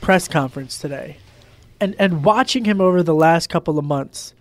press 0.00 0.28
conference 0.28 0.78
today 0.78 1.18
and, 1.80 1.94
and 1.98 2.24
watching 2.24 2.64
him 2.64 2.80
over 2.80 3.02
the 3.02 3.14
last 3.14 3.48
couple 3.48 3.78
of 3.78 3.84
months, 3.84 4.34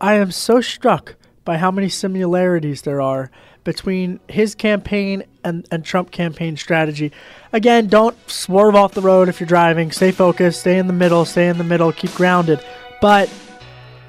I 0.00 0.14
am 0.14 0.30
so 0.30 0.60
struck 0.60 1.16
by 1.44 1.56
how 1.58 1.70
many 1.70 1.88
similarities 1.88 2.82
there 2.82 3.00
are 3.00 3.30
between 3.64 4.20
his 4.28 4.54
campaign 4.54 5.24
and, 5.44 5.66
and 5.70 5.84
Trump 5.84 6.10
campaign 6.10 6.56
strategy. 6.56 7.12
Again, 7.52 7.88
don't 7.88 8.16
swerve 8.28 8.74
off 8.74 8.94
the 8.94 9.00
road 9.00 9.28
if 9.28 9.40
you're 9.40 9.46
driving. 9.46 9.90
Stay 9.90 10.12
focused, 10.12 10.60
stay 10.60 10.78
in 10.78 10.86
the 10.86 10.92
middle, 10.92 11.24
stay 11.24 11.48
in 11.48 11.58
the 11.58 11.64
middle, 11.64 11.92
keep 11.92 12.14
grounded. 12.14 12.64
But 13.00 13.30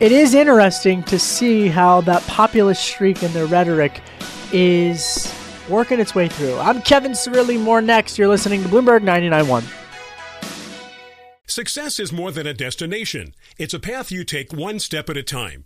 it 0.02 0.12
is 0.12 0.34
interesting 0.34 1.04
to 1.04 1.20
see 1.20 1.68
how 1.68 2.02
that 2.02 2.24
populist 2.24 2.84
streak 2.84 3.22
in 3.22 3.32
their 3.34 3.46
rhetoric 3.46 4.02
is 4.52 5.32
working 5.70 6.00
its 6.00 6.16
way 6.16 6.28
through. 6.28 6.58
I'm 6.58 6.82
Kevin 6.82 7.12
Cirilli. 7.12 7.60
More 7.60 7.84
next. 7.84 8.18
You're 8.18 8.28
listening 8.28 8.64
to 8.64 8.68
Bloomberg 8.68 9.04
99.1. 9.04 9.64
Success 11.46 12.00
is 12.00 12.12
more 12.12 12.32
than 12.32 12.48
a 12.48 12.54
destination. 12.54 13.36
It's 13.60 13.76
a 13.76 13.80
path 13.80 14.12
you 14.12 14.24
take 14.24 14.52
one 14.52 14.80
step 14.80 15.08
at 15.08 15.18
a 15.18 15.24
time. 15.24 15.66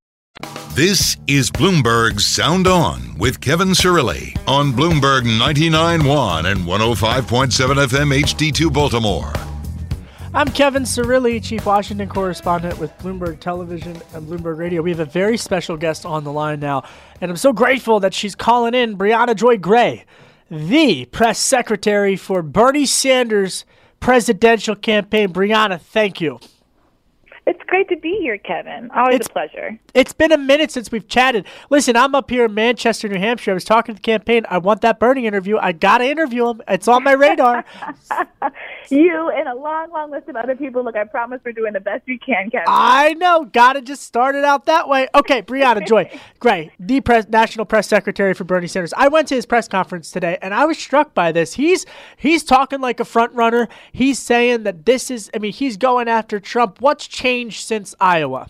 This 0.73 1.17
is 1.27 1.51
Bloomberg's 1.51 2.25
Sound 2.25 2.65
On 2.65 3.17
with 3.17 3.41
Kevin 3.41 3.69
Cirilli 3.69 4.35
on 4.47 4.71
Bloomberg 4.71 5.23
99.1 5.23 6.49
and 6.49 6.61
105.7 6.61 7.87
FM 7.87 8.21
HD2 8.23 8.73
Baltimore. 8.73 9.33
I'm 10.33 10.47
Kevin 10.47 10.83
Cirilli, 10.83 11.43
Chief 11.43 11.65
Washington 11.65 12.07
Correspondent 12.07 12.79
with 12.79 12.97
Bloomberg 12.99 13.41
Television 13.41 14.01
and 14.13 14.25
Bloomberg 14.27 14.57
Radio. 14.57 14.81
We 14.81 14.91
have 14.91 15.01
a 15.01 15.05
very 15.05 15.35
special 15.35 15.75
guest 15.75 16.05
on 16.05 16.23
the 16.23 16.31
line 16.31 16.61
now, 16.61 16.83
and 17.19 17.29
I'm 17.29 17.37
so 17.37 17.51
grateful 17.51 17.99
that 17.99 18.13
she's 18.13 18.33
calling 18.33 18.73
in 18.73 18.97
Briahna 18.97 19.35
Joy 19.35 19.57
Gray, 19.57 20.05
the 20.49 21.03
press 21.05 21.37
secretary 21.37 22.15
for 22.15 22.41
Bernie 22.41 22.85
Sanders' 22.85 23.65
presidential 23.99 24.75
campaign. 24.75 25.33
Briahna, 25.33 25.81
thank 25.81 26.21
you. 26.21 26.39
It's 27.51 27.63
great 27.67 27.89
to 27.89 27.97
be 27.97 28.17
here, 28.21 28.37
Kevin. 28.37 28.89
Always 28.95 29.15
It's- 29.15 29.27
a 29.27 29.33
pleasure. 29.33 29.77
It's 29.93 30.13
been 30.13 30.31
a 30.31 30.37
minute 30.37 30.71
since 30.71 30.89
we've 30.89 31.05
chatted. 31.05 31.45
Listen, 31.69 31.97
I'm 31.97 32.15
up 32.15 32.29
here 32.29 32.45
in 32.45 32.53
Manchester, 32.53 33.09
New 33.09 33.19
Hampshire. 33.19 33.51
I 33.51 33.53
was 33.55 33.65
talking 33.65 33.93
to 33.93 34.01
the 34.01 34.03
campaign. 34.05 34.45
I 34.49 34.57
want 34.57 34.79
that 34.81 34.99
Bernie 34.99 35.27
interview. 35.27 35.57
I 35.57 35.73
got 35.73 35.97
to 35.97 36.05
interview 36.05 36.47
him. 36.47 36.61
It's 36.69 36.87
on 36.87 37.03
my 37.03 37.11
radar. 37.11 37.65
You 38.89 39.29
and 39.29 39.47
a 39.47 39.55
long, 39.55 39.89
long 39.91 40.11
list 40.11 40.27
of 40.27 40.35
other 40.35 40.53
people. 40.53 40.83
Look, 40.83 40.97
I 40.97 41.05
promise 41.05 41.39
we're 41.45 41.53
doing 41.53 41.71
the 41.71 41.79
best 41.79 42.03
we 42.07 42.17
can, 42.17 42.49
Kevin. 42.49 42.65
I 42.67 43.13
know. 43.13 43.45
Got 43.45 43.73
to 43.73 43.81
just 43.81 44.03
start 44.03 44.35
it 44.35 44.43
out 44.43 44.65
that 44.65 44.89
way. 44.89 45.07
Okay, 45.15 45.41
Briahna 45.43 45.87
Joy, 45.87 46.11
great. 46.39 46.71
The 46.77 46.99
press, 46.99 47.25
national 47.29 47.63
press 47.65 47.87
secretary 47.87 48.33
for 48.33 48.43
Bernie 48.43 48.67
Sanders. 48.67 48.93
I 48.97 49.07
went 49.07 49.29
to 49.29 49.35
his 49.35 49.45
press 49.45 49.69
conference 49.69 50.11
today, 50.11 50.37
and 50.41 50.53
I 50.53 50.65
was 50.65 50.77
struck 50.77 51.13
by 51.13 51.31
this. 51.31 51.53
He's 51.53 51.85
he's 52.17 52.43
talking 52.43 52.81
like 52.81 52.99
a 52.99 53.05
front 53.05 53.31
runner. 53.33 53.69
He's 53.93 54.19
saying 54.19 54.63
that 54.63 54.85
this 54.85 55.09
is. 55.09 55.29
I 55.33 55.37
mean, 55.37 55.53
he's 55.53 55.77
going 55.77 56.09
after 56.09 56.41
Trump. 56.41 56.81
What's 56.81 57.07
changed 57.07 57.40
since 57.49 57.95
Iowa? 57.99 58.47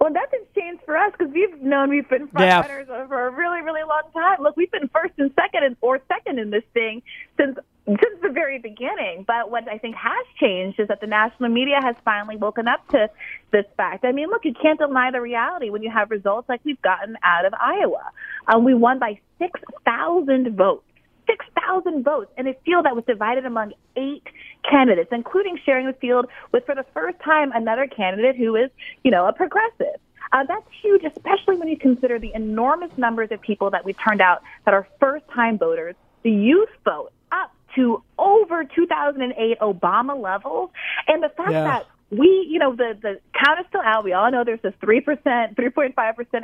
Well, 0.00 0.12
nothing's 0.12 0.46
changed 0.54 0.82
for 0.84 0.96
us 0.96 1.12
because 1.18 1.32
we've 1.32 1.60
known 1.60 1.90
we've 1.90 2.08
been 2.08 2.28
front 2.28 2.46
Yeah. 2.46 2.60
runners 2.60 2.86
for 3.08 3.26
a 3.26 3.30
really, 3.30 3.62
really 3.62 3.82
long 3.82 4.02
time. 4.12 4.36
Look, 4.40 4.56
we've 4.56 4.70
been 4.70 4.88
first 4.88 5.14
and 5.18 5.32
second 5.34 5.64
and, 5.64 5.76
or 5.80 6.00
second 6.06 6.38
in 6.38 6.50
this 6.50 6.62
thing 6.72 7.02
since 7.36 7.58
since 7.86 8.20
the 8.20 8.28
very 8.28 8.58
beginning. 8.58 9.24
But 9.26 9.50
what 9.50 9.66
I 9.66 9.78
think 9.78 9.96
has 9.96 10.26
changed 10.38 10.78
is 10.78 10.88
that 10.88 11.00
the 11.00 11.06
national 11.06 11.48
media 11.48 11.80
has 11.82 11.96
finally 12.04 12.36
woken 12.36 12.68
up 12.68 12.86
to 12.88 13.08
this 13.50 13.64
fact. 13.78 14.04
I 14.04 14.12
mean, 14.12 14.28
look, 14.28 14.44
you 14.44 14.52
can't 14.52 14.78
deny 14.78 15.10
the 15.10 15.22
reality 15.22 15.70
when 15.70 15.82
you 15.82 15.90
have 15.90 16.10
results 16.10 16.50
like 16.50 16.60
we've 16.64 16.80
gotten 16.82 17.16
out 17.22 17.46
of 17.46 17.54
Iowa. 17.54 18.02
Um, 18.46 18.64
we 18.64 18.74
won 18.74 18.98
by 18.98 19.18
6,000 19.38 20.54
votes. 20.54 20.84
6,000 21.28 22.02
votes 22.02 22.32
in 22.38 22.46
a 22.48 22.54
field 22.64 22.84
that 22.86 22.96
was 22.96 23.04
divided 23.04 23.44
among 23.44 23.72
eight 23.96 24.24
candidates, 24.68 25.10
including 25.12 25.58
sharing 25.64 25.86
the 25.86 25.92
field 25.92 26.26
with, 26.52 26.64
for 26.66 26.74
the 26.74 26.84
first 26.94 27.18
time, 27.20 27.52
another 27.52 27.86
candidate 27.86 28.36
who 28.36 28.56
is, 28.56 28.70
you 29.04 29.10
know, 29.10 29.26
a 29.26 29.32
progressive. 29.32 30.00
Uh, 30.32 30.44
that's 30.44 30.66
huge, 30.82 31.04
especially 31.04 31.56
when 31.56 31.68
you 31.68 31.76
consider 31.76 32.18
the 32.18 32.32
enormous 32.34 32.90
numbers 32.96 33.30
of 33.30 33.40
people 33.40 33.70
that 33.70 33.84
we've 33.84 33.98
turned 33.98 34.20
out 34.20 34.42
that 34.64 34.74
are 34.74 34.86
first 35.00 35.24
time 35.28 35.58
voters. 35.58 35.94
The 36.22 36.30
youth 36.30 36.68
vote 36.84 37.12
up 37.32 37.52
to 37.76 38.02
over 38.18 38.64
2008 38.64 39.58
Obama 39.60 40.20
levels. 40.20 40.70
And 41.06 41.22
the 41.22 41.28
fact 41.30 41.52
Yeah. 41.52 41.64
that 41.64 41.86
we, 42.10 42.46
you 42.48 42.58
know, 42.58 42.74
the, 42.74 42.96
the 43.00 43.20
count 43.34 43.60
is 43.60 43.66
still 43.68 43.82
out. 43.82 44.02
We 44.02 44.14
all 44.14 44.30
know 44.30 44.42
there's 44.42 44.62
this 44.62 44.72
3%, 44.82 45.04
3.5% 45.24 45.94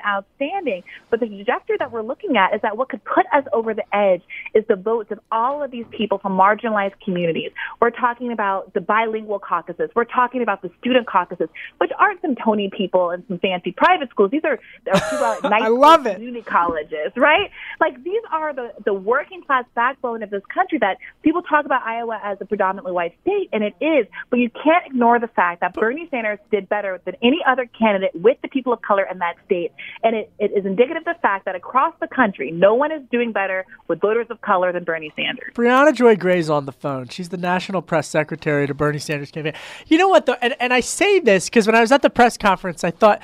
outstanding. 0.06 0.82
But 1.10 1.20
the 1.20 1.26
trajectory 1.26 1.76
that 1.78 1.90
we're 1.90 2.02
looking 2.02 2.36
at 2.36 2.54
is 2.54 2.60
that 2.62 2.76
what 2.76 2.90
could 2.90 3.02
put 3.04 3.24
us 3.32 3.44
over 3.52 3.72
the 3.72 3.84
edge 3.94 4.22
is 4.54 4.64
the 4.68 4.76
votes 4.76 5.10
of 5.10 5.20
all 5.32 5.62
of 5.62 5.70
these 5.70 5.86
people 5.90 6.18
from 6.18 6.36
marginalized 6.36 7.00
communities. 7.02 7.50
We're 7.80 7.90
talking 7.90 8.30
about 8.30 8.74
the 8.74 8.82
bilingual 8.82 9.38
caucuses. 9.38 9.88
We're 9.94 10.04
talking 10.04 10.42
about 10.42 10.60
the 10.60 10.70
student 10.80 11.06
caucuses, 11.06 11.48
which 11.78 11.90
aren't 11.98 12.20
some 12.20 12.36
Tony 12.36 12.70
people 12.76 13.10
and 13.10 13.24
some 13.28 13.38
fancy 13.38 13.72
private 13.72 14.10
schools. 14.10 14.30
These 14.30 14.44
are, 14.44 14.58
are 14.92 15.10
people 15.10 15.24
at 15.24 15.42
nice 15.44 15.62
I 15.62 15.68
love 15.68 16.06
it. 16.06 16.16
community 16.16 16.44
colleges, 16.44 17.12
right? 17.16 17.50
Like 17.80 18.02
these 18.04 18.22
are 18.30 18.52
the, 18.52 18.72
the 18.84 18.92
working 18.92 19.42
class 19.42 19.64
backbone 19.74 20.22
of 20.22 20.28
this 20.28 20.42
country 20.52 20.78
that 20.80 20.98
people 21.22 21.40
talk 21.40 21.64
about 21.64 21.82
Iowa 21.82 22.20
as 22.22 22.36
a 22.42 22.44
predominantly 22.44 22.92
white 22.92 23.16
state, 23.22 23.48
and 23.52 23.64
it 23.64 23.74
is, 23.80 24.06
but 24.28 24.38
you 24.38 24.50
can't 24.50 24.86
ignore 24.86 25.18
the 25.18 25.28
fact 25.28 25.53
that 25.60 25.74
Bernie 25.74 26.08
Sanders 26.10 26.38
did 26.50 26.68
better 26.68 27.00
than 27.04 27.14
any 27.22 27.40
other 27.46 27.66
candidate 27.66 28.10
with 28.14 28.36
the 28.42 28.48
people 28.48 28.72
of 28.72 28.82
color 28.82 29.06
in 29.10 29.18
that 29.18 29.36
state. 29.46 29.72
And 30.02 30.14
it, 30.16 30.32
it 30.38 30.52
is 30.52 30.64
indicative 30.64 31.02
of 31.06 31.16
the 31.16 31.20
fact 31.20 31.44
that 31.44 31.54
across 31.54 31.94
the 32.00 32.08
country, 32.08 32.50
no 32.50 32.74
one 32.74 32.92
is 32.92 33.02
doing 33.10 33.32
better 33.32 33.64
with 33.88 34.00
voters 34.00 34.26
of 34.30 34.40
color 34.40 34.72
than 34.72 34.84
Bernie 34.84 35.12
Sanders. 35.16 35.52
Briahna 35.54 35.94
Joy 35.94 36.16
Gray's 36.16 36.50
on 36.50 36.66
the 36.66 36.72
phone. 36.72 37.08
She's 37.08 37.28
the 37.28 37.36
national 37.36 37.82
press 37.82 38.08
secretary 38.08 38.66
to 38.66 38.74
Bernie 38.74 38.98
Sanders 38.98 39.30
campaign. 39.30 39.54
You 39.86 39.98
know 39.98 40.08
what, 40.08 40.26
though? 40.26 40.36
And, 40.40 40.54
and 40.60 40.72
I 40.72 40.80
say 40.80 41.20
this 41.20 41.48
because 41.48 41.66
when 41.66 41.74
I 41.74 41.80
was 41.80 41.92
at 41.92 42.02
the 42.02 42.10
press 42.10 42.36
conference, 42.36 42.84
I 42.84 42.90
thought, 42.90 43.22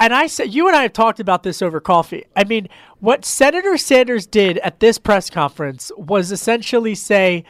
and 0.00 0.12
I 0.12 0.26
said, 0.26 0.52
you 0.52 0.66
and 0.66 0.76
I 0.76 0.82
have 0.82 0.92
talked 0.92 1.20
about 1.20 1.42
this 1.42 1.62
over 1.62 1.80
coffee. 1.80 2.24
I 2.34 2.44
mean, 2.44 2.68
what 2.98 3.24
Senator 3.24 3.76
Sanders 3.78 4.26
did 4.26 4.58
at 4.58 4.80
this 4.80 4.98
press 4.98 5.30
conference 5.30 5.92
was 5.96 6.32
essentially 6.32 6.94
say, 6.94 7.44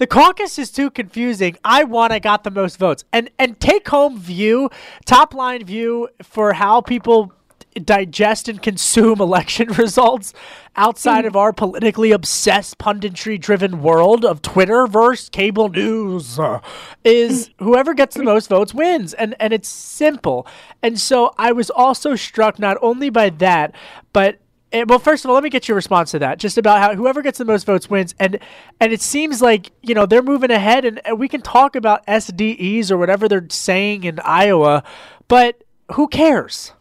the 0.00 0.06
caucus 0.06 0.58
is 0.58 0.70
too 0.70 0.90
confusing. 0.90 1.58
I 1.62 1.84
won. 1.84 2.10
I 2.10 2.20
got 2.20 2.42
the 2.42 2.50
most 2.50 2.78
votes. 2.78 3.04
And 3.12 3.28
and 3.38 3.60
take 3.60 3.86
home 3.88 4.18
view, 4.18 4.70
top 5.04 5.34
line 5.34 5.62
view 5.62 6.08
for 6.22 6.54
how 6.54 6.80
people 6.80 7.34
digest 7.74 8.48
and 8.48 8.62
consume 8.62 9.20
election 9.20 9.68
results 9.74 10.32
outside 10.74 11.26
of 11.26 11.36
our 11.36 11.52
politically 11.52 12.12
obsessed 12.12 12.78
punditry 12.78 13.38
driven 13.38 13.82
world 13.82 14.24
of 14.24 14.40
Twitter 14.40 14.86
versus 14.86 15.28
cable 15.28 15.68
news 15.68 16.38
uh, 16.38 16.60
is 17.04 17.50
whoever 17.58 17.92
gets 17.92 18.16
the 18.16 18.22
most 18.22 18.48
votes 18.48 18.72
wins 18.72 19.12
and 19.12 19.36
and 19.38 19.52
it's 19.52 19.68
simple. 19.68 20.46
And 20.82 20.98
so 20.98 21.34
I 21.36 21.52
was 21.52 21.68
also 21.68 22.16
struck 22.16 22.58
not 22.58 22.78
only 22.80 23.10
by 23.10 23.28
that 23.28 23.74
but 24.14 24.38
eh, 24.72 24.84
well, 24.86 24.98
first 24.98 25.24
of 25.24 25.28
all, 25.28 25.34
let 25.34 25.44
me 25.44 25.50
get 25.50 25.68
your 25.68 25.74
response 25.74 26.10
to 26.12 26.18
that. 26.20 26.38
Just 26.38 26.58
about 26.58 26.80
how 26.80 26.94
whoever 26.94 27.22
gets 27.22 27.38
the 27.38 27.44
most 27.44 27.64
votes 27.66 27.88
wins, 27.88 28.14
and 28.18 28.38
and 28.80 28.92
it 28.92 29.00
seems 29.00 29.40
like 29.42 29.72
you 29.82 29.94
know 29.94 30.06
they're 30.06 30.22
moving 30.22 30.50
ahead, 30.50 30.84
and, 30.84 31.00
and 31.06 31.18
we 31.18 31.28
can 31.28 31.40
talk 31.40 31.76
about 31.76 32.06
SDEs 32.06 32.90
or 32.90 32.98
whatever 32.98 33.28
they're 33.28 33.46
saying 33.50 34.04
in 34.04 34.20
Iowa, 34.20 34.82
but 35.28 35.62
who 35.92 36.08
cares? 36.08 36.72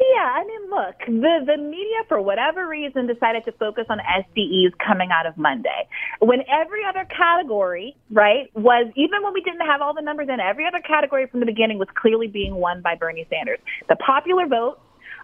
Yeah, 0.00 0.24
I 0.24 0.44
mean, 0.44 0.70
look, 0.70 0.96
the 1.06 1.44
the 1.44 1.56
media 1.58 1.98
for 2.08 2.22
whatever 2.22 2.66
reason 2.66 3.06
decided 3.06 3.44
to 3.44 3.52
focus 3.52 3.84
on 3.90 3.98
SDEs 3.98 4.72
coming 4.78 5.10
out 5.12 5.26
of 5.26 5.36
Monday, 5.36 5.88
when 6.20 6.40
every 6.48 6.80
other 6.88 7.04
category, 7.04 7.94
right, 8.10 8.50
was 8.54 8.90
even 8.96 9.22
when 9.22 9.34
we 9.34 9.42
didn't 9.42 9.66
have 9.66 9.82
all 9.82 9.92
the 9.92 10.00
numbers 10.00 10.28
in, 10.32 10.40
every 10.40 10.66
other 10.66 10.78
category 10.78 11.26
from 11.26 11.40
the 11.40 11.46
beginning 11.46 11.78
was 11.78 11.88
clearly 11.94 12.28
being 12.28 12.54
won 12.54 12.80
by 12.80 12.94
Bernie 12.94 13.26
Sanders. 13.28 13.58
The 13.88 13.96
popular 13.96 14.46
vote. 14.46 14.80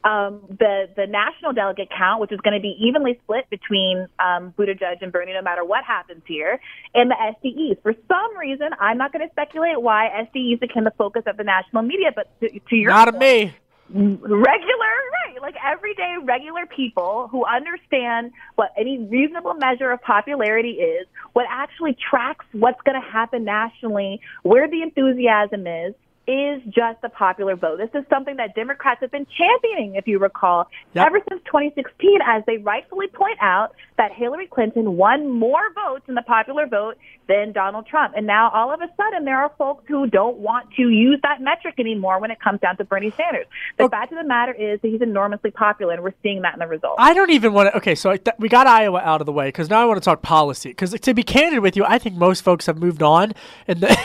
Um, 0.07 0.42
the 0.49 0.88
the 0.95 1.07
national 1.09 1.53
delegate 1.53 1.88
count, 1.90 2.21
which 2.21 2.31
is 2.31 2.38
going 2.40 2.55
to 2.55 2.61
be 2.62 2.77
evenly 2.87 3.19
split 3.25 3.51
between 3.51 4.07
um, 4.21 4.55
Buttigieg 4.57 5.03
and 5.03 5.11
Bernie, 5.11 5.33
no 5.33 5.42
matter 5.42 5.64
what 5.64 5.83
happens 5.85 6.23
here, 6.27 6.61
and 6.95 7.11
the 7.11 7.16
SDEs. 7.35 7.83
For 7.83 7.92
some 8.07 8.37
reason, 8.38 8.69
I'm 8.79 8.99
not 8.99 9.12
going 9.12 9.27
to 9.27 9.33
speculate 9.33 9.83
why 9.83 10.09
SDEs 10.29 10.61
became 10.61 10.85
the 10.85 10.92
focus 10.97 11.25
of 11.27 11.37
the 11.37 11.45
national 11.45 11.83
media, 11.83 12.11
but 12.14 12.27
to, 12.40 12.47
to 12.71 12.77
your 12.77 12.90
Not 12.90 13.09
of 13.09 13.14
point, 13.14 13.21
me. 13.21 13.55
regular, 13.90 14.95
right? 15.19 15.42
Like 15.42 15.57
everyday 15.64 16.16
regular 16.23 16.66
people 16.66 17.29
who 17.33 17.45
understand 17.45 18.33
what 18.55 18.71
any 18.79 18.99
reasonable 18.99 19.55
measure 19.55 19.90
of 19.90 20.01
popularity 20.03 20.75
is, 20.81 21.07
what 21.33 21.47
actually 21.51 21.97
tracks 22.11 22.45
what's 22.53 22.81
going 22.83 23.01
to 23.01 23.07
happen 23.09 23.45
nationally, 23.45 24.21
where 24.42 24.69
the 24.69 24.83
enthusiasm 24.83 25.66
is, 25.66 25.95
is 26.27 26.62
just 26.65 27.01
the 27.03 27.09
popular 27.09 27.55
vote. 27.57 27.79
This 27.79 27.91
is 27.95 28.05
something 28.11 28.37
that 28.37 28.55
Democrats 28.55 29.01
have 29.01 29.11
been 29.12 29.27
championing, 29.39 29.95
if 29.95 30.07
you 30.09 30.19
recall, 30.19 30.69
Yep. 30.95 31.07
ever 31.07 31.21
since 31.29 31.41
2016, 31.45 32.19
as 32.27 32.43
they 32.47 32.59
rightfully 32.59 33.07
point 33.09 33.39
out 33.41 33.75
that 33.97 34.12
Hillary 34.12 34.47
Clinton 34.47 34.97
won 34.97 35.31
more 35.31 35.62
votes 35.75 36.05
in 36.09 36.15
the 36.15 36.23
popular 36.23 36.67
vote 36.67 36.97
than 37.29 37.53
Donald 37.53 37.87
Trump. 37.87 38.15
And 38.17 38.27
now 38.27 38.51
all 38.51 38.73
of 38.73 38.81
a 38.81 38.89
sudden 38.97 39.25
there 39.25 39.39
are 39.41 39.51
folks 39.59 39.85
who 39.89 40.07
don't 40.07 40.37
want 40.39 40.71
to 40.77 40.89
use 40.91 41.19
that 41.23 41.41
metric 41.41 41.75
anymore 41.79 42.21
when 42.21 42.31
it 42.31 42.41
comes 42.41 42.61
down 42.61 42.77
to 42.77 42.85
Bernie 42.85 43.11
Sanders. 43.17 43.47
The 43.79 43.89
fact 43.89 44.12
of 44.12 44.19
the 44.19 44.25
matter 44.25 44.53
is 44.53 44.81
that 44.81 44.89
he's 44.89 45.03
enormously 45.03 45.51
popular 45.51 45.95
and 45.95 46.03
we're 46.03 46.15
seeing 46.23 46.43
that 46.43 46.55
in 46.55 46.59
the 46.61 46.67
results. 46.67 46.97
I 46.99 47.15
don't 47.15 47.31
even 47.31 47.53
want 47.53 47.69
to. 47.71 47.77
Okay, 47.79 47.95
so 47.95 48.17
th- 48.17 48.37
we 48.39 48.49
got 48.49 48.67
Iowa 48.67 49.01
out 49.03 49.21
of 49.21 49.27
the 49.27 49.33
way 49.33 49.49
because 49.49 49.71
now 49.71 49.81
I 49.81 49.85
want 49.87 49.97
to 50.01 50.05
talk 50.05 50.23
policy. 50.23 50.71
Because 50.71 50.91
to 50.93 51.15
be 51.15 51.23
candid 51.23 51.61
with 51.61 51.77
you, 51.77 51.85
I 51.85 51.99
think 51.99 52.17
most 52.17 52.43
folks 52.43 52.67
have 52.67 52.79
moved 52.79 53.03
on 53.03 53.33
in 53.67 53.81
the, 53.81 53.97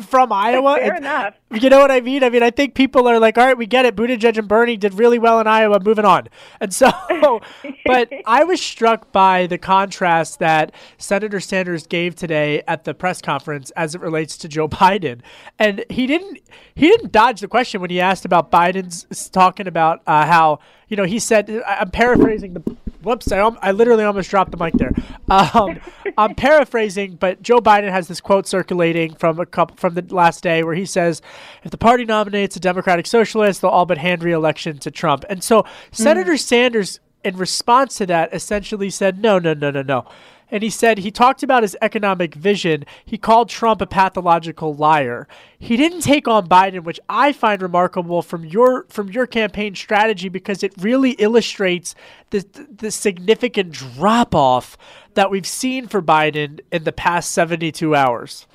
from 0.08 0.32
Iowa. 0.32 0.76
Fair 0.76 0.94
and- 0.94 0.98
enough. 1.04 1.34
You 1.50 1.70
know 1.70 1.78
what 1.78 1.90
I 1.90 2.02
mean? 2.02 2.22
I 2.22 2.28
mean, 2.28 2.42
I 2.42 2.50
think 2.50 2.74
people 2.74 3.08
are 3.08 3.18
like, 3.18 3.38
all 3.38 3.46
right, 3.46 3.56
we 3.56 3.64
get 3.64 3.86
it. 3.86 3.96
Buttigieg 3.96 4.36
and 4.36 4.46
Bernie 4.46 4.76
did 4.76 4.92
really 4.94 5.18
well 5.18 5.40
in 5.40 5.46
Iowa. 5.46 5.80
Moving 5.80 6.04
on. 6.04 6.28
And 6.60 6.74
so, 6.74 6.90
but 7.86 8.12
I 8.26 8.44
was 8.44 8.60
struck 8.60 9.10
by 9.12 9.46
the 9.46 9.56
contrast 9.56 10.40
that 10.40 10.72
Senator 10.98 11.40
Sanders 11.40 11.86
gave 11.86 12.14
today 12.14 12.62
at 12.68 12.84
the 12.84 12.92
press 12.92 13.22
conference 13.22 13.70
as 13.70 13.94
it 13.94 14.02
relates 14.02 14.36
to 14.38 14.48
Joe 14.48 14.68
Biden. 14.68 15.20
And 15.58 15.86
he 15.88 16.06
didn't 16.06 16.40
he 16.74 16.88
didn't 16.88 17.12
dodge 17.12 17.40
the 17.40 17.48
question 17.48 17.80
when 17.80 17.90
he 17.90 18.00
asked 18.00 18.26
about 18.26 18.50
Biden's 18.50 19.28
talking 19.30 19.66
about 19.66 20.02
uh, 20.06 20.26
how 20.26 20.60
you 20.88 20.96
know 20.98 21.04
he 21.04 21.18
said 21.18 21.62
I'm 21.66 21.90
paraphrasing 21.90 22.52
the 22.52 22.76
whoops 23.02 23.32
I, 23.32 23.38
I 23.38 23.72
literally 23.72 24.04
almost 24.04 24.28
dropped 24.30 24.50
the 24.50 24.56
mic 24.58 24.74
there. 24.74 24.92
Um, 25.30 25.80
I'm 26.18 26.34
paraphrasing, 26.34 27.14
but 27.14 27.42
Joe 27.42 27.60
Biden 27.60 27.90
has 27.90 28.08
this 28.08 28.20
quote 28.20 28.48
circulating 28.48 29.14
from 29.14 29.38
a 29.38 29.46
couple 29.46 29.76
from 29.76 29.94
the 29.94 30.04
last 30.12 30.42
day 30.42 30.64
where 30.64 30.74
he 30.74 30.84
says, 30.84 31.22
"If 31.62 31.70
the 31.70 31.78
party 31.78 32.04
nominates 32.04 32.56
a 32.56 32.60
Democratic 32.60 33.06
Socialist, 33.06 33.62
they'll 33.62 33.70
all 33.70 33.86
but 33.86 33.98
hand 33.98 34.24
re-election 34.24 34.78
to 34.78 34.90
Trump." 34.90 35.24
And 35.30 35.44
so 35.44 35.62
hmm. 35.62 35.68
Senator 35.92 36.36
Sanders, 36.36 36.98
in 37.22 37.36
response 37.36 37.96
to 37.98 38.06
that, 38.06 38.34
essentially 38.34 38.90
said, 38.90 39.22
"No, 39.22 39.38
no, 39.38 39.54
no, 39.54 39.70
no, 39.70 39.82
no." 39.82 40.06
And 40.50 40.62
he 40.62 40.70
said 40.70 40.98
he 40.98 41.10
talked 41.10 41.42
about 41.42 41.62
his 41.62 41.76
economic 41.82 42.34
vision. 42.34 42.84
He 43.04 43.18
called 43.18 43.48
Trump 43.48 43.80
a 43.80 43.86
pathological 43.86 44.74
liar. 44.74 45.28
He 45.58 45.76
didn't 45.76 46.00
take 46.00 46.26
on 46.26 46.48
Biden, 46.48 46.84
which 46.84 47.00
I 47.08 47.32
find 47.32 47.60
remarkable 47.60 48.22
from 48.22 48.44
your 48.44 48.86
from 48.88 49.10
your 49.10 49.26
campaign 49.26 49.74
strategy 49.74 50.28
because 50.28 50.62
it 50.62 50.72
really 50.78 51.12
illustrates 51.12 51.94
the 52.30 52.44
the 52.70 52.90
significant 52.90 53.72
drop 53.72 54.34
off 54.34 54.78
that 55.14 55.30
we've 55.30 55.46
seen 55.46 55.86
for 55.88 56.00
Biden 56.00 56.60
in 56.72 56.84
the 56.84 56.92
past 56.92 57.32
72 57.32 57.94
hours. 57.94 58.46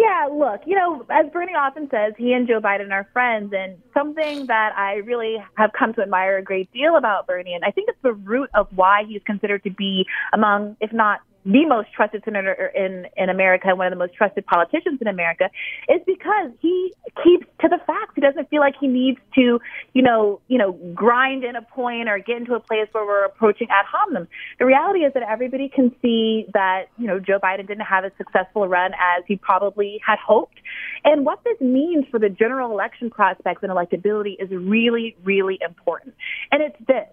Yeah, 0.00 0.28
look, 0.32 0.62
you 0.64 0.76
know, 0.76 1.04
as 1.10 1.30
Bernie 1.30 1.52
often 1.52 1.86
says, 1.90 2.14
he 2.16 2.32
and 2.32 2.48
Joe 2.48 2.58
Biden 2.58 2.90
are 2.90 3.06
friends, 3.12 3.52
and 3.54 3.76
something 3.92 4.46
that 4.46 4.72
I 4.74 4.94
really 4.94 5.36
have 5.58 5.72
come 5.78 5.92
to 5.92 6.00
admire 6.00 6.38
a 6.38 6.42
great 6.42 6.72
deal 6.72 6.96
about 6.96 7.26
Bernie, 7.26 7.52
and 7.52 7.64
I 7.66 7.70
think 7.70 7.90
it's 7.90 7.98
the 8.02 8.14
root 8.14 8.48
of 8.54 8.68
why 8.74 9.02
he's 9.06 9.20
considered 9.26 9.62
to 9.64 9.70
be 9.70 10.06
among, 10.32 10.78
if 10.80 10.90
not 10.90 11.20
the 11.44 11.64
most 11.66 11.92
trusted 11.92 12.22
senator 12.24 12.52
in 12.74 13.06
in 13.16 13.30
America 13.30 13.68
and 13.68 13.78
one 13.78 13.86
of 13.86 13.92
the 13.92 13.98
most 13.98 14.14
trusted 14.14 14.44
politicians 14.46 14.98
in 15.00 15.06
America 15.06 15.48
is 15.88 16.00
because 16.06 16.50
he 16.60 16.92
keeps 17.24 17.46
to 17.60 17.68
the 17.68 17.78
facts. 17.86 18.12
He 18.14 18.20
doesn't 18.20 18.50
feel 18.50 18.60
like 18.60 18.74
he 18.78 18.86
needs 18.86 19.18
to, 19.36 19.60
you 19.94 20.02
know, 20.02 20.40
you 20.48 20.58
know, 20.58 20.72
grind 20.94 21.44
in 21.44 21.56
a 21.56 21.62
point 21.62 22.08
or 22.08 22.18
get 22.18 22.36
into 22.36 22.54
a 22.54 22.60
place 22.60 22.88
where 22.92 23.06
we're 23.06 23.24
approaching 23.24 23.68
ad 23.70 23.86
hominem. 23.90 24.28
The 24.58 24.66
reality 24.66 25.00
is 25.00 25.14
that 25.14 25.22
everybody 25.22 25.68
can 25.68 25.94
see 26.02 26.46
that, 26.52 26.86
you 26.98 27.06
know, 27.06 27.18
Joe 27.18 27.38
Biden 27.42 27.66
didn't 27.66 27.86
have 27.86 28.04
as 28.04 28.12
successful 28.18 28.64
a 28.64 28.68
run 28.68 28.92
as 28.92 29.24
he 29.26 29.36
probably 29.36 30.00
had 30.06 30.18
hoped. 30.18 30.58
And 31.04 31.24
what 31.24 31.42
this 31.44 31.60
means 31.60 32.04
for 32.10 32.18
the 32.18 32.28
general 32.28 32.70
election 32.70 33.10
prospects 33.10 33.62
and 33.62 33.72
electability 33.72 34.34
is 34.38 34.50
really, 34.50 35.16
really 35.24 35.58
important. 35.64 36.14
And 36.52 36.62
it's 36.62 36.76
this. 36.86 37.06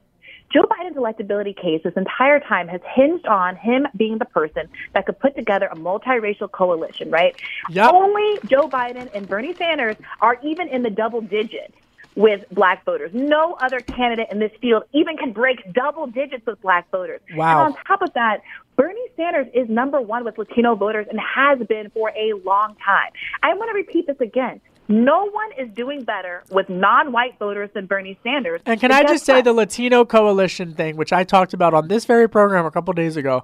Joe 0.54 0.64
Biden's 0.64 0.96
electability 0.96 1.56
case 1.56 1.82
this 1.84 1.94
entire 1.96 2.40
time 2.40 2.68
has 2.68 2.82
hinged 2.96 3.26
on 3.28 3.56
him 3.56 3.88
being 3.96 4.18
the 4.18 4.26
person 4.26 4.70
that 4.94 5.06
could 5.06 5.20
put 5.20 5.36
together 5.36 5.68
a 5.68 5.76
multiracial 5.76 6.52
coalition, 6.52 7.12
right? 7.12 7.36
Yep. 7.70 7.94
Only 7.94 8.40
Joe 8.46 8.68
Biden 8.70 9.10
and 9.14 9.28
Bernie 9.28 9.54
Sanders 9.54 9.96
are 10.22 10.40
even 10.44 10.70
in 10.70 10.84
the 10.84 10.90
double 10.90 11.22
digits 11.22 11.74
with 12.16 12.44
black 12.52 12.84
voters. 12.84 13.12
No 13.14 13.54
other 13.62 13.80
candidate 13.80 14.28
in 14.32 14.40
this 14.40 14.52
field 14.60 14.84
even 14.92 15.18
can 15.18 15.32
break 15.34 15.72
double 15.74 16.08
digits 16.08 16.46
with 16.48 16.60
black 16.62 16.90
voters. 16.90 17.22
Wow. 17.36 17.66
And 17.66 17.76
on 17.76 17.84
top 17.86 18.02
of 18.02 18.12
that, 18.14 18.42
Bernie 18.76 19.00
Sanders 19.16 19.48
is 19.54 19.70
number 19.70 20.02
one 20.02 20.26
with 20.26 20.38
Latino 20.38 20.76
voters 20.76 21.06
and 21.10 21.20
has 21.20 21.60
been 21.68 21.92
for 21.92 22.10
a 22.10 22.34
long 22.44 22.76
time. 22.84 23.12
I 23.44 23.54
want 23.54 23.70
to 23.70 23.76
repeat 23.76 24.08
this 24.08 24.20
again. 24.20 24.60
No 24.90 25.30
one 25.30 25.50
is 25.58 25.70
doing 25.74 26.04
better 26.04 26.44
with 26.50 26.70
non-white 26.70 27.38
voters 27.40 27.70
than 27.74 27.88
Bernie 27.88 28.18
Sanders. 28.24 28.62
And 28.66 28.80
can 28.80 28.92
I 28.92 29.04
just 29.04 29.26
say 29.26 29.42
the 29.42 29.54
Latino 29.54 30.06
coalition 30.06 30.74
thing, 30.74 30.96
which 30.96 31.12
I 31.12 31.24
talked 31.24 31.54
about 31.54 31.74
on 31.74 31.88
this 31.88 32.06
very 32.06 32.30
program 32.30 32.66
a 32.66 32.72
couple 32.72 32.94
days 32.94 33.18
ago, 33.18 33.44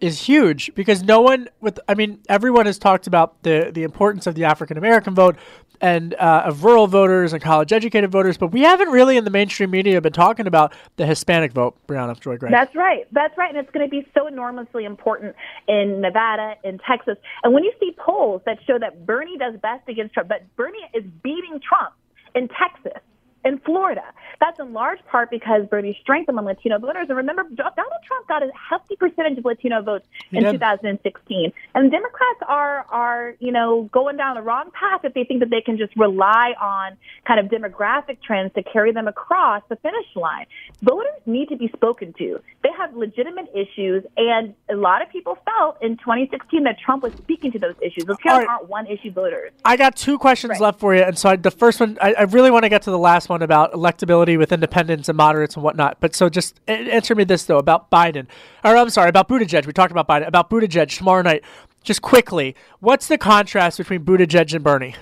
is 0.00 0.22
huge 0.22 0.72
because 0.74 1.02
no 1.02 1.20
one 1.20 1.48
with 1.60 1.80
I 1.88 1.94
mean 1.94 2.20
everyone 2.28 2.66
has 2.66 2.78
talked 2.78 3.06
about 3.06 3.42
the 3.42 3.70
the 3.72 3.82
importance 3.82 4.26
of 4.26 4.34
the 4.34 4.44
African 4.44 4.78
American 4.78 5.14
vote 5.14 5.36
and 5.80 6.14
uh, 6.14 6.42
of 6.46 6.64
rural 6.64 6.86
voters 6.86 7.32
and 7.32 7.42
college 7.42 7.72
educated 7.72 8.10
voters, 8.10 8.36
but 8.36 8.48
we 8.48 8.62
haven't 8.62 8.88
really 8.88 9.16
in 9.16 9.24
the 9.24 9.30
mainstream 9.30 9.70
media 9.70 10.00
been 10.00 10.12
talking 10.12 10.46
about 10.46 10.72
the 10.96 11.06
Hispanic 11.06 11.52
vote. 11.52 11.76
Briahna 11.86 12.18
Joy 12.18 12.36
Gray. 12.36 12.50
That's 12.50 12.74
right. 12.74 13.06
That's 13.12 13.36
right, 13.36 13.54
and 13.54 13.58
it's 13.58 13.70
going 13.70 13.86
to 13.86 13.90
be 13.90 14.06
so 14.14 14.26
enormously 14.26 14.84
important 14.84 15.36
in 15.66 16.00
Nevada, 16.00 16.54
in 16.64 16.78
Texas, 16.78 17.16
and 17.42 17.52
when 17.52 17.64
you 17.64 17.72
see 17.80 17.94
polls 17.98 18.42
that 18.46 18.58
show 18.66 18.78
that 18.78 19.06
Bernie 19.06 19.38
does 19.38 19.54
best 19.60 19.88
against 19.88 20.14
Trump, 20.14 20.28
but 20.28 20.42
Bernie 20.56 20.78
is 20.94 21.04
beating 21.22 21.60
Trump 21.60 21.94
in 22.34 22.48
Texas 22.48 23.02
in 23.44 23.58
Florida. 23.60 24.02
That's 24.40 24.58
in 24.58 24.72
large 24.72 25.04
part 25.06 25.30
because 25.30 25.66
Bernie's 25.66 25.96
strength 26.00 26.28
among 26.28 26.44
Latino 26.44 26.78
voters. 26.78 27.06
And 27.08 27.16
remember, 27.16 27.42
Donald 27.42 27.76
Trump 28.06 28.28
got 28.28 28.42
a 28.42 28.50
hefty 28.70 28.96
percentage 28.96 29.38
of 29.38 29.44
Latino 29.44 29.82
votes 29.82 30.06
in 30.32 30.44
2016. 30.44 31.52
And 31.74 31.90
Democrats 31.90 32.40
are, 32.46 32.86
are, 32.88 33.34
you 33.40 33.52
know, 33.52 33.88
going 33.92 34.16
down 34.16 34.36
the 34.36 34.42
wrong 34.42 34.70
path 34.72 35.00
if 35.04 35.14
they 35.14 35.24
think 35.24 35.40
that 35.40 35.50
they 35.50 35.60
can 35.60 35.76
just 35.76 35.96
rely 35.96 36.54
on 36.60 36.96
kind 37.26 37.40
of 37.40 37.46
demographic 37.46 38.22
trends 38.22 38.52
to 38.54 38.62
carry 38.62 38.92
them 38.92 39.08
across 39.08 39.62
the 39.68 39.76
finish 39.76 40.06
line. 40.14 40.46
Voters 40.82 41.20
need 41.26 41.48
to 41.48 41.56
be 41.56 41.68
spoken 41.68 42.12
to. 42.18 42.40
They 42.62 42.70
have 42.76 42.94
legitimate 42.94 43.50
issues. 43.54 44.04
And 44.16 44.54
a 44.70 44.76
lot 44.76 45.02
of 45.02 45.10
people 45.10 45.36
felt 45.44 45.82
in 45.82 45.96
2016 45.98 46.64
that 46.64 46.78
Trump 46.78 47.02
was 47.02 47.12
speaking 47.14 47.52
to 47.52 47.58
those 47.58 47.74
issues. 47.80 48.04
Latinos 48.04 48.24
right. 48.24 48.48
aren't 48.48 48.68
one 48.68 48.86
issue 48.86 49.10
voters. 49.10 49.52
I 49.64 49.76
got 49.76 49.96
two 49.96 50.18
questions 50.18 50.48
Right. 50.48 50.60
left 50.60 50.80
for 50.80 50.94
you, 50.94 51.02
and 51.02 51.18
so 51.18 51.30
I, 51.30 51.36
the 51.36 51.50
first 51.50 51.80
one 51.80 51.98
I, 52.00 52.14
I 52.14 52.22
really 52.22 52.50
want 52.50 52.62
to 52.62 52.68
get 52.68 52.82
to 52.82 52.90
the 52.90 52.98
last 52.98 53.27
one 53.28 53.42
about 53.42 53.72
electability 53.72 54.38
with 54.38 54.52
independents 54.52 55.08
and 55.08 55.16
moderates 55.16 55.54
and 55.54 55.64
whatnot. 55.64 55.98
But 56.00 56.14
so 56.14 56.28
just 56.28 56.60
answer 56.66 57.14
me 57.14 57.24
this 57.24 57.44
though 57.44 57.58
about 57.58 57.90
Biden, 57.90 58.26
or 58.64 58.76
I'm 58.76 58.90
sorry 58.90 59.08
about 59.08 59.28
Buttigieg. 59.28 59.66
We 59.66 59.72
talked 59.72 59.92
about 59.92 60.08
Biden 60.08 60.26
about 60.26 60.50
Buttigieg 60.50 60.96
tomorrow 60.96 61.22
night. 61.22 61.44
Just 61.82 62.02
quickly, 62.02 62.54
what's 62.80 63.06
the 63.06 63.18
contrast 63.18 63.78
between 63.78 64.04
Buttigieg 64.04 64.52
and 64.54 64.64
Bernie? 64.64 64.94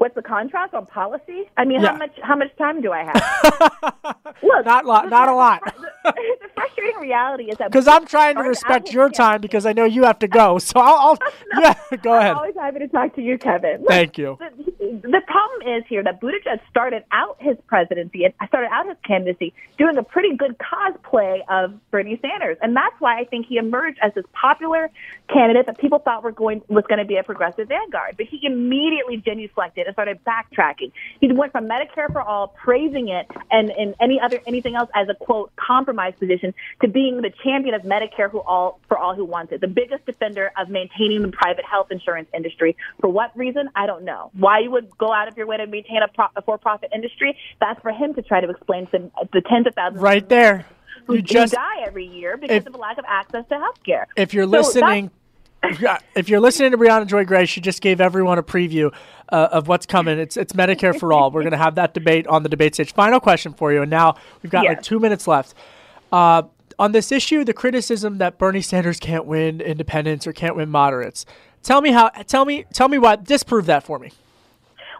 What's 0.00 0.14
the 0.14 0.22
contrast 0.22 0.72
on 0.72 0.86
policy? 0.86 1.50
I 1.58 1.66
mean, 1.66 1.82
Yeah. 1.82 1.90
how 1.92 1.96
much 1.98 2.18
how 2.22 2.34
much 2.36 2.56
time 2.56 2.80
do 2.80 2.90
I 2.90 3.04
have? 3.04 4.16
Look, 4.42 4.64
Not 4.64 4.86
lot, 4.86 5.10
not 5.10 5.28
a 5.28 5.34
lot. 5.34 5.60
the 6.04 6.48
frustrating 6.54 6.96
reality 7.00 7.50
is 7.50 7.58
that 7.58 7.70
Because 7.70 7.86
I'm 7.86 8.06
trying 8.06 8.36
to 8.36 8.42
respect 8.42 8.94
your 8.94 9.10
time 9.10 9.42
because 9.42 9.66
I 9.66 9.74
know 9.74 9.84
you 9.84 10.04
have 10.04 10.18
to 10.20 10.28
go. 10.28 10.58
So 10.70 10.80
I'll, 10.80 11.18
I'll 11.18 11.18
yeah, 11.60 11.74
go 12.02 12.14
ahead. 12.16 12.30
I'm 12.30 12.36
always 12.38 12.54
happy 12.54 12.78
to 12.78 12.88
talk 12.88 13.14
to 13.16 13.20
you, 13.20 13.36
Kevin. 13.36 13.80
Look, 13.80 13.88
Thank 13.90 14.16
you. 14.16 14.38
The, 14.38 15.00
the 15.02 15.20
problem 15.26 15.76
is 15.76 15.84
here 15.86 16.02
that 16.02 16.18
Buttigieg 16.22 16.60
started 16.70 17.04
out 17.12 17.36
his 17.38 17.56
presidency 17.66 18.24
and 18.24 18.32
started 18.48 18.68
out 18.72 18.86
his 18.88 18.96
candidacy 19.06 19.52
doing 19.76 19.98
a 19.98 20.02
pretty 20.02 20.34
good 20.34 20.56
cosplay 20.58 21.40
of 21.50 21.74
Bernie 21.90 22.18
Sanders, 22.22 22.56
and 22.62 22.74
that's 22.74 22.94
why 23.00 23.18
I 23.20 23.24
think 23.24 23.46
he 23.46 23.56
emerged 23.58 23.98
as 24.02 24.12
this 24.14 24.24
popular 24.32 24.88
candidate 25.28 25.66
that 25.66 25.78
people 25.78 25.98
thought 25.98 26.22
were 26.22 26.32
going 26.32 26.62
was 26.68 26.84
going 26.88 27.00
to 27.00 27.04
be 27.04 27.16
a 27.16 27.22
progressive 27.22 27.68
vanguard. 27.68 28.16
But 28.16 28.26
he 28.26 28.40
immediately 28.46 29.18
genuflected 29.18 29.88
and 29.90 29.94
started 29.94 30.18
backtracking. 30.24 30.92
He 31.20 31.32
went 31.32 31.52
from 31.52 31.68
Medicare 31.68 32.10
for 32.12 32.22
all, 32.22 32.48
praising 32.48 33.08
it, 33.08 33.26
and, 33.50 33.70
and 33.70 33.94
any 34.00 34.20
other 34.20 34.40
anything 34.46 34.74
else 34.76 34.88
as 34.94 35.08
a 35.08 35.14
quote 35.14 35.54
compromise 35.56 36.14
position, 36.18 36.54
to 36.82 36.88
being 36.88 37.20
the 37.22 37.30
champion 37.44 37.74
of 37.74 37.82
Medicare 37.82 38.30
who 38.30 38.40
all 38.40 38.80
for 38.88 38.96
all 38.98 39.14
who 39.14 39.24
wants 39.24 39.52
it, 39.52 39.60
the 39.60 39.66
biggest 39.68 40.06
defender 40.06 40.50
of 40.58 40.68
maintaining 40.68 41.22
the 41.22 41.28
private 41.28 41.64
health 41.64 41.88
insurance 41.90 42.28
industry. 42.34 42.76
For 43.00 43.08
what 43.08 43.36
reason? 43.36 43.68
I 43.74 43.86
don't 43.86 44.04
know. 44.04 44.30
Why 44.34 44.60
you 44.60 44.70
would 44.70 44.96
go 44.98 45.12
out 45.12 45.28
of 45.28 45.36
your 45.36 45.46
way 45.46 45.56
to 45.56 45.66
maintain 45.66 46.02
a, 46.02 46.08
pro- 46.08 46.26
a 46.36 46.42
for-profit 46.42 46.90
industry? 46.94 47.36
That's 47.60 47.80
for 47.82 47.90
him 47.92 48.14
to 48.14 48.22
try 48.22 48.40
to 48.40 48.48
explain 48.48 48.86
to 48.88 49.10
the 49.32 49.40
tens 49.42 49.66
of 49.66 49.74
thousands 49.74 50.00
Right 50.02 50.26
there. 50.28 50.66
who, 51.06 51.16
You 51.16 51.22
just 51.22 51.52
who 51.52 51.56
die 51.56 51.82
every 51.86 52.06
year 52.06 52.36
because 52.36 52.58
if- 52.58 52.66
of 52.66 52.74
a 52.74 52.78
lack 52.78 52.98
of 52.98 53.04
access 53.08 53.44
to 53.48 53.56
health 53.56 53.82
care. 53.84 54.06
if 54.16 54.32
you're 54.34 54.44
So 54.44 54.50
listening, 54.50 55.10
if 55.62 56.28
you're 56.28 56.40
listening 56.40 56.70
to 56.70 56.78
Briahna 56.78 57.06
Joy 57.06 57.24
Gray, 57.24 57.46
she 57.46 57.60
just 57.60 57.80
gave 57.80 58.00
everyone 58.00 58.38
a 58.38 58.42
preview 58.42 58.92
uh, 59.30 59.48
of 59.52 59.68
what's 59.68 59.86
coming. 59.86 60.18
It's 60.18 60.36
it's 60.36 60.52
Medicare 60.52 60.98
for 60.98 61.12
all. 61.12 61.30
We're 61.30 61.42
going 61.42 61.52
to 61.52 61.58
have 61.58 61.74
that 61.76 61.94
debate 61.94 62.26
on 62.26 62.42
the 62.42 62.48
debate 62.48 62.74
stage. 62.74 62.92
Final 62.92 63.20
question 63.20 63.52
for 63.52 63.72
you, 63.72 63.82
and 63.82 63.90
now 63.90 64.16
we've 64.42 64.50
got 64.50 64.64
like 64.64 64.82
two 64.82 64.98
minutes 64.98 65.26
left. 65.26 65.54
Uh, 66.12 66.42
on 66.78 66.92
this 66.92 67.12
issue, 67.12 67.44
the 67.44 67.52
criticism 67.52 68.18
that 68.18 68.38
Bernie 68.38 68.62
Sanders 68.62 68.98
can't 68.98 69.26
win 69.26 69.60
independents 69.60 70.26
or 70.26 70.32
can't 70.32 70.56
win 70.56 70.70
moderates. 70.70 71.26
Tell 71.62 71.82
me 71.82 71.90
how. 71.90 72.08
Tell 72.08 72.44
me. 72.44 72.64
Tell 72.72 72.88
me 72.88 72.98
why. 72.98 73.16
Disprove 73.16 73.66
that 73.66 73.84
for 73.84 73.98
me. 73.98 74.12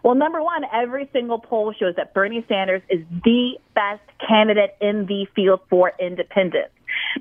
Well, 0.03 0.15
number 0.15 0.43
one, 0.43 0.65
every 0.73 1.09
single 1.13 1.39
poll 1.39 1.75
shows 1.79 1.95
that 1.97 2.15
Bernie 2.15 2.45
Sanders 2.49 2.83
is 2.89 3.01
the 3.25 3.59
best 3.75 4.03
candidate 4.27 4.75
in 4.81 5.07
the 5.07 5.27
field 5.35 5.61
for 5.69 5.93
independents. 5.99 6.73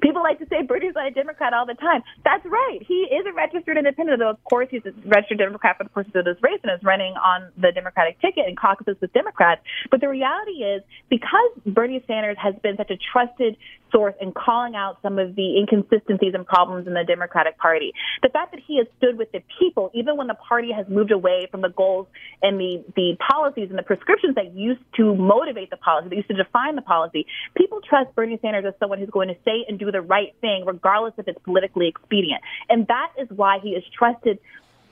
People 0.01 0.21
like 0.21 0.39
to 0.39 0.47
say 0.49 0.63
Bernie's 0.63 0.95
not 0.95 1.07
a 1.07 1.11
Democrat 1.11 1.53
all 1.53 1.65
the 1.65 1.73
time. 1.75 2.03
That's 2.23 2.45
right. 2.45 2.79
He 2.85 3.07
is 3.09 3.25
a 3.25 3.33
registered 3.33 3.77
independent, 3.77 4.19
though 4.19 4.29
of 4.29 4.43
course 4.43 4.67
he's 4.69 4.85
a 4.85 4.91
registered 5.05 5.39
Democrat 5.39 5.77
for 5.77 5.83
the 5.83 5.89
purposes 5.89 6.15
of 6.15 6.25
this 6.25 6.37
race 6.41 6.59
and 6.63 6.71
is 6.71 6.83
running 6.83 7.13
on 7.13 7.51
the 7.57 7.71
Democratic 7.71 8.19
ticket 8.21 8.45
and 8.47 8.57
caucuses 8.57 8.95
with 9.01 9.13
Democrats. 9.13 9.61
But 9.91 10.01
the 10.01 10.09
reality 10.09 10.63
is, 10.63 10.83
because 11.09 11.51
Bernie 11.65 12.03
Sanders 12.07 12.37
has 12.41 12.55
been 12.61 12.77
such 12.77 12.91
a 12.91 12.97
trusted 13.11 13.57
source 13.91 14.15
in 14.21 14.31
calling 14.31 14.75
out 14.75 14.97
some 15.01 15.19
of 15.19 15.35
the 15.35 15.57
inconsistencies 15.59 16.33
and 16.33 16.45
problems 16.45 16.87
in 16.87 16.93
the 16.93 17.03
Democratic 17.03 17.57
Party, 17.57 17.93
the 18.21 18.29
fact 18.29 18.51
that 18.51 18.61
he 18.65 18.77
has 18.77 18.87
stood 18.97 19.17
with 19.17 19.31
the 19.31 19.41
people, 19.59 19.91
even 19.93 20.17
when 20.17 20.27
the 20.27 20.35
party 20.35 20.71
has 20.71 20.87
moved 20.87 21.11
away 21.11 21.47
from 21.51 21.61
the 21.61 21.69
goals 21.69 22.07
and 22.41 22.59
the, 22.59 22.83
the 22.95 23.17
policies 23.29 23.69
and 23.69 23.77
the 23.77 23.83
prescriptions 23.83 24.35
that 24.35 24.53
used 24.53 24.81
to 24.97 25.15
motivate 25.15 25.69
the 25.69 25.77
policy, 25.77 26.09
that 26.09 26.15
used 26.15 26.29
to 26.29 26.35
define 26.35 26.75
the 26.75 26.81
policy, 26.81 27.25
people 27.55 27.81
trust 27.81 28.13
Bernie 28.15 28.39
Sanders 28.41 28.65
as 28.67 28.73
someone 28.79 28.99
who's 28.99 29.09
going 29.09 29.29
to 29.29 29.37
say 29.45 29.65
and 29.67 29.79
do 29.79 29.91
the 29.91 30.01
right 30.01 30.33
thing, 30.41 30.63
regardless 30.65 31.13
if 31.17 31.27
it's 31.27 31.39
politically 31.43 31.87
expedient. 31.87 32.41
And 32.69 32.87
that 32.87 33.11
is 33.19 33.27
why 33.29 33.59
he 33.61 33.69
is 33.69 33.83
trusted 33.97 34.39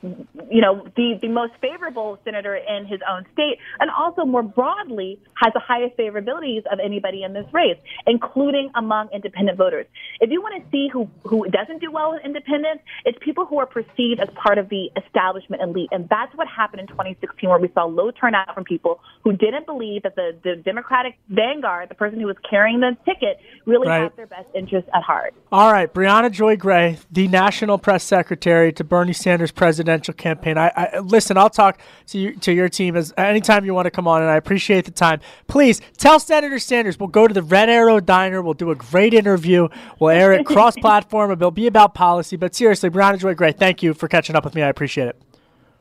you 0.03 0.61
know, 0.61 0.87
the, 0.95 1.17
the 1.21 1.27
most 1.27 1.53
favorable 1.61 2.19
senator 2.23 2.55
in 2.55 2.85
his 2.85 2.99
own 3.09 3.25
state, 3.33 3.57
and 3.79 3.89
also 3.89 4.25
more 4.25 4.43
broadly 4.43 5.19
has 5.35 5.53
the 5.53 5.59
highest 5.59 5.97
favorabilities 5.97 6.63
of 6.71 6.79
anybody 6.83 7.23
in 7.23 7.33
this 7.33 7.45
race, 7.53 7.77
including 8.05 8.69
among 8.75 9.09
independent 9.13 9.57
voters. 9.57 9.85
If 10.19 10.29
you 10.31 10.41
want 10.41 10.63
to 10.63 10.69
see 10.71 10.89
who, 10.91 11.09
who 11.23 11.47
doesn't 11.49 11.79
do 11.79 11.91
well 11.91 12.11
with 12.11 12.23
independents, 12.23 12.83
it's 13.05 13.17
people 13.21 13.45
who 13.45 13.59
are 13.59 13.65
perceived 13.65 14.19
as 14.19 14.29
part 14.35 14.57
of 14.57 14.69
the 14.69 14.89
establishment 15.03 15.61
elite. 15.61 15.89
And 15.91 16.07
that's 16.09 16.35
what 16.35 16.47
happened 16.47 16.81
in 16.81 16.87
2016, 16.87 17.49
where 17.49 17.59
we 17.59 17.69
saw 17.73 17.85
low 17.85 18.11
turnout 18.11 18.53
from 18.53 18.63
people 18.63 18.99
who 19.23 19.33
didn't 19.33 19.65
believe 19.65 20.03
that 20.03 20.15
the, 20.15 20.37
the 20.43 20.55
Democratic 20.57 21.15
vanguard, 21.29 21.89
the 21.89 21.95
person 21.95 22.19
who 22.19 22.27
was 22.27 22.37
carrying 22.49 22.79
the 22.79 22.95
ticket, 23.05 23.39
really 23.65 23.87
Right. 23.87 24.03
had 24.03 24.17
their 24.17 24.27
best 24.27 24.47
interests 24.53 24.89
at 24.93 25.01
heart. 25.03 25.33
All 25.51 25.71
right, 25.71 25.91
Briahna 25.91 26.31
Joy 26.31 26.57
Gray, 26.57 26.97
the 27.11 27.27
national 27.27 27.77
press 27.77 28.03
secretary 28.03 28.73
to 28.73 28.83
Bernie 28.83 29.13
Sanders' 29.13 29.51
presidential 29.87 30.13
campaign. 30.13 30.57
I, 30.57 30.71
I 30.75 30.99
listen. 30.99 31.37
I'll 31.37 31.49
talk 31.49 31.79
to 32.07 32.19
you 32.19 32.35
to 32.37 32.51
your 32.51 32.69
team 32.69 32.95
as 32.95 33.13
anytime 33.17 33.65
you 33.65 33.73
want 33.73 33.85
to 33.85 33.91
come 33.91 34.07
on, 34.07 34.21
and 34.21 34.29
I 34.29 34.35
appreciate 34.35 34.85
the 34.85 34.91
time. 34.91 35.21
Please 35.47 35.81
tell 35.97 36.19
Senator 36.19 36.59
Sanders 36.59 36.99
we'll 36.99 37.07
go 37.07 37.27
to 37.27 37.33
the 37.33 37.43
Red 37.43 37.69
Arrow 37.69 37.99
Diner. 37.99 38.41
We'll 38.41 38.53
do 38.53 38.71
a 38.71 38.75
great 38.75 39.13
interview. 39.13 39.69
We'll 39.99 40.11
air 40.11 40.33
it 40.33 40.45
cross-platform. 40.45 41.31
It'll 41.31 41.51
be 41.51 41.67
about 41.67 41.93
policy. 41.93 42.35
But 42.35 42.55
seriously, 42.55 42.89
Briahna 42.89 43.19
Joy 43.19 43.33
great. 43.33 43.57
thank 43.57 43.81
you 43.81 43.93
for 43.93 44.07
catching 44.07 44.35
up 44.35 44.43
with 44.43 44.55
me. 44.55 44.61
I 44.61 44.67
appreciate 44.67 45.07
it. 45.07 45.21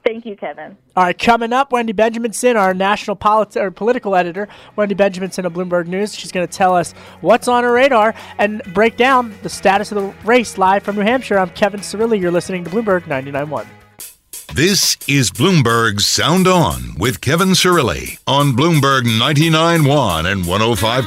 Thank 0.07 0.25
you, 0.25 0.37
Kevin. 0.37 0.77
All 0.95 1.03
right, 1.03 1.19
coming 1.19 1.53
up, 1.53 1.73
Wendy 1.73 1.93
Benjaminson, 1.93 2.55
our 2.55 2.73
national 2.73 3.17
politi- 3.17 3.61
or 3.61 3.73
political 3.73 4.15
editor, 4.15 4.47
Wendy 4.77 4.95
Benjaminson 4.95 5.45
of 5.45 5.53
Bloomberg 5.53 5.89
News. 5.89 6.15
She's 6.15 6.31
going 6.31 6.47
to 6.47 6.53
tell 6.53 6.77
us 6.77 6.93
what's 7.23 7.49
on 7.49 7.65
her 7.65 7.73
radar 7.73 8.15
and 8.39 8.63
break 8.73 8.97
down 8.97 9.35
the 9.43 9.49
status 9.49 9.91
of 9.91 9.97
the 9.97 10.15
race 10.25 10.59
live 10.59 10.85
from 10.85 10.95
New 10.95 11.03
Hampshire. 11.03 11.41
I'm 11.41 11.51
Kevin 11.51 11.81
Cirilli. 11.81 12.21
You're 12.21 12.31
listening 12.31 12.63
to 12.63 12.71
Bloomberg 12.71 13.03
99.1. 13.03 13.67
This 14.57 14.97
is 15.07 15.31
Bloomberg's 15.31 16.07
Sound 16.07 16.49
On 16.49 16.95
with 16.99 17.21
Kevin 17.21 17.49
Cirilli 17.51 18.19
on 18.27 18.53
Bloomberg 18.53 19.03
99.1 19.03 20.33
and 20.33 20.45
105.7 20.45 21.03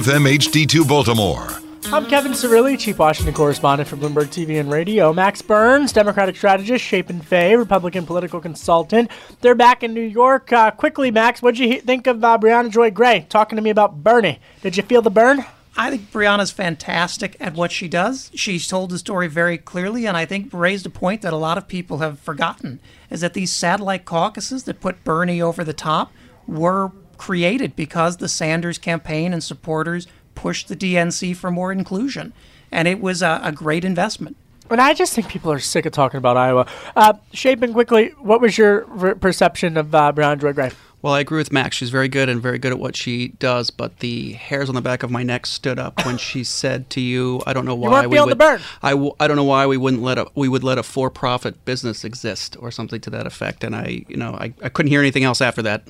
FM 0.00 0.36
HD2 0.36 0.88
Baltimore. 0.88 1.46
I'm 1.94 2.06
Kevin 2.06 2.32
Cirilli, 2.32 2.76
Chief 2.76 2.98
Washington 2.98 3.32
Correspondent 3.32 3.88
for 3.88 3.94
Bloomberg 3.96 4.26
TV 4.30 4.58
and 4.58 4.72
Radio. 4.72 5.12
Max 5.12 5.40
Burns, 5.40 5.92
Democratic 5.92 6.34
strategist, 6.34 6.84
Chapin 6.84 7.20
Fay, 7.20 7.54
Republican 7.54 8.06
political 8.06 8.40
consultant. 8.40 9.08
They're 9.40 9.54
back 9.54 9.84
in 9.84 9.94
New 9.94 10.00
York. 10.00 10.52
Uh, 10.52 10.72
quickly, 10.72 11.12
Max, 11.12 11.40
what 11.40 11.54
did 11.54 11.60
you 11.60 11.68
he- 11.74 11.80
think 11.80 12.08
of 12.08 12.24
uh, 12.24 12.38
Briahna 12.38 12.70
Joy 12.72 12.90
Gray 12.90 13.24
talking 13.28 13.54
to 13.54 13.62
me 13.62 13.70
about 13.70 14.02
Bernie? 14.02 14.40
Did 14.62 14.76
you 14.76 14.82
feel 14.82 15.00
the 15.00 15.10
burn? 15.10 15.44
I 15.76 15.90
think 15.90 16.10
Briahna's 16.10 16.50
fantastic 16.50 17.36
at 17.40 17.54
what 17.54 17.72
she 17.72 17.88
does. 17.88 18.30
She's 18.34 18.66
told 18.66 18.90
the 18.90 18.98
story 18.98 19.28
very 19.28 19.56
clearly, 19.56 20.06
and 20.06 20.16
I 20.16 20.26
think 20.26 20.50
raised 20.52 20.84
a 20.86 20.90
point 20.90 21.22
that 21.22 21.32
a 21.32 21.36
lot 21.36 21.58
of 21.58 21.68
people 21.68 21.98
have 21.98 22.18
forgotten 22.18 22.80
is 23.08 23.20
that 23.20 23.34
these 23.34 23.52
satellite 23.52 24.04
caucuses 24.04 24.64
that 24.64 24.80
put 24.80 25.04
Bernie 25.04 25.40
over 25.40 25.64
the 25.64 25.72
top 25.72 26.12
were 26.46 26.90
created 27.16 27.76
because 27.76 28.16
the 28.16 28.28
Sanders 28.28 28.78
campaign 28.78 29.32
and 29.32 29.44
supporters 29.44 30.06
pushed 30.34 30.68
the 30.68 30.76
DNC 30.76 31.36
for 31.36 31.50
more 31.50 31.70
inclusion. 31.70 32.32
And 32.72 32.88
it 32.88 33.00
was 33.00 33.22
a, 33.22 33.40
a 33.42 33.52
great 33.52 33.84
investment. 33.84 34.36
And 34.70 34.80
I 34.80 34.94
just 34.94 35.14
think 35.14 35.28
people 35.28 35.50
are 35.50 35.58
sick 35.58 35.84
of 35.84 35.92
talking 35.92 36.18
about 36.18 36.36
Iowa. 36.36 36.66
Uh, 36.94 37.14
Chapin, 37.32 37.72
quickly, 37.72 38.10
what 38.20 38.40
was 38.40 38.56
your 38.56 38.84
re- 38.86 39.14
perception 39.14 39.76
of 39.76 39.94
uh, 39.94 40.12
Briahna 40.12 40.40
Joy 40.40 40.52
Gray? 40.52 40.70
Well, 41.02 41.14
I 41.14 41.20
agree 41.20 41.38
with 41.38 41.50
Max. 41.50 41.76
She's 41.76 41.88
very 41.88 42.08
good 42.08 42.28
and 42.28 42.42
very 42.42 42.58
good 42.58 42.72
at 42.72 42.78
what 42.78 42.94
she 42.94 43.28
does, 43.28 43.70
but 43.70 44.00
the 44.00 44.32
hairs 44.32 44.68
on 44.68 44.74
the 44.74 44.82
back 44.82 45.02
of 45.02 45.10
my 45.10 45.22
neck 45.22 45.46
stood 45.46 45.78
up 45.78 46.04
when 46.04 46.18
she 46.18 46.44
said 46.60 46.90
to 46.90 47.00
you, 47.00 47.40
"I 47.46 47.54
don't 47.54 47.64
know 47.64 47.74
why 47.74 48.06
we 48.06 48.20
would, 48.20 48.30
the 48.30 48.36
burn. 48.36 48.60
I, 48.82 48.90
w- 48.90 49.14
I 49.18 49.26
don't 49.26 49.36
know 49.36 49.44
why 49.44 49.66
we 49.66 49.78
wouldn't 49.78 50.02
let 50.02 50.18
a 50.18 50.26
we 50.34 50.48
would 50.48 50.62
let 50.62 50.76
a 50.76 50.82
for-profit 50.82 51.64
business 51.64 52.04
exist 52.04 52.56
or 52.60 52.70
something 52.70 53.00
to 53.00 53.10
that 53.10 53.26
effect." 53.26 53.64
And 53.64 53.74
I, 53.74 54.04
you 54.08 54.16
know, 54.16 54.34
I, 54.34 54.52
I 54.62 54.68
couldn't 54.68 54.90
hear 54.90 55.00
anything 55.00 55.24
else 55.24 55.40
after 55.40 55.62
that. 55.62 55.88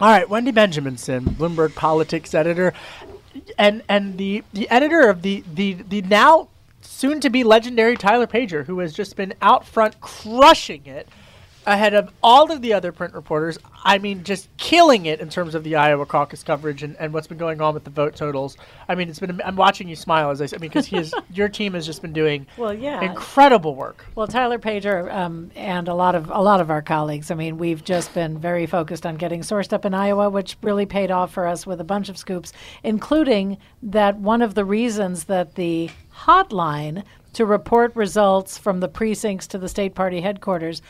All 0.00 0.10
right, 0.10 0.28
Wendy 0.28 0.52
Benjaminson, 0.52 1.22
Bloomberg 1.22 1.74
politics 1.76 2.34
editor, 2.34 2.72
and 3.56 3.82
and 3.88 4.18
the 4.18 4.42
the 4.52 4.68
editor 4.70 5.08
of 5.08 5.22
the 5.22 5.44
the 5.54 5.74
the 5.74 6.02
now 6.02 6.48
soon 6.80 7.20
to 7.20 7.30
be 7.30 7.44
legendary 7.44 7.96
Tyler 7.96 8.26
Pager, 8.26 8.64
who 8.64 8.80
has 8.80 8.92
just 8.92 9.14
been 9.14 9.34
out 9.40 9.64
front 9.66 10.00
crushing 10.00 10.84
it 10.86 11.08
ahead 11.68 11.94
of 11.94 12.10
all 12.22 12.50
of 12.50 12.62
the 12.62 12.72
other 12.72 12.92
print 12.92 13.14
reporters. 13.14 13.58
I 13.84 13.98
mean, 13.98 14.24
just 14.24 14.48
killing 14.56 15.06
it 15.06 15.20
in 15.20 15.28
terms 15.28 15.54
of 15.54 15.64
the 15.64 15.76
Iowa 15.76 16.06
caucus 16.06 16.42
coverage 16.42 16.82
and, 16.82 16.96
and 16.98 17.12
what's 17.12 17.26
been 17.26 17.38
going 17.38 17.60
on 17.60 17.74
with 17.74 17.84
the 17.84 17.90
vote 17.90 18.16
totals. 18.16 18.56
I 18.88 18.94
mean, 18.94 19.08
it's 19.08 19.18
been 19.18 19.40
I'm 19.44 19.56
watching 19.56 19.88
you 19.88 19.96
smile 19.96 20.30
as 20.30 20.40
I 20.40 20.46
say, 20.46 20.56
I 20.56 20.60
mean, 20.60 20.70
because 20.70 21.14
your 21.32 21.48
team 21.48 21.74
has 21.74 21.86
just 21.86 22.02
been 22.02 22.12
doing 22.12 22.46
Well, 22.56 22.72
yeah. 22.74 23.02
incredible 23.02 23.74
work. 23.74 24.04
Well, 24.14 24.26
Tyler 24.26 24.58
Pager 24.58 25.12
um, 25.12 25.50
and 25.54 25.88
a 25.88 25.94
lot 25.94 26.14
of 26.14 26.30
a 26.30 26.40
lot 26.40 26.60
of 26.60 26.70
our 26.70 26.82
colleagues. 26.82 27.30
I 27.30 27.34
mean, 27.34 27.58
we've 27.58 27.84
just 27.84 28.12
been 28.14 28.38
very 28.38 28.66
focused 28.66 29.04
on 29.04 29.16
getting 29.16 29.42
sourced 29.42 29.72
up 29.72 29.84
in 29.84 29.94
Iowa, 29.94 30.30
which 30.30 30.56
really 30.62 30.86
paid 30.86 31.10
off 31.10 31.32
for 31.32 31.46
us 31.46 31.66
with 31.66 31.80
a 31.80 31.84
bunch 31.84 32.08
of 32.08 32.16
scoops, 32.16 32.52
including 32.82 33.58
that 33.82 34.16
one 34.18 34.42
of 34.42 34.54
the 34.54 34.64
reasons 34.64 35.24
that 35.24 35.54
the 35.54 35.90
hotline 36.24 37.04
to 37.34 37.44
report 37.44 37.94
results 37.94 38.58
from 38.58 38.80
the 38.80 38.88
precincts 38.88 39.46
to 39.46 39.58
the 39.58 39.68
state 39.68 39.94
party 39.94 40.20
headquarters 40.20 40.82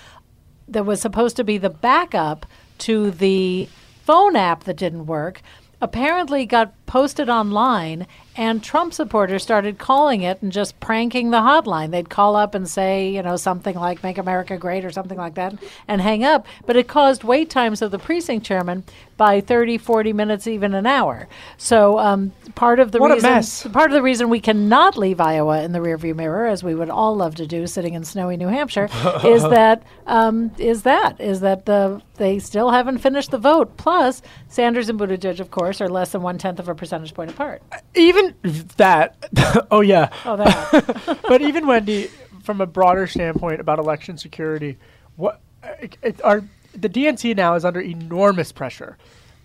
that 0.68 0.84
was 0.84 1.00
supposed 1.00 1.36
to 1.36 1.44
be 1.44 1.58
the 1.58 1.70
backup 1.70 2.46
to 2.78 3.10
the 3.10 3.68
phone 4.04 4.36
app 4.36 4.64
that 4.64 4.76
didn't 4.76 5.06
work 5.06 5.42
apparently 5.80 6.46
got 6.46 6.72
posted 6.88 7.28
online 7.28 8.06
and 8.34 8.62
Trump 8.62 8.94
supporters 8.94 9.42
started 9.42 9.78
calling 9.78 10.22
it 10.22 10.40
and 10.42 10.52
just 10.52 10.78
pranking 10.78 11.30
the 11.30 11.38
hotline. 11.38 11.90
They'd 11.90 12.08
call 12.08 12.36
up 12.36 12.54
and 12.54 12.68
say, 12.68 13.10
you 13.10 13.20
know, 13.20 13.36
something 13.36 13.74
like 13.74 14.02
make 14.04 14.16
America 14.16 14.56
great 14.56 14.84
or 14.84 14.90
something 14.90 15.18
like 15.18 15.34
that 15.34 15.54
and 15.86 16.00
hang 16.00 16.24
up, 16.24 16.46
but 16.64 16.76
it 16.76 16.86
caused 16.86 17.24
wait 17.24 17.50
times 17.50 17.82
of 17.82 17.90
the 17.90 17.98
precinct 17.98 18.46
chairman 18.46 18.84
by 19.18 19.40
30, 19.40 19.78
40 19.78 20.12
minutes, 20.12 20.46
even 20.46 20.72
an 20.72 20.86
hour. 20.86 21.28
So 21.56 21.98
um, 21.98 22.32
part 22.54 22.78
of 22.78 22.92
the 22.92 23.00
What 23.00 23.10
reason 23.10 23.72
part 23.72 23.90
of 23.90 23.94
the 23.94 24.02
reason 24.02 24.30
we 24.30 24.40
cannot 24.40 24.96
leave 24.96 25.20
Iowa 25.20 25.62
in 25.62 25.72
the 25.72 25.80
rearview 25.80 26.14
mirror, 26.14 26.46
as 26.46 26.62
we 26.62 26.74
would 26.74 26.88
all 26.88 27.16
love 27.16 27.34
to 27.34 27.46
do, 27.46 27.66
sitting 27.66 27.94
in 27.94 28.04
snowy 28.04 28.36
New 28.36 28.46
Hampshire, 28.46 28.84
is 29.24 29.42
that 29.42 29.82
um, 30.06 30.52
is 30.56 30.84
that 30.84 31.20
is 31.20 31.40
that 31.40 31.66
the 31.66 32.00
they 32.14 32.38
still 32.38 32.70
haven't 32.70 32.98
finished 32.98 33.30
the 33.30 33.38
vote. 33.38 33.76
Plus, 33.76 34.22
Sanders 34.48 34.88
and 34.88 34.98
Buttigieg, 34.98 35.40
of 35.40 35.50
course, 35.50 35.80
are 35.80 35.88
less 35.88 36.12
than 36.12 36.22
one 36.22 36.38
tenth 36.38 36.60
of 36.60 36.68
a 36.68 36.74
percentage 36.78 37.14
point 37.14 37.30
apart. 37.30 37.62
Even 37.94 38.34
that, 38.76 39.28
oh 39.70 39.80
yeah. 39.80 40.10
Oh, 40.24 40.36
that. 40.36 41.18
but 41.28 41.42
even 41.42 41.66
Wendy, 41.66 42.08
from 42.42 42.60
a 42.60 42.66
broader 42.66 43.06
standpoint 43.06 43.60
about 43.60 43.78
election 43.78 44.16
security, 44.16 44.78
what 45.16 45.40
it, 45.80 45.96
it, 46.02 46.22
are 46.22 46.42
the 46.74 46.88
DNC 46.88 47.36
now 47.36 47.54
is 47.54 47.64
under 47.64 47.80
enormous 47.80 48.52
pressure. 48.52 48.96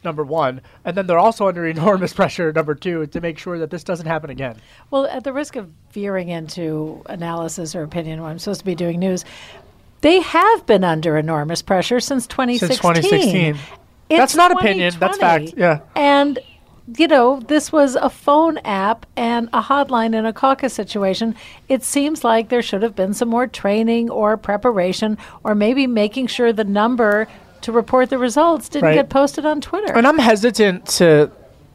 Number 0.03 0.25
one, 0.25 0.59
and 0.83 0.97
then 0.97 1.07
they're 1.07 1.17
also 1.17 1.47
under 1.47 1.65
enormous 1.67 2.13
pressure. 2.13 2.51
Number 2.51 2.75
two, 2.75 3.07
to 3.07 3.21
make 3.21 3.37
sure 3.37 3.57
that 3.59 3.69
this 3.69 3.85
doesn't 3.85 4.05
happen 4.05 4.29
again. 4.29 4.57
Well, 4.91 5.05
at 5.05 5.23
the 5.23 5.31
risk 5.31 5.55
of 5.55 5.69
veering 5.91 6.27
into 6.27 7.01
analysis 7.05 7.73
or 7.73 7.83
opinion, 7.83 8.21
when 8.21 8.31
I'm 8.31 8.39
supposed 8.39 8.59
to 8.59 8.65
be 8.65 8.75
doing 8.75 8.99
news, 8.99 9.23
they 10.01 10.19
have 10.19 10.65
been 10.65 10.83
under 10.83 11.17
enormous 11.17 11.61
pressure 11.61 12.01
since 12.01 12.27
2016. 12.27 12.67
Since 12.67 12.79
2016. 12.79 13.55
It's 14.09 14.19
That's 14.19 14.35
not 14.35 14.51
opinion, 14.51 14.93
that's 14.99 15.17
fact, 15.17 15.53
yeah. 15.55 15.79
And 15.95 16.37
you 16.97 17.07
know, 17.07 17.39
this 17.47 17.71
was 17.71 17.95
a 17.95 18.09
phone 18.09 18.57
app 18.59 19.05
and 19.15 19.47
a 19.53 19.61
hotline 19.61 20.13
in 20.13 20.25
a 20.25 20.33
caucus 20.33 20.73
situation. 20.73 21.35
It 21.69 21.83
seems 21.83 22.23
like 22.23 22.49
there 22.49 22.61
should 22.61 22.83
have 22.83 22.95
been 22.95 23.13
some 23.13 23.29
more 23.29 23.47
training 23.47 24.09
or 24.09 24.35
preparation, 24.37 25.17
or 25.43 25.55
maybe 25.55 25.87
making 25.87 26.27
sure 26.27 26.51
the 26.51 26.65
number 26.65 27.27
to 27.61 27.71
report 27.71 28.09
the 28.09 28.17
results 28.17 28.67
didn't 28.67 28.85
Right. 28.89 28.95
get 28.95 29.09
posted 29.09 29.45
on 29.45 29.61
Twitter. 29.61 29.93
And 29.93 30.05
I'm 30.05 30.19
hesitant 30.19 30.85
to 30.97 31.31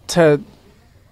to 0.08 0.40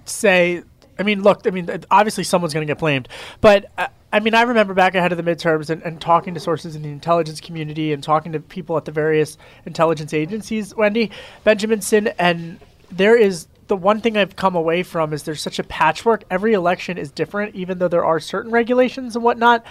say. 0.04 0.62
I 0.98 1.02
mean, 1.02 1.22
look. 1.22 1.46
I 1.46 1.50
mean, 1.50 1.68
obviously 1.90 2.24
someone's 2.24 2.54
going 2.54 2.66
to 2.66 2.70
get 2.70 2.78
blamed, 2.78 3.08
but 3.40 3.66
uh, 3.76 3.88
I 4.12 4.20
mean, 4.20 4.34
I 4.34 4.42
remember 4.42 4.72
back 4.72 4.94
ahead 4.94 5.12
of 5.12 5.18
the 5.22 5.24
midterms 5.24 5.68
and, 5.68 5.82
and 5.82 6.00
talking 6.00 6.32
to 6.34 6.40
sources 6.40 6.74
in 6.74 6.82
the 6.82 6.88
intelligence 6.88 7.40
community 7.40 7.92
and 7.92 8.02
talking 8.02 8.32
to 8.32 8.40
people 8.40 8.76
at 8.78 8.86
the 8.86 8.92
various 8.92 9.36
intelligence 9.66 10.14
agencies. 10.14 10.74
Wendy 10.74 11.10
Benjaminson, 11.44 12.14
and 12.18 12.58
there 12.90 13.14
is 13.16 13.46
the 13.68 13.76
one 13.76 14.00
thing 14.00 14.16
I've 14.16 14.36
come 14.36 14.54
away 14.54 14.82
from 14.82 15.12
is 15.12 15.24
there's 15.24 15.42
such 15.42 15.58
a 15.58 15.64
patchwork. 15.64 16.24
Every 16.30 16.52
election 16.52 16.98
is 16.98 17.10
different, 17.10 17.54
even 17.54 17.78
though 17.78 17.88
there 17.88 18.04
are 18.04 18.20
certain 18.20 18.50
regulations 18.52 19.16
and 19.16 19.24
whatnot. 19.24 19.64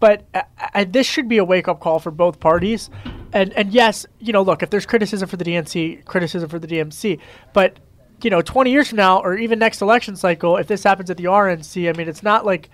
But 0.00 0.24
uh, 0.34 0.42
uh, 0.74 0.84
this 0.88 1.06
should 1.06 1.28
be 1.28 1.38
a 1.38 1.44
wake 1.44 1.68
up 1.68 1.78
call 1.80 1.98
for 2.00 2.10
both 2.10 2.40
parties. 2.40 2.90
And 3.32 3.52
and 3.52 3.72
yes, 3.72 4.04
you 4.18 4.32
know, 4.32 4.42
look, 4.42 4.62
if 4.62 4.70
there's 4.70 4.86
criticism 4.86 5.28
for 5.28 5.36
the 5.36 5.44
DNC, 5.44 6.04
criticism 6.04 6.48
for 6.48 6.58
the 6.58 6.66
DNC, 6.66 7.20
but 7.52 7.78
you 8.22 8.30
know, 8.30 8.40
20 8.40 8.70
years 8.70 8.88
from 8.88 8.96
now, 8.96 9.18
or 9.20 9.36
even 9.36 9.58
next 9.58 9.80
election 9.82 10.14
cycle, 10.16 10.56
if 10.56 10.66
this 10.68 10.84
happens 10.84 11.10
at 11.10 11.16
the 11.16 11.24
RNC, 11.24 11.88
I 11.88 11.96
mean, 11.96 12.08
it's 12.08 12.22
not 12.22 12.44
like 12.46 12.70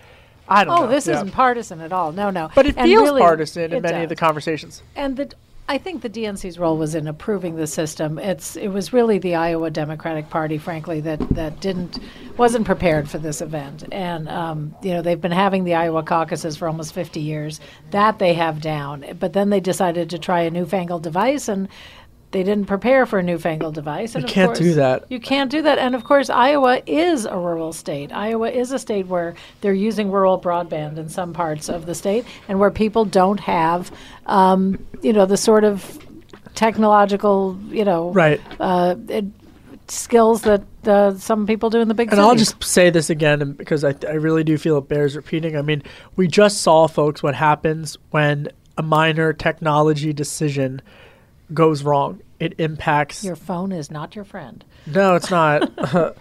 I 0.49 0.65
don't 0.65 0.75
know. 0.75 0.83
oh, 0.83 0.87
know. 0.87 0.91
this 0.93 1.07
Yeah. 1.07 1.17
isn't 1.17 1.33
partisan 1.33 1.81
at 1.81 1.93
all. 1.93 2.13
No, 2.13 2.31
no. 2.31 2.51
But 2.55 2.67
it 2.67 2.77
And 2.79 2.87
feels 2.87 3.03
really, 3.03 3.21
partisan 3.21 3.65
in 3.65 3.73
it 3.75 3.83
many 3.83 4.03
of 4.05 4.09
the 4.09 4.17
conversations. 4.17 4.83
And 4.97 5.17
the, 5.17 5.31
I 5.71 5.77
think 5.77 6.01
the 6.01 6.09
DNC's 6.09 6.59
role 6.59 6.79
was 6.79 6.95
in 6.95 7.07
approving 7.07 7.57
the 7.57 7.67
system. 7.67 8.19
It's 8.19 8.57
it 8.57 8.69
was 8.69 8.95
really 8.95 9.19
the 9.19 9.35
Iowa 9.35 9.71
Democratic 9.71 10.31
Party, 10.31 10.57
frankly, 10.57 11.01
that 11.03 11.21
that 11.35 11.61
didn't 11.61 11.99
wasn't 12.39 12.65
prepared 12.65 13.11
for 13.11 13.19
this 13.19 13.43
event. 13.43 13.85
And 13.93 14.31
um, 14.31 14.75
you 14.83 14.93
know 14.95 15.03
they've 15.03 15.21
been 15.21 15.31
having 15.31 15.65
the 15.65 15.75
Iowa 15.75 16.03
caucuses 16.03 16.57
for 16.57 16.69
almost 16.69 16.95
50 16.95 17.21
years. 17.21 17.61
That 17.91 18.19
they 18.19 18.33
have 18.33 18.63
down. 18.63 19.05
But 19.21 19.35
then 19.35 19.51
they 19.51 19.61
decided 19.61 20.09
to 20.11 20.19
try 20.19 20.41
a 20.41 20.51
newfangled 20.51 21.03
device 21.03 21.49
and. 21.49 21.69
They 22.31 22.43
didn't 22.43 22.67
prepare 22.67 23.07
for 23.07 23.19
a 23.19 23.23
newfangled 23.23 23.75
device. 23.75 24.15
And 24.15 24.23
You 24.25 24.29
can't 24.29 24.49
course- 24.49 24.59
do 24.59 24.75
that. 24.75 25.05
You 25.09 25.19
can't 25.19 25.51
do 25.51 25.63
that. 25.63 25.79
And 25.79 25.95
of 25.95 26.05
course, 26.05 26.29
Iowa 26.29 26.83
is 26.87 27.25
a 27.25 27.37
rural 27.37 27.73
state. 27.73 28.13
Iowa 28.13 28.51
is 28.51 28.71
a 28.71 28.79
state 28.79 29.07
where 29.07 29.35
they're 29.63 29.73
using 29.73 30.11
rural 30.11 30.39
broadband 30.39 30.99
in 30.99 31.09
some 31.09 31.33
parts 31.33 31.71
of 31.71 31.87
the 31.87 31.95
state 31.95 32.27
and 32.47 32.61
where 32.61 32.71
people 32.71 33.07
don't 33.07 33.41
have, 33.41 33.91
um, 34.27 34.79
you 35.01 35.15
know, 35.15 35.25
the 35.25 35.39
sort 35.39 35.65
of 35.65 35.99
technological, 36.55 37.57
you 37.71 37.85
know, 37.85 38.11
Right. 38.13 38.41
uh, 38.61 38.95
it, 39.09 39.25
skills 39.87 40.43
that 40.43 40.63
uh, 40.87 41.15
some 41.15 41.47
people 41.47 41.71
do 41.71 41.81
in 41.81 41.89
the 41.89 41.95
big 41.95 42.09
And 42.09 42.19
cities. 42.19 42.29
I'll 42.29 42.35
just 42.37 42.63
say 42.63 42.91
this 42.91 43.09
again 43.09 43.53
because 43.53 43.85
I, 43.85 43.95
I 44.07 44.13
really 44.15 44.45
do 44.45 44.59
feel 44.59 44.77
it 44.77 44.89
bears 44.89 45.17
repeating. 45.17 45.57
I 45.57 45.63
mean, 45.63 45.83
we 46.17 46.29
just 46.29 46.61
saw, 46.61 46.87
folks, 46.89 47.23
what 47.23 47.35
happens 47.35 47.97
when 48.11 48.49
a 48.77 48.83
minor 48.83 49.33
technology 49.33 50.13
decision 50.13 50.83
goes 51.53 51.83
wrong. 51.83 52.21
It 52.41 52.55
impacts. 52.59 53.25
Your 53.25 53.37
phone 53.37 53.73
is 53.73 53.91
not 53.91 54.15
your 54.15 54.25
friend. 54.25 54.65
No, 54.87 55.17
it's 55.17 55.31
not. 55.31 55.71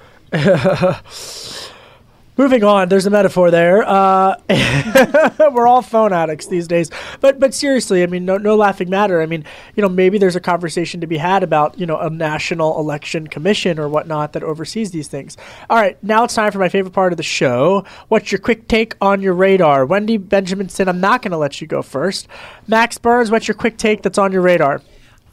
Moving 2.37 2.63
on, 2.63 2.89
there's 2.89 3.07
a 3.07 3.09
metaphor 3.09 3.49
there. 3.49 3.83
Uh, 3.83 4.35
we're 5.51 5.65
all 5.65 5.81
phone 5.81 6.13
addicts 6.13 6.45
these 6.45 6.67
days, 6.67 6.91
but 7.19 7.39
but 7.39 7.52
seriously, 7.56 8.04
I 8.04 8.06
mean, 8.06 8.25
no 8.25 8.37
no 8.37 8.56
laughing 8.56 8.91
matter. 8.91 9.23
I 9.23 9.25
mean, 9.25 9.43
you 9.75 9.81
know, 9.81 9.89
maybe 9.89 10.19
there's 10.19 10.35
a 10.35 10.39
conversation 10.39 11.02
to 11.02 11.08
be 11.08 11.17
had 11.17 11.41
about 11.41 11.79
you 11.79 11.87
know 11.87 11.97
a 11.97 12.12
national 12.12 12.79
election 12.79 13.25
commission 13.25 13.79
or 13.79 13.89
whatnot 13.89 14.33
that 14.33 14.43
oversees 14.43 14.91
these 14.91 15.08
things. 15.08 15.35
All 15.67 15.77
right, 15.77 16.02
now 16.04 16.25
it's 16.25 16.35
time 16.35 16.52
for 16.52 16.60
my 16.60 16.69
favorite 16.69 16.93
part 16.93 17.12
of 17.12 17.17
the 17.17 17.23
show. 17.23 17.85
What's 18.10 18.31
your 18.31 18.39
quick 18.39 18.67
take 18.67 18.95
on 19.02 19.19
your 19.19 19.33
radar? 19.33 19.87
Wendy 19.87 20.19
Benjaminson, 20.19 20.87
I'm 20.87 21.02
not 21.02 21.23
going 21.23 21.31
to 21.31 21.37
let 21.37 21.60
you 21.60 21.65
go 21.65 21.81
first. 21.81 22.27
Max 22.67 22.99
Burns, 22.99 23.31
what's 23.31 23.47
your 23.47 23.56
quick 23.56 23.77
take 23.77 24.04
that's 24.04 24.19
on 24.19 24.31
your 24.31 24.43
radar? 24.43 24.83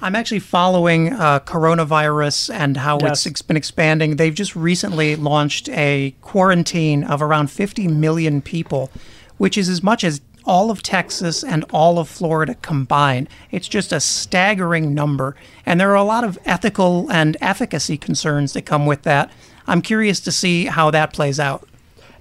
I'm 0.03 0.15
actually 0.15 0.41
following 0.41 1.13
uh, 1.13 1.41
coronavirus 1.41 2.53
and 2.53 2.77
how 2.77 2.99
Yes. 3.01 3.11
it's 3.19 3.27
ex- 3.27 3.43
been 3.43 3.57
expanding. 3.57 4.17
They've 4.17 4.35
just 4.35 4.55
recently 4.55 5.17
launched 5.17 5.69
a 5.71 6.15
quarantine 6.21 7.05
of 7.05 7.23
around 7.23 7.51
50 7.51 7.89
million 7.89 8.43
people, 8.43 8.91
which 9.39 9.57
is 9.57 9.69
as 9.69 9.83
much 9.83 10.05
as 10.05 10.21
all 10.45 10.71
of 10.71 10.83
Texas 10.83 11.43
and 11.43 11.65
all 11.73 11.99
of 11.99 12.07
Florida 12.09 12.55
combined. 12.61 13.29
It's 13.51 13.67
just 13.69 13.93
a 13.93 14.01
staggering 14.01 14.93
number. 14.93 15.35
And 15.65 15.81
there 15.81 15.91
are 15.91 15.95
a 15.97 16.05
lot 16.05 16.23
of 16.23 16.39
ethical 16.45 17.11
and 17.11 17.37
efficacy 17.41 17.97
concerns 17.97 18.53
that 18.53 18.63
come 18.67 18.85
with 18.85 19.03
that. 19.03 19.31
I'm 19.67 19.81
curious 19.81 20.21
to 20.21 20.33
see 20.33 20.67
how 20.67 20.91
that 20.91 21.15
plays 21.15 21.41
out. 21.41 21.67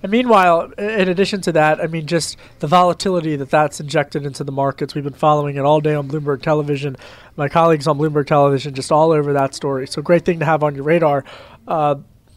And 0.04 0.12
meanwhile, 0.12 0.70
in 0.78 1.08
addition 1.08 1.40
to 1.42 1.54
that, 1.54 1.82
I 1.82 1.88
mean, 1.88 2.06
just 2.06 2.38
the 2.60 2.68
volatility 2.68 3.38
that 3.38 3.50
that's 3.50 3.80
injected 3.80 4.26
into 4.26 4.44
the 4.44 4.52
markets. 4.52 4.94
We've 4.94 5.04
been 5.04 5.14
following 5.14 5.56
it 5.56 5.62
all 5.62 5.80
day 5.80 5.96
on 5.96 6.10
Bloomberg 6.10 6.42
Television. 6.42 6.98
My 7.38 7.48
colleagues 7.48 7.88
on 7.88 7.98
Bloomberg 7.98 8.28
Television 8.28 8.74
just 8.74 8.92
all 8.92 9.12
over 9.12 9.32
that 9.32 9.56
story. 9.56 9.88
So 9.88 10.02
great 10.02 10.26
thing 10.26 10.40
to 10.40 10.46
have 10.46 10.62
on 10.62 10.76
your 10.76 10.84
radar. 10.84 11.24
Uh, 11.68 11.96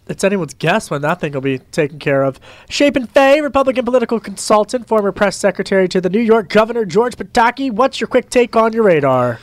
it's 0.09 0.23
anyone's 0.23 0.55
guess 0.55 0.89
when 0.93 1.03
that 1.03 1.21
thing 1.21 1.33
will 1.33 1.41
be 1.41 1.59
taken 1.59 1.99
care 1.99 2.23
of. 2.23 2.39
Chapin 2.69 3.09
Fay, 3.09 3.41
Republican 3.41 3.85
political 3.85 4.21
consultant, 4.21 4.87
former 4.87 5.11
press 5.11 5.37
secretary 5.37 5.89
to 5.89 6.01
the 6.01 6.09
New 6.09 6.21
York 6.21 6.49
Governor 6.49 6.85
George 6.85 7.17
Pataki. 7.17 7.73
What's 7.73 8.01
your 8.01 8.07
quick 8.07 8.31
take 8.31 8.55
on 8.55 8.73
your 8.73 8.85
radar? 8.85 9.41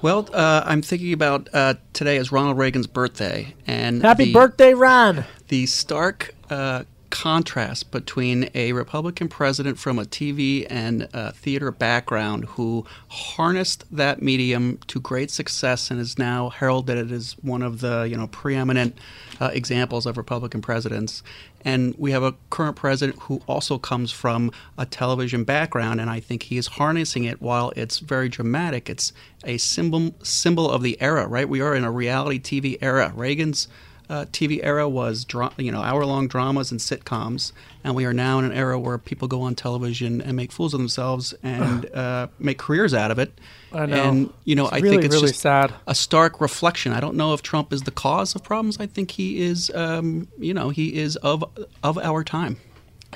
Well, 0.00 0.28
uh, 0.32 0.62
I'm 0.64 0.82
thinking 0.82 1.12
about 1.12 1.48
uh, 1.52 1.74
today 1.92 2.18
is 2.18 2.30
Ronald 2.30 2.58
Reagan's 2.58 2.86
birthday, 2.86 3.54
and 3.66 4.02
Happy 4.02 4.26
the- 4.26 4.32
birthday, 4.32 4.74
Ron! 4.74 5.24
the 5.48 5.66
stark 5.66 6.32
uh, 6.50 6.84
contrast 7.14 7.92
between 7.92 8.50
a 8.56 8.72
Republican 8.72 9.28
president 9.28 9.78
from 9.78 10.00
a 10.00 10.04
TV 10.04 10.66
and 10.68 11.08
theater 11.36 11.70
background 11.70 12.44
who 12.44 12.84
harnessed 13.06 13.84
that 13.88 14.20
medium 14.20 14.78
to 14.88 14.98
great 14.98 15.30
success 15.30 15.92
and 15.92 16.00
is 16.00 16.18
now 16.18 16.48
heralded 16.48 17.12
as 17.12 17.36
one 17.40 17.62
of 17.62 17.80
the 17.80 18.02
you 18.10 18.16
know 18.16 18.26
preeminent 18.26 18.98
uh, 19.40 19.48
examples 19.52 20.06
of 20.06 20.16
Republican 20.16 20.60
presidents. 20.60 21.22
And 21.64 21.94
we 21.96 22.10
have 22.10 22.24
a 22.24 22.34
current 22.50 22.74
president 22.74 23.16
who 23.22 23.40
also 23.46 23.78
comes 23.78 24.10
from 24.10 24.50
a 24.76 24.84
television 24.84 25.44
background, 25.44 26.00
and 26.00 26.10
I 26.10 26.18
think 26.18 26.42
he 26.42 26.58
is 26.58 26.66
harnessing 26.66 27.22
it 27.22 27.40
while 27.40 27.72
it's 27.76 28.00
very 28.00 28.28
dramatic. 28.28 28.90
It's 28.90 29.12
a 29.44 29.58
symbol 29.58 30.16
symbol 30.24 30.68
of 30.68 30.82
the 30.82 31.00
era, 31.00 31.28
right? 31.28 31.48
We 31.48 31.60
are 31.60 31.76
in 31.76 31.84
a 31.84 31.92
reality 31.92 32.40
TV 32.40 32.76
era. 32.82 33.12
Reagan's 33.14 33.68
uh, 34.08 34.24
TV 34.26 34.60
era 34.62 34.88
was 34.88 35.24
dra- 35.24 35.52
you 35.56 35.72
know 35.72 35.80
hour 35.82 36.04
long 36.04 36.28
dramas 36.28 36.70
and 36.70 36.80
sitcoms, 36.80 37.52
and 37.82 37.94
we 37.94 38.04
are 38.04 38.12
now 38.12 38.38
in 38.38 38.44
an 38.44 38.52
era 38.52 38.78
where 38.78 38.98
people 38.98 39.28
go 39.28 39.42
on 39.42 39.54
television 39.54 40.20
and 40.20 40.36
make 40.36 40.52
fools 40.52 40.74
of 40.74 40.80
themselves 40.80 41.34
and 41.42 41.86
uh, 41.94 42.26
make 42.38 42.58
careers 42.58 42.92
out 42.94 43.10
of 43.10 43.18
it. 43.18 43.38
I 43.72 43.86
know. 43.86 44.02
And 44.08 44.32
you 44.44 44.54
know, 44.54 44.64
It's 44.66 44.72
I 44.74 44.78
really, 44.78 44.96
think 44.96 45.04
it's 45.06 45.14
really 45.14 45.28
just 45.28 45.40
sad. 45.40 45.72
a 45.86 45.94
stark 45.94 46.40
reflection. 46.40 46.92
I 46.92 47.00
don't 47.00 47.16
know 47.16 47.34
if 47.34 47.42
Trump 47.42 47.72
is 47.72 47.82
the 47.82 47.90
cause 47.90 48.34
of 48.34 48.42
problems. 48.44 48.78
I 48.78 48.86
think 48.86 49.10
he 49.12 49.42
is. 49.42 49.70
Um, 49.74 50.28
you 50.38 50.54
know, 50.54 50.68
he 50.70 50.94
is 50.96 51.16
of 51.16 51.44
of 51.82 51.98
our 51.98 52.22
time. 52.24 52.58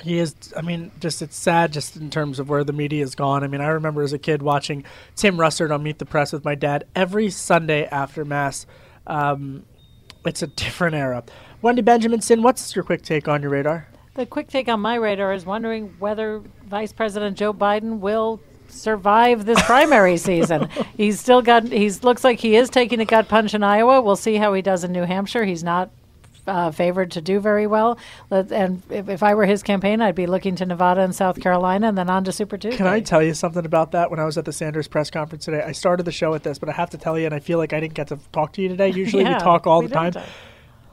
He 0.01 0.17
is. 0.17 0.33
I 0.55 0.61
mean, 0.61 0.91
just 1.01 1.21
it's 1.21 1.35
sad, 1.35 1.73
just 1.73 1.97
in 1.97 2.09
terms 2.09 2.39
of 2.39 2.47
where 2.49 2.63
the 2.63 2.71
media 2.73 3.01
has 3.01 3.15
gone. 3.15 3.43
I 3.43 3.47
mean, 3.47 3.59
I 3.61 3.67
remember 3.67 4.01
as 4.01 4.13
a 4.13 4.19
kid 4.19 4.41
watching 4.41 4.85
Tim 5.15 5.35
Russert 5.37 5.73
on 5.73 5.83
Meet 5.83 5.99
the 5.99 6.05
Press 6.05 6.31
with 6.31 6.45
my 6.45 6.55
dad 6.55 6.85
every 6.95 7.29
Sunday 7.29 7.85
after 7.85 8.23
mass. 8.23 8.65
Um, 9.07 9.65
it's 10.29 10.43
a 10.43 10.47
different 10.47 10.95
era. 10.95 11.23
Wendy 11.61 11.81
Benjaminson, 11.81 12.43
what's 12.43 12.75
your 12.75 12.83
quick 12.85 13.01
take 13.01 13.27
on 13.27 13.41
your 13.41 13.51
radar? 13.51 13.87
The 14.13 14.25
quick 14.25 14.47
take 14.47 14.69
on 14.69 14.79
my 14.79 14.95
radar 14.95 15.33
is 15.33 15.45
wondering 15.45 15.95
whether 15.99 16.43
Vice 16.65 16.93
President 16.93 17.35
Joe 17.35 17.53
Biden 17.53 17.99
will 17.99 18.39
survive 18.67 19.45
this 19.45 19.61
primary 19.63 20.17
season. 20.29 20.69
He's 20.95 21.19
still 21.19 21.41
got. 21.41 21.63
He's 21.63 22.03
looks 22.03 22.23
like 22.23 22.39
he 22.39 22.55
is 22.55 22.69
taking 22.69 22.99
a 22.99 23.05
gut 23.05 23.27
punch 23.27 23.53
in 23.53 23.63
Iowa. 23.63 24.01
We'll 24.01 24.15
see 24.15 24.35
how 24.35 24.53
he 24.53 24.61
does 24.61 24.83
in 24.83 24.91
New 24.91 25.03
Hampshire. 25.03 25.45
He's 25.45 25.63
not. 25.63 25.89
Uh, 26.47 26.71
favored 26.71 27.11
to 27.11 27.21
do 27.21 27.39
very 27.39 27.67
well, 27.67 27.99
and 28.31 28.81
if, 28.89 29.07
if 29.07 29.21
I 29.21 29.35
were 29.35 29.45
his 29.45 29.61
campaign, 29.61 30.01
I'd 30.01 30.15
be 30.15 30.25
looking 30.25 30.55
to 30.55 30.65
Nevada 30.65 31.01
and 31.01 31.13
South 31.13 31.39
Carolina, 31.39 31.87
and 31.89 31.97
then 31.97 32.09
on 32.09 32.23
to 32.23 32.31
Super 32.31 32.57
Tuesday. 32.57 32.77
Can 32.77 32.87
I 32.87 33.01
tell 33.01 33.21
you 33.21 33.33
something 33.35 33.65
about 33.65 33.91
that? 33.91 34.09
When 34.09 34.19
I 34.19 34.25
was 34.25 34.37
at 34.37 34.45
the 34.45 34.53
Sanders 34.53 34.87
press 34.87 35.11
conference 35.11 35.45
today, 35.45 35.61
I 35.61 35.73
started 35.73 36.03
the 36.03 36.11
show 36.11 36.31
with 36.31 36.41
this, 36.43 36.57
but 36.57 36.69
I 36.69 36.71
have 36.71 36.89
to 36.91 36.97
tell 36.97 37.19
you, 37.19 37.25
and 37.25 37.35
I 37.35 37.39
feel 37.39 37.59
like 37.59 37.71
I 37.73 37.79
didn't 37.79 37.93
get 37.93 38.07
to 38.07 38.19
talk 38.31 38.53
to 38.53 38.61
you 38.61 38.69
today. 38.69 38.89
Usually 38.95 39.23
Yeah, 39.23 39.35
we 39.35 39.39
talk 39.39 39.67
all 39.67 39.81
we 39.81 39.87
the 39.87 39.93
time. 39.93 40.11
don't. 40.13 40.25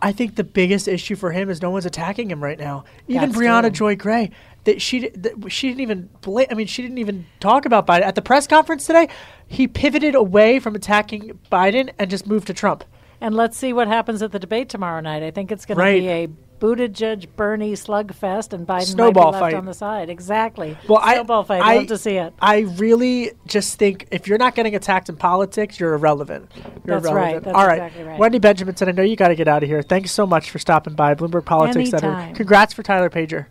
I 0.02 0.12
think 0.12 0.36
the 0.36 0.44
biggest 0.44 0.88
issue 0.88 1.16
for 1.16 1.32
him 1.32 1.48
is 1.48 1.62
no 1.62 1.70
one's 1.70 1.86
attacking 1.86 2.30
him 2.30 2.44
right 2.44 2.58
now. 2.58 2.84
Even 3.08 3.30
That's 3.30 3.40
Briahna 3.40 3.62
true. 3.62 3.70
Joy 3.70 3.96
Gray, 3.96 4.30
that 4.64 4.82
she 4.82 5.08
that 5.08 5.50
she 5.50 5.68
didn't 5.68 5.80
even 5.80 6.10
bla- 6.20 6.44
I 6.50 6.54
mean, 6.54 6.66
she 6.66 6.82
didn't 6.82 6.98
even 6.98 7.24
talk 7.40 7.64
about 7.64 7.86
Biden 7.86 8.02
at 8.02 8.14
the 8.14 8.20
press 8.20 8.46
conference 8.46 8.84
today. 8.86 9.08
He 9.46 9.66
pivoted 9.66 10.14
away 10.14 10.58
from 10.58 10.74
attacking 10.74 11.38
Biden 11.50 11.90
and 11.98 12.10
just 12.10 12.26
moved 12.26 12.48
to 12.48 12.54
Trump. 12.54 12.84
And 13.20 13.34
let's 13.34 13.56
see 13.56 13.72
what 13.72 13.88
happens 13.88 14.22
at 14.22 14.32
the 14.32 14.38
debate 14.38 14.68
tomorrow 14.68 15.00
night. 15.00 15.22
I 15.22 15.30
think 15.30 15.50
it's 15.50 15.64
going 15.66 15.78
Right. 15.78 15.94
to 15.94 16.00
be 16.00 16.08
a 16.08 16.28
Buttigieg 16.58 17.26
Bernie 17.36 17.72
slugfest, 17.74 18.54
and 18.54 18.66
Biden 18.66 18.84
Snowball 18.84 19.24
might 19.32 19.38
be 19.38 19.42
left 19.42 19.52
fight. 19.52 19.54
on 19.54 19.64
the 19.66 19.74
side. 19.74 20.08
Exactly. 20.08 20.76
Well, 20.88 21.00
I 21.02 21.14
Snowball 21.14 21.44
fight. 21.44 21.60
I 21.62 21.76
Love 21.76 21.86
to 21.88 21.98
see 21.98 22.16
it. 22.16 22.32
I 22.40 22.60
really 22.76 23.32
just 23.46 23.78
think 23.78 24.06
if 24.10 24.26
you're 24.26 24.38
not 24.38 24.54
getting 24.54 24.74
attacked 24.74 25.10
in 25.10 25.16
politics, 25.16 25.78
you're 25.78 25.92
irrelevant. 25.94 26.50
You're 26.86 27.00
That's 27.00 27.12
right. 27.14 27.42
That's 27.42 27.54
All 27.54 27.66
right. 27.66 27.74
exactly 27.82 28.04
right. 28.04 28.18
Wendy 28.18 28.40
Benjaminson, 28.40 28.88
I 28.88 28.92
know 28.92 29.02
you 29.02 29.16
got 29.16 29.28
to 29.28 29.34
get 29.34 29.48
out 29.48 29.62
of 29.62 29.68
here. 29.68 29.82
Thanks 29.82 30.12
so 30.12 30.26
much 30.26 30.50
for 30.50 30.58
stopping 30.58 30.94
by 30.94 31.14
Bloomberg 31.14 31.44
Politics 31.44 31.90
Center. 31.90 32.12
Anytime. 32.12 32.34
Congrats 32.34 32.72
for 32.72 32.82
Tyler 32.82 33.10
Pager 33.10 33.46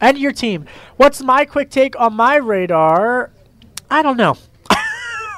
and 0.00 0.16
your 0.16 0.32
team. 0.32 0.64
What's 0.96 1.22
my 1.22 1.44
quick 1.44 1.68
take 1.68 1.98
on 2.00 2.14
my 2.14 2.36
radar? 2.36 3.32
I 3.90 4.00
don't 4.02 4.16
know. 4.16 4.36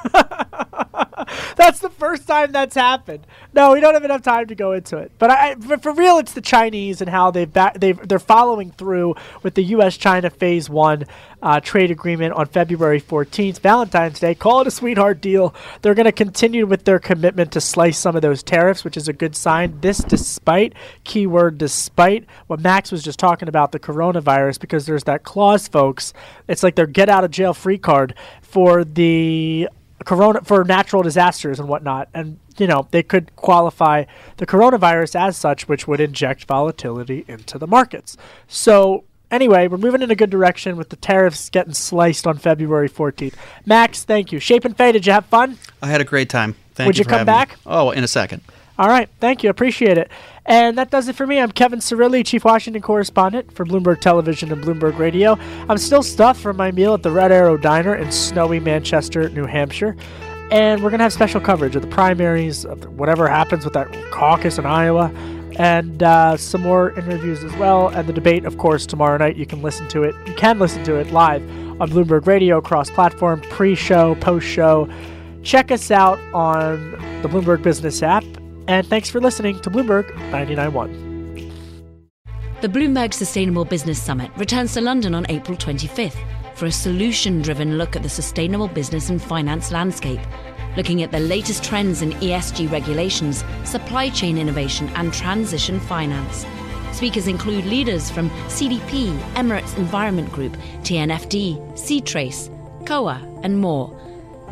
that's 1.55 1.79
the 1.79 1.89
first 1.89 2.27
time 2.27 2.51
that's 2.51 2.75
happened. 2.75 3.25
No, 3.53 3.73
we 3.73 3.79
don't 3.79 3.93
have 3.93 4.03
enough 4.03 4.21
time 4.21 4.47
to 4.47 4.55
go 4.55 4.73
into 4.73 4.97
it. 4.97 5.11
But 5.19 5.29
I, 5.29 5.55
for, 5.55 5.77
for 5.77 5.91
real, 5.93 6.17
it's 6.17 6.33
the 6.33 6.41
Chinese 6.41 7.01
and 7.01 7.09
how 7.09 7.31
they've 7.31 7.51
ba- 7.51 7.73
they've 7.75 8.07
they're 8.07 8.19
following 8.19 8.71
through 8.71 9.15
with 9.43 9.55
the 9.55 9.63
U.S.-China 9.63 10.31
Phase 10.31 10.69
One 10.69 11.05
uh, 11.41 11.59
trade 11.59 11.91
agreement 11.91 12.33
on 12.33 12.45
February 12.47 12.99
14th, 12.99 13.59
Valentine's 13.59 14.19
Day. 14.19 14.35
Call 14.35 14.61
it 14.61 14.67
a 14.67 14.71
sweetheart 14.71 15.21
deal. 15.21 15.53
They're 15.81 15.93
going 15.93 16.05
to 16.05 16.11
continue 16.11 16.65
with 16.65 16.85
their 16.85 16.99
commitment 16.99 17.51
to 17.53 17.61
slice 17.61 17.97
some 17.97 18.15
of 18.15 18.21
those 18.21 18.43
tariffs, 18.43 18.83
which 18.83 18.97
is 18.97 19.07
a 19.07 19.13
good 19.13 19.35
sign. 19.35 19.79
This, 19.81 19.99
despite 19.99 20.73
keyword 21.03 21.57
despite 21.57 22.25
what 22.47 22.59
Max 22.59 22.91
was 22.91 23.03
just 23.03 23.19
talking 23.19 23.47
about 23.47 23.71
the 23.71 23.79
coronavirus, 23.79 24.59
because 24.59 24.85
there's 24.85 25.05
that 25.05 25.23
clause, 25.23 25.67
folks. 25.67 26.13
It's 26.47 26.63
like 26.63 26.75
their 26.75 26.87
get 26.87 27.09
out 27.09 27.23
of 27.23 27.31
jail 27.31 27.53
free 27.53 27.77
card 27.77 28.15
for 28.41 28.83
the 28.83 29.69
corona 30.05 30.41
for 30.41 30.63
natural 30.63 31.03
disasters 31.03 31.59
and 31.59 31.67
whatnot 31.67 32.07
and 32.13 32.39
you 32.57 32.67
know 32.67 32.87
they 32.91 33.03
could 33.03 33.35
qualify 33.35 34.05
the 34.37 34.45
coronavirus 34.45 35.19
as 35.19 35.35
such 35.37 35.67
which 35.67 35.87
would 35.87 35.99
inject 35.99 36.45
volatility 36.45 37.25
into 37.27 37.57
the 37.57 37.67
markets 37.67 38.15
so 38.47 39.03
anyway 39.29 39.67
we're 39.67 39.77
moving 39.77 40.01
in 40.01 40.09
a 40.09 40.15
good 40.15 40.29
direction 40.29 40.77
with 40.77 40.89
the 40.89 40.95
tariffs 40.95 41.49
getting 41.49 41.73
sliced 41.73 42.25
on 42.25 42.37
february 42.37 42.89
14th 42.89 43.33
max 43.65 44.03
thank 44.03 44.31
you 44.31 44.39
Chapin 44.39 44.73
Fay 44.73 44.91
did 44.91 45.05
you 45.05 45.11
have 45.11 45.25
fun 45.25 45.57
I 45.81 45.87
had 45.87 46.01
a 46.01 46.05
great 46.05 46.29
time. 46.29 46.55
Thank 46.75 46.85
you. 46.85 46.89
Would 46.89 46.97
you 46.97 47.01
you 47.01 47.05
come 47.05 47.19
having 47.19 47.33
me. 47.33 47.37
back? 47.37 47.57
Oh, 47.65 47.91
in 47.91 48.03
a 48.03 48.07
second. 48.07 48.41
all 48.77 48.87
right 48.87 49.09
thank 49.19 49.43
you 49.43 49.49
appreciate 49.49 49.97
it 49.97 50.09
and 50.49 50.77
that 50.79 50.89
does 50.89 51.07
it 51.07 51.15
for 51.15 51.25
me. 51.25 51.39
I'm 51.39 51.51
kevin 51.51 51.79
cirilli 51.79 52.25
chief 52.25 52.43
washington 52.43 52.81
correspondent 52.81 53.51
for 53.53 53.65
bloomberg 53.65 54.01
television 54.01 54.51
and 54.51 54.61
bloomberg 54.61 54.97
radio. 54.97 55.37
I'm 55.69 55.77
still 55.77 56.03
stuffed 56.03 56.41
from 56.41 56.57
my 56.57 56.71
meal 56.71 56.95
at 56.95 57.03
the 57.03 57.11
red 57.11 57.31
arrow 57.31 57.55
diner 57.55 57.95
in 57.95 58.11
snowy 58.11 58.59
manchester 58.59 59.29
new 59.29 59.45
hampshire. 59.45 59.95
And 60.51 60.83
we're 60.83 60.89
going 60.89 60.97
to 60.97 61.03
have 61.03 61.13
special 61.13 61.39
coverage 61.39 61.75
of 61.75 61.83
the 61.83 61.87
primaries 61.87 62.65
of 62.65 62.83
whatever 62.97 63.27
happens 63.27 63.63
with 63.63 63.75
that 63.75 63.87
caucus 64.11 64.57
in 64.57 64.65
iowa 64.65 65.13
and 65.59 66.01
uh, 66.01 66.35
some 66.35 66.61
more 66.61 66.91
interviews 66.97 67.43
as 67.43 67.55
well 67.57 67.89
and 67.89 68.09
the 68.09 68.13
debate 68.13 68.45
of 68.45 68.57
course 68.57 68.87
tomorrow 68.87 69.17
night. 69.17 69.35
You 69.35 69.45
can 69.45 69.61
listen 69.61 69.87
to 69.89 70.03
it 70.03 70.15
you 70.25 70.33
can 70.33 70.57
listen 70.57 70.83
to 70.85 70.95
it 70.95 71.11
live 71.11 71.43
on 71.79 71.91
bloomberg 71.91 72.25
radio 72.25 72.59
cross 72.59 72.89
platform 72.89 73.41
pre-show 73.51 74.15
post-show. 74.15 74.89
Check 75.43 75.71
us 75.71 75.91
out 75.91 76.19
on 76.33 76.91
the 77.21 77.29
bloomberg 77.29 77.61
business 77.61 78.01
app 78.01 78.25
and 78.69 78.85
thanks 78.85 79.09
for 79.09 79.19
listening 79.19 79.59
to 79.59 79.69
bloomberg 79.71 80.15
991 80.31 80.93
The 82.61 82.67
Bloomberg 82.67 83.13
Sustainable 83.15 83.65
Business 83.65 84.01
Summit 84.01 84.29
returns 84.37 84.73
to 84.75 84.81
London 84.81 85.15
on 85.15 85.25
April 85.27 85.57
25th 85.57 86.17
for 86.53 86.67
a 86.67 86.71
solution 86.71 87.41
driven 87.41 87.79
look 87.79 87.95
at 87.95 88.03
the 88.03 88.09
sustainable 88.09 88.67
business 88.67 89.09
and 89.09 89.21
finance 89.21 89.71
landscape, 89.71 90.19
looking 90.75 91.01
at 91.01 91.11
the 91.11 91.19
latest 91.19 91.63
trends 91.63 92.01
in 92.01 92.11
ESG 92.11 92.69
regulations, 92.69 93.45
supply 93.63 94.09
chain 94.09 94.37
innovation, 94.37 94.89
and 94.95 95.13
transition 95.13 95.79
finance. 95.79 96.45
Speakers 96.91 97.27
include 97.27 97.63
leaders 97.65 98.11
from 98.11 98.29
CDP, 98.49 99.17
Emirates 99.35 99.77
Environment 99.77 100.29
Group, 100.33 100.51
TNFD, 100.83 101.79
C-Trace, 101.79 102.49
COA, 102.85 103.21
and 103.43 103.57
more. 103.57 103.97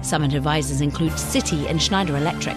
Summit 0.02 0.34
advisors 0.34 0.80
include 0.80 1.12
Citi 1.12 1.70
and 1.70 1.82
Schneider 1.82 2.16
Electric. 2.16 2.56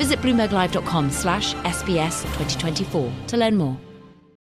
Visit 0.00 0.18
bloomberglive.com 0.22 1.10
slash 1.10 1.54
SBS 1.76 2.24
2024 2.38 3.12
to 3.28 3.36
learn 3.36 3.56
more. 3.56 3.89